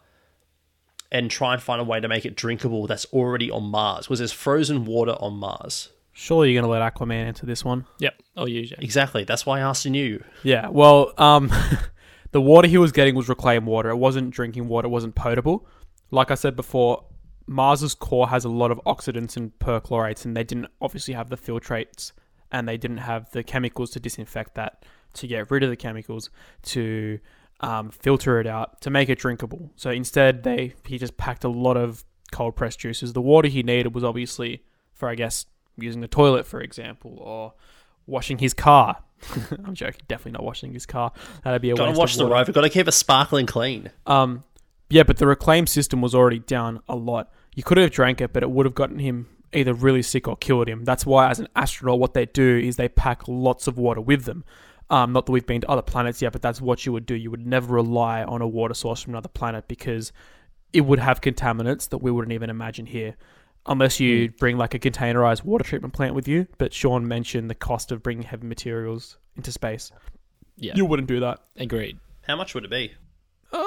and 1.12 1.30
try 1.30 1.52
and 1.52 1.62
find 1.62 1.80
a 1.80 1.84
way 1.84 2.00
to 2.00 2.08
make 2.08 2.24
it 2.24 2.36
drinkable 2.36 2.86
that's 2.86 3.04
already 3.06 3.50
on 3.50 3.64
Mars? 3.64 4.08
Was 4.08 4.20
there's 4.20 4.32
frozen 4.32 4.84
water 4.84 5.12
on 5.20 5.34
Mars? 5.34 5.90
surely 6.20 6.52
you're 6.52 6.62
going 6.62 6.70
to 6.70 6.78
let 6.78 6.94
Aquaman 6.94 7.26
answer 7.26 7.46
this 7.46 7.64
one. 7.64 7.86
Yep. 7.98 8.22
Oh, 8.36 8.46
you, 8.46 8.66
Jack. 8.66 8.82
Exactly. 8.82 9.24
That's 9.24 9.46
why 9.46 9.58
I 9.58 9.62
asked 9.62 9.86
you. 9.86 10.22
Yeah, 10.42 10.68
well, 10.68 11.12
um, 11.16 11.50
the 12.32 12.40
water 12.40 12.68
he 12.68 12.78
was 12.78 12.92
getting 12.92 13.14
was 13.14 13.28
reclaimed 13.28 13.66
water. 13.66 13.88
It 13.88 13.96
wasn't 13.96 14.30
drinking 14.30 14.68
water. 14.68 14.86
It 14.86 14.90
wasn't 14.90 15.14
potable. 15.14 15.66
Like 16.10 16.30
I 16.30 16.34
said 16.34 16.56
before, 16.56 17.04
Mars's 17.46 17.94
core 17.94 18.28
has 18.28 18.44
a 18.44 18.48
lot 18.48 18.70
of 18.70 18.80
oxidants 18.86 19.36
and 19.36 19.58
perchlorates, 19.58 20.24
and 20.24 20.36
they 20.36 20.44
didn't 20.44 20.66
obviously 20.80 21.14
have 21.14 21.30
the 21.30 21.36
filtrates, 21.36 22.12
and 22.52 22.68
they 22.68 22.76
didn't 22.76 22.98
have 22.98 23.30
the 23.30 23.42
chemicals 23.42 23.90
to 23.90 24.00
disinfect 24.00 24.54
that, 24.56 24.84
to 25.14 25.26
get 25.26 25.50
rid 25.50 25.62
of 25.62 25.70
the 25.70 25.76
chemicals, 25.76 26.30
to 26.62 27.18
um, 27.60 27.90
filter 27.90 28.40
it 28.40 28.46
out, 28.46 28.80
to 28.82 28.90
make 28.90 29.08
it 29.08 29.18
drinkable. 29.18 29.70
So 29.76 29.90
instead, 29.90 30.42
they 30.42 30.74
he 30.86 30.98
just 30.98 31.16
packed 31.16 31.44
a 31.44 31.48
lot 31.48 31.76
of 31.76 32.04
cold 32.32 32.56
pressed 32.56 32.80
juices. 32.80 33.12
The 33.12 33.20
water 33.20 33.48
he 33.48 33.62
needed 33.62 33.94
was 33.94 34.04
obviously 34.04 34.62
for, 34.92 35.08
I 35.08 35.14
guess, 35.14 35.46
using 35.76 36.00
the 36.00 36.08
toilet, 36.08 36.46
for 36.46 36.60
example, 36.60 37.18
or 37.18 37.54
washing 38.06 38.38
his 38.38 38.54
car. 38.54 38.96
I'm 39.64 39.74
joking. 39.74 40.02
Definitely 40.08 40.32
not 40.32 40.44
washing 40.44 40.72
his 40.72 40.86
car. 40.86 41.12
That'd 41.44 41.62
be 41.62 41.70
a 41.70 41.74
Gotta 41.74 41.90
waste 41.90 41.98
wash 41.98 42.16
the 42.16 42.26
rover. 42.26 42.52
Gotta 42.52 42.70
keep 42.70 42.88
it 42.88 42.92
sparkling 42.92 43.46
clean. 43.46 43.90
Um, 44.06 44.44
yeah, 44.88 45.02
but 45.02 45.18
the 45.18 45.26
reclaim 45.26 45.66
system 45.66 46.00
was 46.00 46.14
already 46.14 46.38
down 46.38 46.80
a 46.88 46.96
lot. 46.96 47.30
You 47.54 47.62
could 47.62 47.78
have 47.78 47.90
drank 47.90 48.20
it, 48.20 48.32
but 48.32 48.42
it 48.42 48.50
would 48.50 48.66
have 48.66 48.74
gotten 48.74 48.98
him 48.98 49.28
either 49.52 49.74
really 49.74 50.02
sick 50.02 50.28
or 50.28 50.36
killed 50.36 50.68
him. 50.68 50.84
That's 50.84 51.04
why, 51.04 51.30
as 51.30 51.40
an 51.40 51.48
astronaut, 51.56 51.98
what 51.98 52.14
they 52.14 52.26
do 52.26 52.58
is 52.58 52.76
they 52.76 52.88
pack 52.88 53.26
lots 53.26 53.66
of 53.66 53.78
water 53.78 54.00
with 54.00 54.24
them. 54.24 54.44
Um, 54.90 55.12
not 55.12 55.26
that 55.26 55.32
we've 55.32 55.46
been 55.46 55.60
to 55.60 55.70
other 55.70 55.82
planets 55.82 56.20
yet, 56.20 56.32
but 56.32 56.42
that's 56.42 56.60
what 56.60 56.84
you 56.84 56.92
would 56.92 57.06
do. 57.06 57.14
You 57.14 57.30
would 57.30 57.46
never 57.46 57.74
rely 57.74 58.24
on 58.24 58.42
a 58.42 58.48
water 58.48 58.74
source 58.74 59.02
from 59.02 59.14
another 59.14 59.28
planet 59.28 59.68
because 59.68 60.12
it 60.72 60.82
would 60.82 60.98
have 60.98 61.20
contaminants 61.20 61.88
that 61.90 61.98
we 61.98 62.10
wouldn't 62.10 62.32
even 62.32 62.50
imagine 62.50 62.86
here. 62.86 63.16
Unless 63.66 64.00
you 64.00 64.30
bring 64.30 64.56
like 64.56 64.74
a 64.74 64.78
containerized 64.78 65.44
water 65.44 65.64
treatment 65.64 65.94
plant 65.94 66.14
with 66.14 66.26
you. 66.26 66.48
But 66.58 66.72
Sean 66.72 67.06
mentioned 67.06 67.48
the 67.50 67.54
cost 67.54 67.92
of 67.92 68.02
bringing 68.02 68.24
heavy 68.24 68.46
materials 68.46 69.18
into 69.36 69.52
space. 69.52 69.92
Yeah. 70.56 70.72
You 70.74 70.86
wouldn't 70.86 71.08
do 71.08 71.20
that. 71.20 71.40
Agreed. 71.56 71.98
How 72.22 72.36
much 72.36 72.54
would 72.54 72.64
it 72.64 72.70
be? 72.70 72.92
Uh, 73.52 73.58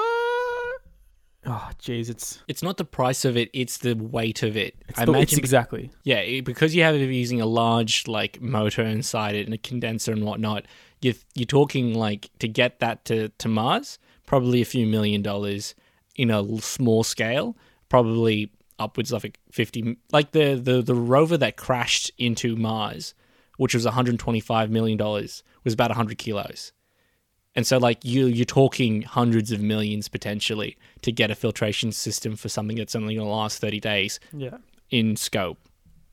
oh, 1.46 1.70
jeez, 1.80 2.10
it's 2.10 2.42
It's 2.48 2.64
not 2.64 2.78
the 2.78 2.86
price 2.86 3.26
of 3.26 3.36
it; 3.38 3.50
it's 3.54 3.78
the 3.78 3.94
weight 3.94 4.44
of 4.44 4.56
it. 4.56 4.76
it's, 4.88 5.00
I 5.00 5.06
the, 5.06 5.12
it's 5.12 5.18
imagine 5.34 5.40
exactly. 5.40 5.92
Yeah, 6.04 6.42
because 6.42 6.76
you 6.76 6.84
have 6.84 6.96
it 6.96 7.02
using 7.02 7.42
a 7.42 7.46
large 7.46 8.08
like 8.08 8.42
motor 8.42 8.84
inside 8.84 9.36
it 9.36 9.46
and 9.46 9.54
a 9.54 9.58
condenser 9.58 10.12
and 10.12 10.24
whatnot. 10.24 10.66
You're 11.04 11.16
you're 11.36 11.46
talking 11.46 11.94
like 11.94 12.30
to 12.40 12.48
get 12.48 12.80
that 12.80 13.06
to 13.06 13.30
to 13.30 13.48
Mars, 13.48 14.00
probably 14.26 14.62
a 14.62 14.66
few 14.66 14.86
million 14.88 15.22
dollars 15.22 15.76
in 16.16 16.30
a 16.32 16.44
small 16.62 17.04
scale, 17.04 17.58
probably 17.90 18.52
upwards 18.80 19.12
of 19.12 19.24
like 19.24 19.40
fifty. 19.52 19.98
Like 20.12 20.32
the 20.32 20.56
the 20.56 20.82
the 20.82 20.96
rover 20.96 21.38
that 21.38 21.58
crashed 21.58 22.12
into 22.18 22.56
Mars, 22.56 23.14
which 23.58 23.74
was 23.74 23.86
125 23.86 24.70
million 24.72 24.98
dollars, 24.98 25.44
was 25.64 25.74
about 25.74 25.90
100 25.90 26.18
kilos. 26.18 26.72
And 27.56 27.68
so, 27.68 27.78
like 27.78 28.04
you, 28.04 28.26
you're 28.26 28.46
talking 28.46 29.04
hundreds 29.04 29.52
of 29.52 29.62
millions 29.62 30.08
potentially 30.08 30.76
to 31.04 31.12
get 31.12 31.30
a 31.30 31.36
filtration 31.36 31.92
system 31.92 32.36
for 32.36 32.50
something 32.50 32.78
that's 32.78 32.96
only 32.96 33.14
going 33.16 33.28
to 33.28 33.32
last 33.32 33.60
30 33.60 33.80
days 33.80 34.20
Yeah. 34.36 34.58
in 34.90 35.16
scope. 35.16 35.60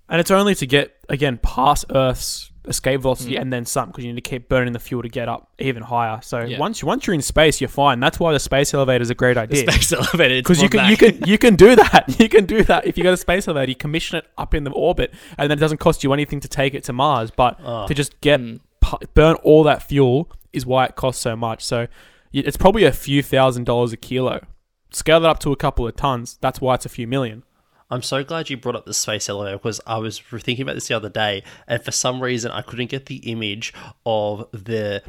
And 0.06 0.20
it's 0.20 0.30
only 0.30 0.54
to 0.56 0.66
get 0.66 0.98
again 1.08 1.38
past 1.38 1.86
Earth's 1.94 2.49
escape 2.66 3.00
velocity 3.00 3.34
mm. 3.34 3.40
and 3.40 3.52
then 3.52 3.64
some 3.64 3.88
because 3.88 4.04
you 4.04 4.12
need 4.12 4.22
to 4.22 4.28
keep 4.28 4.48
burning 4.48 4.72
the 4.72 4.78
fuel 4.78 5.02
to 5.02 5.08
get 5.08 5.28
up 5.28 5.50
even 5.58 5.82
higher. 5.82 6.20
So 6.22 6.40
Yeah. 6.40 6.58
once 6.58 6.82
you 6.82 6.88
once 6.88 7.06
you're 7.06 7.14
in 7.14 7.22
space, 7.22 7.60
you're 7.60 7.68
fine. 7.68 8.00
That's 8.00 8.20
why 8.20 8.32
the 8.32 8.40
space 8.40 8.74
elevator 8.74 9.02
is 9.02 9.10
a 9.10 9.14
great 9.14 9.36
idea. 9.36 9.70
space 9.70 9.92
elevator. 9.92 10.40
Because 10.40 10.62
you 10.62 10.68
can 10.68 10.90
you 10.90 10.96
can 10.96 11.22
you 11.26 11.38
can 11.38 11.56
do 11.56 11.76
that. 11.76 12.04
You 12.20 12.28
can 12.28 12.44
do 12.44 12.62
that 12.64 12.86
if 12.86 12.98
you 12.98 13.04
got 13.04 13.14
a 13.14 13.16
space 13.16 13.48
elevator. 13.48 13.70
You 13.70 13.76
commission 13.76 14.18
it 14.18 14.26
up 14.36 14.52
in 14.52 14.64
the 14.64 14.70
orbit, 14.72 15.12
and 15.38 15.50
then 15.50 15.56
it 15.56 15.60
doesn't 15.60 15.78
cost 15.78 16.04
you 16.04 16.12
anything 16.12 16.40
to 16.40 16.48
take 16.48 16.74
it 16.74 16.84
to 16.84 16.92
Mars. 16.92 17.30
But 17.30 17.58
oh. 17.64 17.86
to 17.86 17.94
just 17.94 18.20
get 18.20 18.40
mm. 18.40 18.60
pu- 18.80 18.98
burn 19.14 19.36
all 19.36 19.62
that 19.64 19.82
fuel 19.82 20.30
is 20.52 20.66
why 20.66 20.84
it 20.84 20.96
costs 20.96 21.22
so 21.22 21.34
much. 21.34 21.64
So 21.64 21.86
it's 22.32 22.56
probably 22.56 22.84
a 22.84 22.92
few 22.92 23.22
thousand 23.22 23.64
dollars 23.64 23.92
a 23.92 23.96
kilo. 23.96 24.44
Scale 24.90 25.20
that 25.20 25.28
up 25.28 25.38
to 25.40 25.52
a 25.52 25.56
couple 25.56 25.86
of 25.86 25.96
tons. 25.96 26.38
That's 26.40 26.60
why 26.60 26.74
it's 26.74 26.84
a 26.84 26.90
few 26.90 27.06
million. 27.06 27.44
I'm 27.90 28.02
so 28.02 28.22
glad 28.22 28.48
you 28.50 28.56
brought 28.56 28.76
up 28.76 28.86
the 28.86 28.94
space 28.94 29.28
elevator 29.28 29.58
because 29.58 29.80
I 29.86 29.98
was 29.98 30.20
thinking 30.20 30.62
about 30.62 30.74
this 30.74 30.88
the 30.88 30.94
other 30.94 31.08
day, 31.08 31.42
and 31.66 31.82
for 31.82 31.90
some 31.90 32.22
reason 32.22 32.50
I 32.52 32.62
couldn't 32.62 32.90
get 32.90 33.06
the 33.06 33.16
image 33.30 33.72
of 34.06 34.46
the 34.52 35.02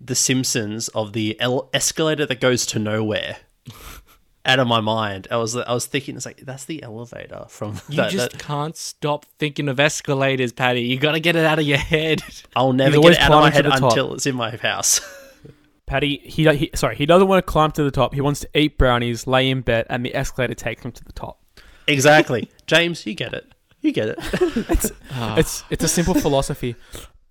the 0.00 0.14
Simpsons 0.14 0.88
of 0.88 1.12
the 1.12 1.38
el- 1.40 1.68
escalator 1.74 2.24
that 2.26 2.40
goes 2.40 2.64
to 2.66 2.78
nowhere 2.78 3.38
out 4.44 4.60
of 4.60 4.68
my 4.68 4.80
mind. 4.80 5.26
I 5.30 5.36
was 5.36 5.56
I 5.56 5.72
was 5.72 5.86
thinking 5.86 6.16
it's 6.16 6.24
like 6.26 6.38
that's 6.38 6.64
the 6.66 6.82
elevator 6.82 7.46
from 7.48 7.80
You 7.88 7.96
that, 7.96 8.10
just 8.12 8.30
that- 8.32 8.38
can't 8.40 8.76
stop 8.76 9.24
thinking 9.38 9.68
of 9.68 9.80
escalators, 9.80 10.52
Patty. 10.52 10.82
You 10.82 10.98
got 10.98 11.12
to 11.12 11.20
get 11.20 11.34
it 11.36 11.44
out 11.44 11.58
of 11.58 11.66
your 11.66 11.78
head. 11.78 12.22
I'll 12.54 12.72
never 12.72 13.00
get 13.00 13.12
it 13.12 13.18
out 13.18 13.32
of 13.32 13.40
my 13.40 13.50
head 13.50 13.66
until 13.66 14.14
it's 14.14 14.26
in 14.26 14.36
my 14.36 14.56
house. 14.56 15.00
Patty, 15.86 16.18
he, 16.18 16.46
he 16.54 16.70
sorry, 16.74 16.96
he 16.96 17.06
doesn't 17.06 17.26
want 17.28 17.44
to 17.44 17.50
climb 17.50 17.70
to 17.72 17.82
the 17.82 17.90
top. 17.90 18.12
He 18.12 18.20
wants 18.20 18.40
to 18.40 18.48
eat 18.54 18.76
brownies, 18.76 19.26
lay 19.26 19.48
in 19.48 19.62
bed, 19.62 19.86
and 19.88 20.04
the 20.04 20.14
escalator 20.14 20.52
takes 20.54 20.84
him 20.84 20.92
to 20.92 21.02
the 21.02 21.12
top. 21.12 21.40
Exactly, 21.88 22.50
James. 22.66 23.04
You 23.06 23.14
get 23.14 23.34
it. 23.34 23.52
You 23.80 23.92
get 23.92 24.08
it. 24.10 24.92
Ah. 25.20 25.36
It's 25.36 25.64
it's 25.70 25.82
a 25.82 25.88
simple 25.88 26.14
philosophy. 26.14 26.76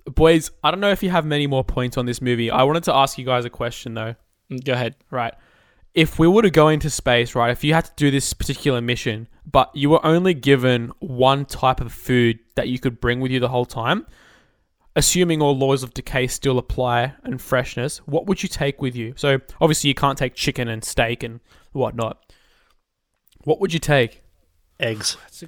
Boys, 0.05 0.51
I 0.61 0.71
don't 0.71 0.81
know 0.81 0.91
if 0.91 1.01
you 1.03 1.09
have 1.09 1.25
many 1.25 1.47
more 1.47 1.63
points 1.63 1.95
on 1.97 2.05
this 2.05 2.21
movie. 2.21 2.51
I 2.51 2.63
wanted 2.63 2.83
to 2.83 2.93
ask 2.93 3.17
you 3.17 3.23
guys 3.25 3.45
a 3.45 3.49
question 3.49 3.93
though. 3.93 4.15
Mm, 4.51 4.65
go 4.65 4.73
ahead. 4.73 4.95
Right. 5.09 5.33
If 5.93 6.19
we 6.19 6.27
were 6.27 6.41
to 6.41 6.49
go 6.49 6.67
into 6.67 6.89
space, 6.89 7.33
right, 7.33 7.49
if 7.49 7.63
you 7.63 7.73
had 7.73 7.85
to 7.85 7.91
do 7.95 8.11
this 8.11 8.33
particular 8.33 8.81
mission, 8.81 9.29
but 9.49 9.73
you 9.73 9.89
were 9.89 10.05
only 10.05 10.33
given 10.33 10.91
one 10.99 11.45
type 11.45 11.79
of 11.79 11.93
food 11.93 12.39
that 12.55 12.67
you 12.67 12.77
could 12.77 12.99
bring 12.99 13.19
with 13.21 13.31
you 13.31 13.39
the 13.39 13.47
whole 13.47 13.65
time, 13.65 14.05
assuming 14.97 15.41
all 15.41 15.57
laws 15.57 15.83
of 15.83 15.93
decay 15.93 16.27
still 16.27 16.57
apply 16.57 17.13
and 17.23 17.41
freshness, 17.41 17.99
what 17.99 18.25
would 18.25 18.43
you 18.43 18.49
take 18.49 18.81
with 18.81 18.95
you? 18.95 19.13
So 19.15 19.39
obviously 19.61 19.87
you 19.87 19.95
can't 19.95 20.17
take 20.17 20.35
chicken 20.35 20.67
and 20.67 20.83
steak 20.83 21.23
and 21.23 21.39
whatnot. 21.71 22.33
What 23.43 23.61
would 23.61 23.73
you 23.73 23.79
take? 23.79 24.23
Eggs. 24.79 25.17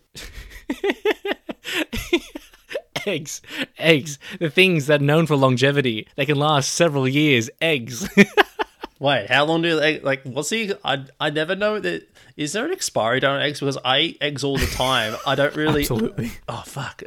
Eggs. 3.05 3.41
Eggs. 3.77 4.19
The 4.39 4.49
things 4.49 4.87
that 4.87 5.01
are 5.01 5.03
known 5.03 5.25
for 5.25 5.35
longevity. 5.35 6.07
They 6.15 6.25
can 6.25 6.37
last 6.37 6.73
several 6.73 7.07
years. 7.07 7.49
Eggs. 7.61 8.09
Wait, 8.99 9.29
how 9.29 9.45
long 9.45 9.61
do 9.61 9.79
they 9.79 9.99
like? 10.01 10.23
What's 10.23 10.49
the? 10.49 10.77
I 10.83 11.05
I 11.19 11.29
never 11.29 11.55
know 11.55 11.79
that. 11.79 12.07
Is 12.35 12.53
there 12.53 12.65
an 12.65 12.71
expiry 12.71 13.19
date 13.19 13.27
on 13.27 13.41
eggs? 13.41 13.59
Because 13.59 13.77
I 13.83 13.99
eat 13.99 14.17
eggs 14.21 14.43
all 14.43 14.57
the 14.57 14.65
time. 14.67 15.15
I 15.25 15.35
don't 15.35 15.55
really. 15.55 15.81
Absolutely. 15.81 16.31
Oh 16.47 16.63
fuck. 16.65 17.01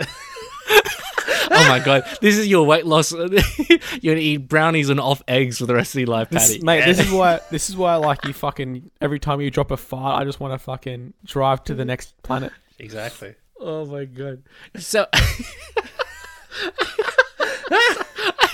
Oh 1.50 1.68
my 1.68 1.78
god, 1.84 2.04
this 2.20 2.36
is 2.38 2.46
your 2.48 2.64
weight 2.66 2.86
loss. 2.86 3.12
You're 3.12 3.28
gonna 3.28 4.16
eat 4.16 4.48
brownies 4.48 4.88
and 4.88 4.98
off 5.00 5.22
eggs 5.28 5.58
for 5.58 5.66
the 5.66 5.74
rest 5.74 5.94
of 5.94 6.00
your 6.00 6.08
life, 6.08 6.30
This, 6.30 6.52
Patty. 6.52 6.64
mate, 6.64 6.84
this 6.84 6.98
is 7.00 7.10
why 7.12 7.40
this 7.50 7.68
is 7.70 7.76
why 7.76 7.96
like 7.96 8.24
you 8.24 8.32
fucking 8.32 8.90
every 9.00 9.18
time 9.18 9.40
you 9.40 9.50
drop 9.50 9.70
a 9.70 9.76
fart, 9.76 10.20
I 10.20 10.24
just 10.24 10.40
want 10.40 10.54
to 10.54 10.58
fucking 10.58 11.12
drive 11.24 11.64
to 11.64 11.74
the 11.74 11.84
next 11.84 12.20
planet. 12.22 12.52
exactly. 12.78 13.34
Oh 13.60 13.84
my 13.86 14.04
god. 14.06 14.42
So 14.76 15.06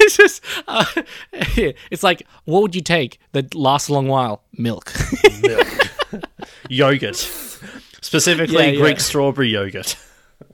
it's 0.01 0.17
just 0.17 0.43
uh, 0.67 0.85
it's 1.33 2.03
like 2.03 2.23
what 2.45 2.63
would 2.63 2.75
you 2.75 2.83
take 2.83 3.19
that 3.33 3.55
lasts 3.55 3.89
a 3.89 3.93
long 3.93 4.09
while? 4.09 4.43
Milk. 4.57 4.93
Milk. 5.43 5.67
yogurt. 6.69 7.17
Specifically, 8.01 8.55
Yeah, 8.57 8.71
yeah. 8.71 8.81
Greek 8.81 9.01
strawberry 9.01 9.49
yogurt. 9.49 9.97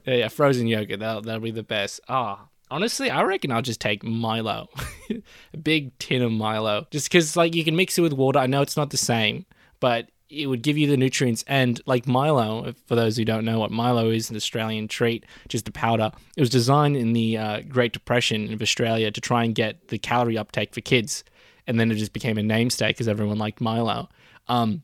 Yeah, 0.05 0.13
yeah, 0.15 0.27
frozen 0.27 0.67
yogurt. 0.67 0.99
That'll 0.99 1.21
that'll 1.21 1.41
be 1.41 1.51
the 1.51 1.63
best. 1.63 2.01
Ah. 2.07 2.47
Honestly, 2.71 3.11
I 3.11 3.21
reckon 3.21 3.51
I'll 3.51 3.61
just 3.61 3.79
take 3.79 4.03
Milo, 4.03 4.69
a 5.53 5.57
big 5.57 5.95
tin 5.99 6.23
of 6.23 6.31
Milo, 6.31 6.87
just 6.89 7.07
because 7.07 7.37
like 7.37 7.53
you 7.53 7.63
can 7.63 7.75
mix 7.75 7.97
it 7.97 8.01
with 8.01 8.13
water. 8.13 8.39
I 8.39 8.47
know 8.47 8.63
it's 8.63 8.75
not 8.75 8.89
the 8.89 8.97
same, 8.97 9.45
but 9.79 10.09
it 10.29 10.47
would 10.47 10.63
give 10.63 10.77
you 10.77 10.87
the 10.87 10.97
nutrients. 10.97 11.43
And 11.47 11.79
like 11.85 12.07
Milo, 12.07 12.73
for 12.87 12.95
those 12.95 13.17
who 13.17 13.25
don't 13.25 13.45
know 13.45 13.59
what 13.59 13.71
Milo 13.71 14.09
is, 14.09 14.29
an 14.29 14.35
Australian 14.35 14.87
treat, 14.87 15.25
just 15.47 15.67
a 15.67 15.71
powder. 15.71 16.11
It 16.35 16.41
was 16.41 16.49
designed 16.49 16.97
in 16.97 17.13
the 17.13 17.37
uh, 17.37 17.61
Great 17.67 17.93
Depression 17.93 18.51
of 18.51 18.61
Australia 18.61 19.11
to 19.11 19.21
try 19.21 19.43
and 19.43 19.53
get 19.53 19.89
the 19.89 19.99
calorie 19.99 20.37
uptake 20.37 20.73
for 20.73 20.81
kids, 20.81 21.23
and 21.67 21.79
then 21.79 21.91
it 21.91 21.95
just 21.95 22.13
became 22.13 22.37
a 22.37 22.43
namesake 22.43 22.95
because 22.95 23.07
everyone 23.07 23.37
liked 23.37 23.61
Milo. 23.61 24.09
Um, 24.47 24.81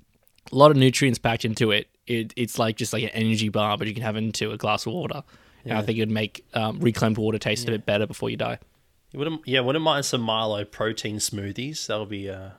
a 0.52 0.56
lot 0.56 0.72
of 0.72 0.78
nutrients 0.78 1.20
packed 1.20 1.46
into 1.46 1.72
it. 1.72 1.88
It. 2.12 2.34
It's 2.36 2.60
like 2.60 2.78
just 2.78 2.94
like 2.94 3.04
an 3.04 3.10
energy 3.10 3.50
bar, 3.50 3.78
but 3.78 3.88
you 3.88 3.94
can 3.94 4.04
have 4.04 4.16
it 4.16 4.20
into 4.20 4.52
a 4.52 4.58
glass 4.58 4.86
of 4.86 4.94
water. 4.94 5.24
And 5.64 5.78
I 5.78 5.84
think 5.84 5.98
it 6.00 6.02
would 6.02 6.10
make 6.10 6.44
um, 6.56 6.80
reclaimed 6.80 7.20
water 7.20 7.38
taste 7.38 7.68
a 7.68 7.72
bit 7.72 7.86
better 7.86 8.08
before 8.08 8.32
you 8.32 8.38
die. 8.38 8.58
You 9.12 9.20
wouldn't, 9.20 9.48
yeah, 9.48 9.60
wouldn't 9.60 9.84
mind 9.84 10.06
some 10.06 10.22
Milo 10.22 10.66
protein 10.66 11.18
smoothies. 11.18 11.86
That'll 11.86 12.08
be, 12.08 12.30
uh, 12.30 12.52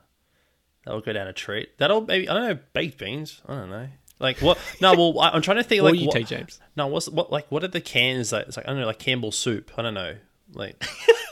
that'll 0.85 1.01
go 1.01 1.13
down 1.13 1.27
a 1.27 1.33
treat. 1.33 1.79
That'll 1.79 2.03
maybe 2.03 2.29
I 2.29 2.35
don't 2.35 2.49
know 2.49 2.59
baked 2.73 2.99
beans. 2.99 3.41
I 3.49 3.55
don't 3.55 3.71
know. 3.71 3.89
Like 4.21 4.39
what? 4.39 4.57
No, 4.81 4.95
well, 4.95 5.19
I'm 5.21 5.43
trying 5.43 5.57
to 5.57 5.65
think. 5.65 5.83
What 5.83 5.91
like 5.91 5.99
do 5.99 6.03
you 6.03 6.07
what, 6.07 6.15
take, 6.15 6.29
James? 6.29 6.61
No, 6.77 6.87
what's 6.87 7.09
what 7.09 7.33
like 7.33 7.51
what 7.51 7.65
are 7.65 7.69
the 7.69 7.81
cans 7.81 8.31
that 8.31 8.47
it's 8.47 8.57
like? 8.57 8.67
I 8.67 8.71
don't 8.71 8.81
know, 8.81 8.87
like 8.87 9.01
Campbell 9.01 9.33
soup. 9.33 9.73
I 9.77 9.83
don't 9.83 9.95
know, 9.95 10.15
like 10.53 10.81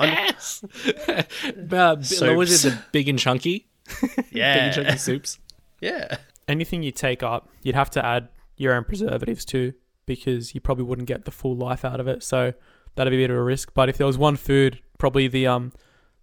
Yes. 0.00 0.64
uh, 1.08 1.22
what 2.20 2.36
was 2.36 2.64
it? 2.64 2.70
The 2.70 2.78
big 2.92 3.08
and 3.08 3.18
chunky, 3.18 3.66
big 4.00 4.10
and 4.16 4.26
yeah, 4.30 4.70
chunky 4.70 4.98
soups. 4.98 5.38
Yeah. 5.80 6.18
Anything 6.46 6.82
you 6.82 6.90
take 6.92 7.22
up, 7.22 7.48
you'd 7.62 7.74
have 7.74 7.90
to 7.90 8.04
add 8.04 8.28
your 8.56 8.74
own 8.74 8.84
preservatives 8.84 9.44
to 9.46 9.72
because 10.06 10.54
you 10.54 10.60
probably 10.60 10.84
wouldn't 10.84 11.06
get 11.08 11.24
the 11.26 11.30
full 11.30 11.54
life 11.56 11.84
out 11.84 12.00
of 12.00 12.08
it. 12.08 12.22
So 12.22 12.54
that'd 12.94 13.10
be 13.10 13.16
a 13.18 13.22
bit 13.24 13.30
of 13.30 13.36
a 13.36 13.42
risk. 13.42 13.72
But 13.74 13.88
if 13.88 13.98
there 13.98 14.06
was 14.06 14.16
one 14.18 14.36
food, 14.36 14.80
probably 14.98 15.28
the 15.28 15.46
um 15.46 15.72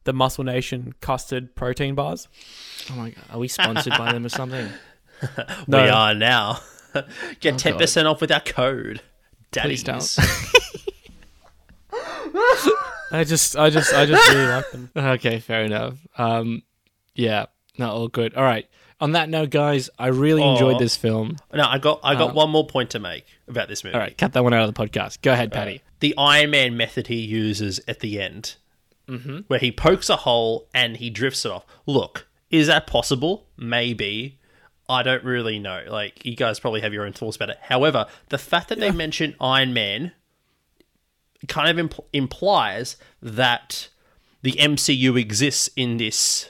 the 0.03 0.14
Muscle 0.14 0.43
Nation 0.43 0.93
custard 1.01 1.56
protein 1.56 1.95
bars. 1.95 2.28
Oh 2.91 2.95
my 2.95 3.10
god, 3.12 3.24
are 3.32 3.39
we 3.39 3.47
sponsored 3.47 3.93
by 3.97 4.12
them 4.12 4.26
or 4.26 4.30
something? 4.30 4.68
No. 5.68 5.82
We 5.82 5.89
are 5.89 6.14
now. 6.14 6.60
Get 7.39 7.53
Oh, 7.53 7.58
ten 7.58 7.78
percent 7.78 8.06
off 8.08 8.20
with 8.20 8.32
our 8.34 8.41
code. 8.41 9.01
Please 9.51 9.82
Daddies. 9.82 10.20
I 13.12 13.24
just, 13.24 13.56
I 13.56 13.70
just, 13.70 13.93
I 13.93 14.06
just 14.06 14.30
really 14.30 14.47
like 14.49 14.72
them. 14.72 14.89
Okay, 14.95 15.39
fair 15.39 15.64
enough. 15.64 15.97
Um, 16.18 16.64
yeah, 17.16 17.45
not 17.78 17.93
all 17.93 18.08
good. 18.10 18.36
All 18.36 18.43
right. 18.43 18.68
On 19.02 19.12
that 19.12 19.28
note, 19.30 19.50
guys, 19.50 19.89
I 20.00 20.08
really 20.08 20.41
enjoyed 20.41 20.80
this 20.80 20.96
film. 20.96 21.38
No, 21.54 21.66
I 21.68 21.78
got 21.80 22.00
I 22.04 22.16
got 22.16 22.30
Um, 22.30 22.36
one 22.36 22.50
more 22.50 22.66
point 22.66 22.91
to 22.91 23.00
make 23.00 23.26
about 23.48 23.68
this 23.68 23.84
movie. 23.84 23.93
All 23.93 24.00
right, 24.00 24.18
cut 24.18 24.34
that 24.34 24.43
one 24.43 24.54
out 24.54 24.68
of 24.68 24.74
the 24.74 24.80
podcast. 24.88 25.22
Go 25.22 25.34
ahead, 25.34 25.52
Patty. 25.52 25.82
the 26.00 26.14
Iron 26.18 26.52
Man 26.52 26.78
method 26.78 27.08
he 27.08 27.18
uses 27.20 27.80
at 27.88 28.00
the 28.00 28.22
end, 28.22 28.56
where 29.48 29.60
he 29.60 29.72
pokes 29.72 30.10
a 30.10 30.16
hole 30.18 30.68
and 30.74 30.98
he 30.98 31.10
drifts 31.10 31.46
it 31.46 31.52
off. 31.52 31.66
Look, 31.86 32.28
is 32.50 32.68
that 32.68 32.88
possible? 32.88 33.48
Maybe. 33.58 34.39
I 34.88 35.02
don't 35.04 35.24
really 35.24 35.58
know. 35.60 35.84
Like, 35.89 36.24
you 36.26 36.36
guys 36.36 36.60
probably 36.60 36.82
have 36.82 36.93
your 36.93 37.06
own 37.06 37.14
thoughts 37.14 37.36
about 37.36 37.50
it. 37.50 37.58
However, 37.60 38.06
the 38.30 38.38
fact 38.38 38.70
that 38.70 38.80
they 38.80 38.91
mention 38.91 39.36
Iron 39.41 39.74
Man 39.74 40.12
kind 41.48 41.78
of 41.80 41.89
impl- 41.89 42.06
implies 42.14 42.96
that 43.22 43.89
the 44.43 44.54
MCU 44.54 45.20
exists 45.20 45.70
in 45.76 45.98
this. 45.98 46.50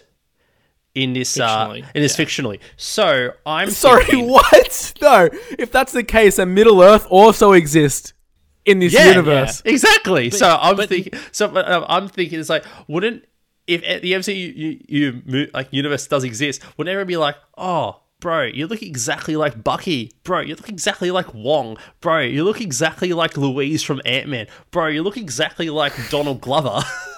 In 0.95 1.11
this, 1.13 1.37
uh, 1.39 1.73
in 1.73 2.01
this 2.01 2.15
fictionally. 2.15 2.59
So 2.77 3.31
I'm 3.45 3.69
Sorry, 3.85 4.05
thinking- 4.05 4.29
what? 4.29 4.93
No, 5.01 5.29
if 5.59 5.71
that's 5.71 5.91
the 5.91 6.03
case, 6.03 6.37
then 6.37 6.53
Middle 6.53 6.81
Earth 6.81 7.05
also 7.09 7.51
exists 7.51 8.13
in 8.65 8.79
this 8.79 8.93
Yeah, 8.93 9.09
universe. 9.09 9.61
yeah, 9.65 9.71
exactly. 9.73 10.29
so 10.31 10.57
I'm 10.59 10.75
but- 10.77 10.87
thinking. 10.89 11.13
So 11.33 11.47
um, 11.55 11.85
I'm 11.89 12.07
thinking 12.07 12.39
it's 12.39 12.49
like, 12.49 12.65
wouldn't 12.87 13.25
if 13.67 13.81
the 14.01 14.13
MCU 14.13 14.55
you, 14.55 14.79
you, 14.87 15.21
mo- 15.25 15.47
like 15.53 15.67
universe 15.71 16.07
does 16.07 16.23
exist, 16.23 16.61
wouldn't 16.77 16.91
everyone 16.93 17.07
be 17.07 17.17
like, 17.17 17.35
oh, 17.57 17.99
bro, 18.21 18.43
you 18.43 18.67
look 18.67 18.81
exactly 18.83 19.35
like 19.35 19.63
Bucky, 19.63 20.11
bro, 20.23 20.39
you 20.41 20.55
look 20.55 20.69
exactly 20.69 21.11
like 21.11 21.33
Wong, 21.33 21.77
bro, 21.99 22.21
you 22.21 22.43
look 22.43 22.61
exactly 22.61 23.11
like 23.11 23.35
Luis 23.37 23.83
from 23.83 24.01
Ant 24.05 24.27
Man, 24.29 24.47
bro, 24.71 24.87
you 24.87 25.03
look 25.03 25.17
exactly 25.17 25.69
like 25.69 25.93
Donald 26.09 26.41
Glover. 26.41 26.81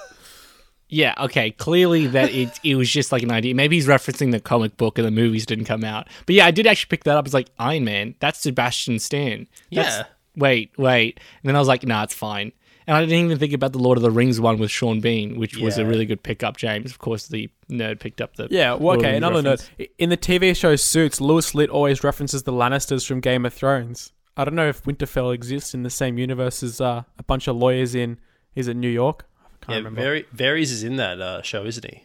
Yeah, 0.89 1.13
okay. 1.19 1.51
Clearly 1.51 2.07
that 2.07 2.31
it 2.33 2.59
it 2.63 2.75
was 2.75 2.89
just 2.89 3.11
like 3.11 3.23
an 3.23 3.31
idea. 3.31 3.53
Maybe 3.53 3.75
he's 3.75 3.87
referencing 3.87 4.31
the 4.31 4.39
comic 4.39 4.77
book 4.77 4.97
and 4.97 5.05
the 5.05 5.11
movies 5.11 5.45
didn't 5.45 5.65
come 5.65 5.83
out. 5.83 6.07
But 6.25 6.35
yeah, 6.35 6.45
I 6.45 6.51
did 6.51 6.65
actually 6.67 6.89
pick 6.89 7.03
that 7.03 7.17
up. 7.17 7.25
It's 7.25 7.33
like 7.33 7.49
Iron 7.59 7.83
Man. 7.83 8.15
That's 8.19 8.39
Sebastian 8.39 8.99
Stan. 8.99 9.47
That's, 9.71 9.97
Yeah. 9.97 10.03
Wait, 10.37 10.71
wait. 10.77 11.19
And 11.41 11.49
then 11.49 11.55
I 11.55 11.59
was 11.59 11.67
like, 11.67 11.83
nah, 11.85 12.03
it's 12.03 12.13
fine. 12.13 12.51
And 12.85 12.95
I 12.95 13.01
didn't 13.01 13.25
even 13.25 13.37
think 13.37 13.51
about 13.51 13.73
the 13.73 13.79
Lord 13.79 13.97
of 13.97 14.01
the 14.01 14.11
Rings 14.11 14.39
one 14.39 14.59
with 14.59 14.71
Sean 14.71 15.01
Bean, 15.01 15.37
which 15.37 15.57
was 15.57 15.77
a 15.77 15.85
really 15.85 16.05
good 16.05 16.23
pickup. 16.23 16.55
James, 16.55 16.89
of 16.89 16.99
course, 16.99 17.27
the 17.27 17.49
nerd 17.69 17.99
picked 17.99 18.21
up 18.21 18.37
the 18.37 18.47
Yeah, 18.49 18.75
well, 18.75 18.79
Lord 18.79 18.97
of 18.97 19.01
the 19.01 19.07
okay, 19.09 19.17
another 19.17 19.41
note. 19.41 19.59
reference. 19.59 19.89
In 19.97 20.09
the 20.09 20.15
TV 20.15 20.55
show 20.55 20.75
Suits, 20.77 21.19
Louis 21.19 21.53
Litt 21.53 21.69
always 21.69 22.01
references 22.01 22.43
the 22.43 22.53
Lannisters 22.53 23.05
from 23.05 23.19
Game 23.19 23.45
of 23.45 23.53
Thrones. 23.53 24.13
I 24.37 24.45
don't 24.45 24.55
know 24.55 24.69
if 24.69 24.83
Winterfell 24.83 25.33
exists 25.33 25.73
in 25.73 25.83
the 25.83 25.89
same 25.89 26.17
universe 26.17 26.63
as 26.63 26.79
uh, 26.79 27.03
a 27.19 27.23
bunch 27.23 27.49
of 27.49 27.57
lawyers 27.57 27.93
in, 27.93 28.19
is 28.55 28.69
it 28.69 28.77
New 28.77 28.87
York? 28.89 29.25
I 29.67 29.73
can't 29.73 29.83
yeah, 29.83 29.89
remember. 29.89 30.01
very 30.01 30.23
Varys 30.35 30.71
is 30.71 30.83
in 30.83 30.95
that 30.97 31.19
uh, 31.21 31.41
show, 31.41 31.65
isn't 31.65 31.85
he? 31.85 32.03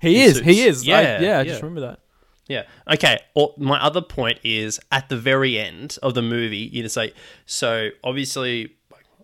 he 0.00 0.22
in 0.22 0.30
is, 0.30 0.40
he 0.40 0.54
Suits. 0.62 0.78
is. 0.82 0.88
I- 0.88 1.02
Yeah, 1.02 1.20
yeah, 1.20 1.38
I 1.40 1.44
just 1.44 1.62
remember 1.62 1.80
that. 1.82 2.00
Yeah. 2.48 2.62
Okay. 2.90 3.18
Or 3.34 3.52
my 3.58 3.78
other 3.82 4.00
point 4.00 4.38
is 4.42 4.80
at 4.90 5.08
the 5.10 5.16
very 5.18 5.58
end 5.58 5.98
of 6.02 6.14
the 6.14 6.22
movie, 6.22 6.56
you 6.72 6.82
just 6.82 6.94
say 6.94 7.12
so. 7.44 7.90
Obviously, 8.02 8.74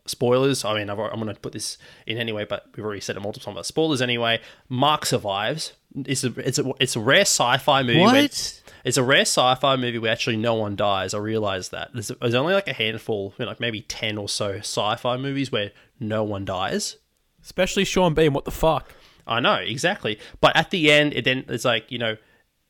spoilers. 0.07 0.65
I 0.65 0.75
mean, 0.75 0.91
I've, 0.91 0.99
I'm 0.99 1.21
going 1.21 1.35
to 1.35 1.41
put 1.41 1.53
this 1.53 1.79
in 2.07 2.19
anyway, 2.19 2.45
but 2.47 2.67
we've 2.77 2.85
already 2.85 3.01
said 3.01 3.17
it 3.17 3.21
multiple 3.21 3.45
times. 3.47 3.57
But 3.57 3.67
spoilers 3.67 4.03
anyway. 4.03 4.41
Mark 4.69 5.07
survives. 5.07 5.73
It's 6.05 6.25
a 6.25 6.35
it's 6.39 6.59
a 6.59 6.73
it's 6.81 6.97
a 6.97 7.01
rare 7.01 7.21
sci-fi 7.23 7.83
movie. 7.83 8.01
Where, 8.01 8.23
What? 8.23 8.63
it's 8.85 8.97
a 8.99 9.03
rare 9.03 9.21
sci-fi 9.23 9.77
movie 9.77 9.99
where 9.99 10.13
actually 10.13 10.37
no 10.37 10.55
one 10.55 10.77
dies. 10.77 11.15
I 11.15 11.19
realize 11.19 11.71
that 11.71 11.93
there's, 11.95 12.09
there's 12.21 12.35
only 12.35 12.53
like 12.53 12.69
a 12.69 12.73
handful, 12.75 13.33
you 13.39 13.45
know, 13.45 13.51
like 13.51 13.61
maybe 13.61 13.81
ten 13.83 14.19
or 14.19 14.29
so 14.29 14.57
sci-fi 14.59 15.17
movies 15.17 15.51
where 15.53 15.71
no 16.01 16.25
one 16.25 16.45
dies. 16.45 16.97
Especially 17.45 17.85
Sean 17.85 18.15
Bean, 18.15 18.33
what 18.33 18.45
the 18.45 18.51
fuck? 18.51 18.93
I 19.27 19.39
know 19.41 19.55
exactly, 19.55 20.19
but 20.41 20.57
at 20.57 20.71
the 20.71 20.91
end, 20.91 21.15
it 21.15 21.25
then 21.25 21.45
it's 21.49 21.65
like 21.65 21.93
you 21.93 21.99
know, 21.99 22.17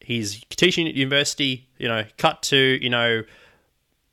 he's 0.01 0.45
teaching 0.51 0.87
at 0.87 0.95
university. 0.95 1.69
You 1.79 1.89
know, 1.89 2.05
cut 2.19 2.43
to 2.45 2.79
you 2.83 2.91
know, 2.91 3.23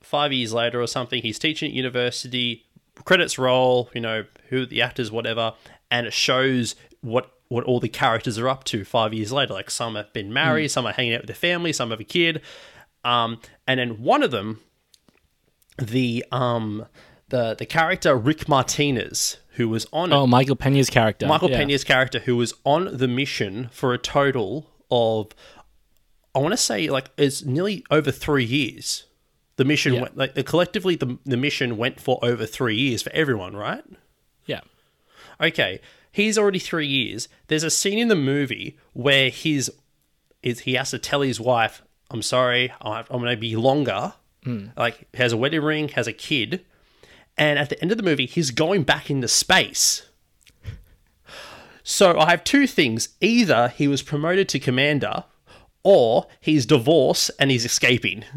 five 0.01 0.31
years 0.31 0.53
later 0.53 0.81
or 0.81 0.87
something. 0.87 1.21
He's 1.21 1.39
teaching 1.39 1.69
at 1.69 1.75
university. 1.75 2.65
Credits 3.05 3.37
roll. 3.37 3.89
You 3.93 4.01
know 4.01 4.25
who 4.49 4.65
the 4.65 4.81
actors, 4.81 5.11
whatever, 5.11 5.53
and 5.89 6.07
it 6.07 6.13
shows 6.13 6.75
what 7.01 7.31
what 7.47 7.65
all 7.65 7.79
the 7.79 7.89
characters 7.89 8.39
are 8.39 8.47
up 8.47 8.63
to 8.63 8.85
five 8.85 9.13
years 9.13 9.31
later. 9.31 9.53
Like 9.53 9.69
some 9.69 9.95
have 9.95 10.13
been 10.13 10.31
married, 10.31 10.69
some 10.69 10.85
are 10.85 10.93
hanging 10.93 11.13
out 11.15 11.21
with 11.21 11.27
their 11.27 11.35
family, 11.35 11.73
some 11.73 11.89
have 11.89 11.99
a 11.99 12.05
kid, 12.05 12.41
um, 13.03 13.39
and 13.67 13.79
then 13.79 14.01
one 14.01 14.23
of 14.23 14.31
them, 14.31 14.61
the 15.77 16.23
um, 16.31 16.85
the 17.31 17.55
the 17.57 17.65
character 17.65 18.15
Rick 18.15 18.47
Martinez, 18.47 19.37
who 19.55 19.67
was 19.67 19.85
on 19.91 20.11
it, 20.11 20.15
Oh, 20.15 20.25
Michael 20.27 20.55
Pena's 20.55 20.89
character. 20.89 21.25
Michael 21.27 21.49
yeah. 21.49 21.57
Pena's 21.59 21.83
character, 21.83 22.19
who 22.19 22.35
was 22.37 22.53
on 22.63 22.95
the 22.97 23.07
mission 23.07 23.69
for 23.73 23.93
a 23.93 23.97
total 23.97 24.67
of, 24.89 25.29
I 26.35 26.39
want 26.39 26.53
to 26.53 26.57
say, 26.57 26.89
like 26.89 27.09
it's 27.17 27.43
nearly 27.43 27.83
over 27.91 28.11
three 28.11 28.45
years. 28.45 29.05
The 29.57 29.65
mission, 29.65 29.93
Yeah. 29.93 30.01
went, 30.03 30.17
like 30.17 30.45
collectively, 30.45 30.95
the 30.95 31.17
the 31.25 31.37
mission 31.37 31.77
went 31.77 31.99
for 31.99 32.17
over 32.23 32.45
three 32.45 32.75
years 32.77 33.01
for 33.01 33.11
everyone, 33.13 33.55
right? 33.55 33.83
Yeah. 34.45 34.61
Okay, 35.39 35.81
he's 36.11 36.37
already 36.37 36.59
three 36.59 36.87
years. 36.87 37.27
There's 37.47 37.63
a 37.63 37.69
scene 37.69 37.97
in 37.99 38.07
the 38.07 38.15
movie 38.15 38.77
where 38.93 39.29
his 39.29 39.71
is 40.43 40.61
he 40.61 40.73
has 40.75 40.89
to 40.91 40.99
tell 40.99 41.21
his 41.21 41.39
wife, 41.39 41.83
"I'm 42.09 42.21
sorry, 42.21 42.71
I'm 42.81 43.05
going 43.09 43.25
to 43.25 43.37
be 43.37 43.55
longer." 43.55 44.13
Hmm. 44.43 44.67
Like 44.75 45.07
has 45.13 45.33
a 45.33 45.37
wedding 45.37 45.61
ring, 45.61 45.89
has 45.89 46.07
a 46.07 46.13
kid, 46.13 46.65
and 47.37 47.57
at 47.57 47.69
the 47.69 47.81
end 47.81 47.91
of 47.91 47.97
the 47.97 48.03
movie, 48.03 48.25
he's 48.25 48.51
going 48.51 48.83
back 48.83 49.09
into 49.09 49.27
space. 49.27 50.07
So 51.83 52.19
I 52.19 52.29
have 52.29 52.43
two 52.43 52.67
things. 52.67 53.09
Either 53.19 53.69
he 53.69 53.87
was 53.87 54.01
promoted 54.01 54.47
to 54.49 54.59
commander, 54.59 55.23
or 55.83 56.27
he's 56.39 56.65
divorced 56.65 57.31
and 57.39 57.51
he's 57.51 57.65
escaping. 57.65 58.25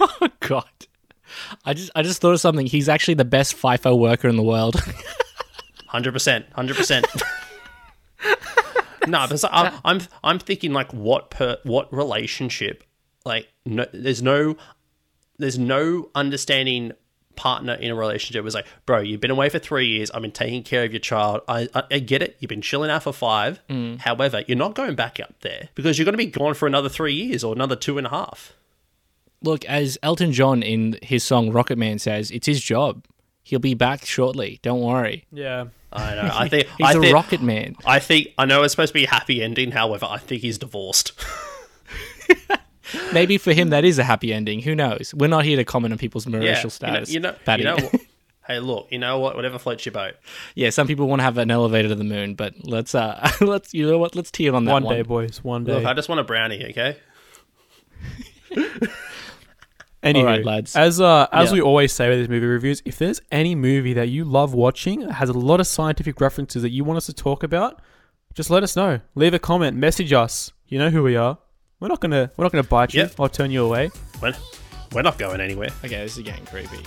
Oh 0.00 0.28
God. 0.40 0.64
I 1.64 1.74
just 1.74 1.90
I 1.94 2.02
just 2.02 2.20
thought 2.20 2.32
of 2.32 2.40
something. 2.40 2.66
He's 2.66 2.88
actually 2.88 3.14
the 3.14 3.26
best 3.26 3.54
FIFO 3.56 3.96
worker 3.96 4.26
in 4.26 4.36
the 4.36 4.42
world. 4.42 4.82
Hundred 5.86 6.12
percent, 6.12 6.46
hundred 6.54 6.76
percent. 6.76 7.06
No, 9.06 9.22
because 9.26 9.44
I'm, 9.44 9.72
I'm 9.84 10.00
I'm 10.22 10.38
thinking 10.38 10.72
like 10.72 10.92
what 10.92 11.30
per 11.30 11.58
what 11.64 11.92
relationship 11.92 12.84
like 13.24 13.48
no, 13.64 13.86
there's 13.92 14.22
no 14.22 14.56
there's 15.38 15.58
no 15.58 16.10
understanding 16.14 16.92
partner 17.36 17.74
in 17.74 17.90
a 17.90 17.94
relationship 17.94 18.44
was 18.44 18.54
like 18.54 18.66
bro 18.86 19.00
you've 19.00 19.20
been 19.20 19.30
away 19.30 19.48
for 19.48 19.58
three 19.58 19.86
years 19.86 20.10
I've 20.10 20.22
been 20.22 20.32
taking 20.32 20.62
care 20.62 20.84
of 20.84 20.92
your 20.92 21.00
child 21.00 21.42
I 21.48 21.68
I, 21.74 21.82
I 21.90 21.98
get 21.98 22.22
it 22.22 22.36
you've 22.40 22.48
been 22.48 22.62
chilling 22.62 22.90
out 22.90 23.02
for 23.02 23.12
five 23.12 23.60
mm. 23.68 23.98
however 23.98 24.42
you're 24.46 24.58
not 24.58 24.74
going 24.74 24.94
back 24.94 25.18
up 25.20 25.34
there 25.40 25.68
because 25.74 25.98
you're 25.98 26.04
going 26.04 26.12
to 26.12 26.18
be 26.18 26.26
gone 26.26 26.54
for 26.54 26.66
another 26.66 26.88
three 26.88 27.14
years 27.14 27.42
or 27.42 27.54
another 27.54 27.76
two 27.76 27.98
and 27.98 28.06
a 28.06 28.10
half 28.10 28.52
Look, 29.42 29.64
as 29.64 29.98
Elton 30.02 30.32
John 30.32 30.62
in 30.62 30.98
his 31.02 31.24
song 31.24 31.50
Rocket 31.50 31.76
Man 31.76 31.98
says, 31.98 32.30
it's 32.30 32.46
his 32.46 32.62
job. 32.62 33.04
He'll 33.42 33.58
be 33.58 33.74
back 33.74 34.04
shortly. 34.04 34.60
Don't 34.62 34.80
worry. 34.80 35.24
Yeah. 35.32 35.66
I 35.92 36.14
know 36.14 36.30
I 36.32 36.48
think 36.48 36.68
He's 36.78 36.86
I 36.86 36.92
a 36.92 37.00
think, 37.00 37.14
rocket 37.14 37.42
man. 37.42 37.76
I 37.84 37.98
think 37.98 38.28
I 38.38 38.44
know 38.44 38.62
it's 38.62 38.72
supposed 38.72 38.90
to 38.90 38.94
be 38.94 39.04
a 39.04 39.10
happy 39.10 39.42
ending 39.42 39.72
however 39.72 40.06
I 40.08 40.18
think 40.18 40.42
he's 40.42 40.58
divorced 40.58 41.12
Maybe 43.12 43.38
for 43.38 43.52
him 43.52 43.70
that 43.70 43.84
is 43.84 43.98
a 43.98 44.04
happy 44.04 44.32
ending. 44.32 44.60
Who 44.60 44.74
knows? 44.74 45.14
We're 45.14 45.28
not 45.28 45.44
here 45.44 45.56
to 45.56 45.64
comment 45.64 45.92
on 45.92 45.98
people's 45.98 46.26
marital 46.26 46.70
status. 46.70 47.10
You 47.12 47.20
know, 47.20 47.28
you 47.30 47.32
know, 47.34 47.38
Paddy. 47.44 47.62
you 47.62 47.68
know 47.68 47.76
what? 47.76 48.00
hey, 48.46 48.58
look, 48.60 48.88
you 48.90 48.98
know 48.98 49.18
what? 49.18 49.36
Whatever 49.36 49.58
floats 49.58 49.84
your 49.86 49.92
boat. 49.92 50.14
yeah, 50.54 50.70
some 50.70 50.86
people 50.86 51.08
want 51.08 51.20
to 51.20 51.24
have 51.24 51.38
an 51.38 51.50
elevator 51.50 51.88
to 51.88 51.94
the 51.94 52.04
moon, 52.04 52.34
but 52.34 52.54
let's 52.64 52.94
uh 52.94 53.30
let's 53.40 53.72
you 53.74 53.88
know 53.90 53.98
what? 53.98 54.14
Let's 54.16 54.30
tear 54.30 54.54
on 54.54 54.64
that 54.66 54.72
One 54.72 54.84
one. 54.84 54.94
day, 54.96 55.02
boys. 55.02 55.42
One 55.44 55.64
day. 55.64 55.74
Look, 55.74 55.84
I 55.86 55.94
just 55.94 56.08
want 56.08 56.20
a 56.20 56.24
brownie, 56.24 56.64
okay? 56.70 56.98
Anywho, 60.02 60.18
Alright, 60.18 60.44
lads. 60.44 60.74
As 60.74 61.00
uh, 61.00 61.28
as 61.30 61.48
Yeah. 61.50 61.54
we 61.54 61.60
always 61.62 61.92
say 61.92 62.08
with 62.08 62.18
these 62.18 62.28
movie 62.28 62.44
reviews, 62.46 62.82
if 62.84 62.98
there's 62.98 63.20
any 63.30 63.54
movie 63.54 63.92
that 63.92 64.08
you 64.08 64.24
love 64.24 64.52
watching, 64.52 65.08
has 65.08 65.28
a 65.28 65.32
lot 65.32 65.60
of 65.60 65.66
scientific 65.68 66.20
references 66.20 66.62
that 66.62 66.70
you 66.70 66.82
want 66.82 66.96
us 66.96 67.06
to 67.06 67.12
talk 67.12 67.44
about, 67.44 67.80
just 68.34 68.50
let 68.50 68.64
us 68.64 68.74
know. 68.74 68.98
Leave 69.14 69.32
a 69.32 69.38
comment, 69.38 69.76
message 69.76 70.12
us. 70.12 70.50
You 70.66 70.80
know 70.80 70.90
who 70.90 71.04
we 71.04 71.14
are. 71.14 71.38
We're 71.82 71.88
not 71.88 71.98
gonna 71.98 72.30
we're 72.36 72.44
not 72.44 72.52
gonna 72.52 72.62
bite 72.62 72.94
you 72.94 73.00
Yep. 73.00 73.18
or 73.18 73.28
turn 73.28 73.50
you 73.50 73.64
away. 73.64 73.90
We're, 74.22 74.32
we're 74.92 75.02
not 75.02 75.18
going 75.18 75.40
anywhere. 75.40 75.70
Okay, 75.84 75.96
this 75.96 76.16
is 76.16 76.22
getting 76.22 76.46
creepy. 76.46 76.76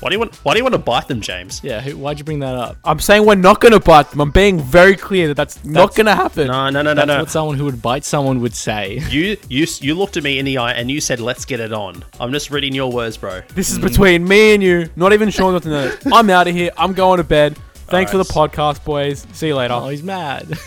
Why 0.00 0.08
do 0.08 0.14
you 0.14 0.18
want? 0.18 0.34
Why 0.44 0.52
do 0.54 0.58
you 0.58 0.64
want 0.64 0.72
to 0.74 0.80
bite 0.80 1.06
them, 1.06 1.20
James? 1.20 1.60
yeah, 1.62 1.80
who, 1.80 1.96
why'd 1.96 2.18
you 2.18 2.24
bring 2.24 2.40
that 2.40 2.56
up? 2.56 2.76
I'm 2.84 2.98
saying 2.98 3.24
we're 3.24 3.36
not 3.36 3.60
gonna 3.60 3.78
bite 3.78 4.10
them. 4.10 4.20
I'm 4.20 4.32
being 4.32 4.58
very 4.60 4.96
clear 4.96 5.28
that 5.28 5.36
that's, 5.36 5.64
not 5.64 5.94
gonna 5.94 6.16
happen. 6.16 6.48
No, 6.48 6.70
no, 6.70 6.82
no, 6.82 6.92
no, 6.92 6.94
That's 6.94 7.06
no. 7.06 7.18
what 7.20 7.30
someone 7.30 7.56
who 7.56 7.66
would 7.66 7.80
bite 7.80 8.04
someone 8.04 8.40
would 8.40 8.54
say. 8.54 9.00
You, 9.10 9.36
you, 9.48 9.66
you 9.80 9.94
looked 9.94 10.16
at 10.16 10.24
me 10.24 10.40
in 10.40 10.44
the 10.44 10.58
eye 10.58 10.72
and 10.72 10.90
you 10.90 11.00
said, 11.00 11.20
"Let's 11.20 11.44
get 11.44 11.60
it 11.60 11.72
on." 11.72 12.04
I'm 12.18 12.32
just 12.32 12.50
reading 12.50 12.74
your 12.74 12.90
words, 12.90 13.16
bro. 13.16 13.42
This 13.54 13.70
is 13.70 13.78
between 13.78 14.26
me 14.26 14.54
and 14.54 14.62
you. 14.62 14.88
Not 14.96 15.12
even 15.12 15.30
Sean 15.30 15.54
got 15.54 15.62
to 15.62 15.68
know. 15.68 15.96
I'm 16.12 16.28
out 16.30 16.48
of 16.48 16.54
here. 16.54 16.72
I'm 16.76 16.94
going 16.94 17.18
to 17.18 17.24
bed. 17.24 17.56
Thanks 17.86 18.10
for 18.10 18.18
the 18.18 18.24
Alright. 18.34 18.52
podcast, 18.52 18.84
boys. 18.84 19.24
See 19.34 19.46
you 19.46 19.54
later. 19.54 19.74
Oh, 19.74 19.88
he's 19.88 20.02
mad. 20.02 20.58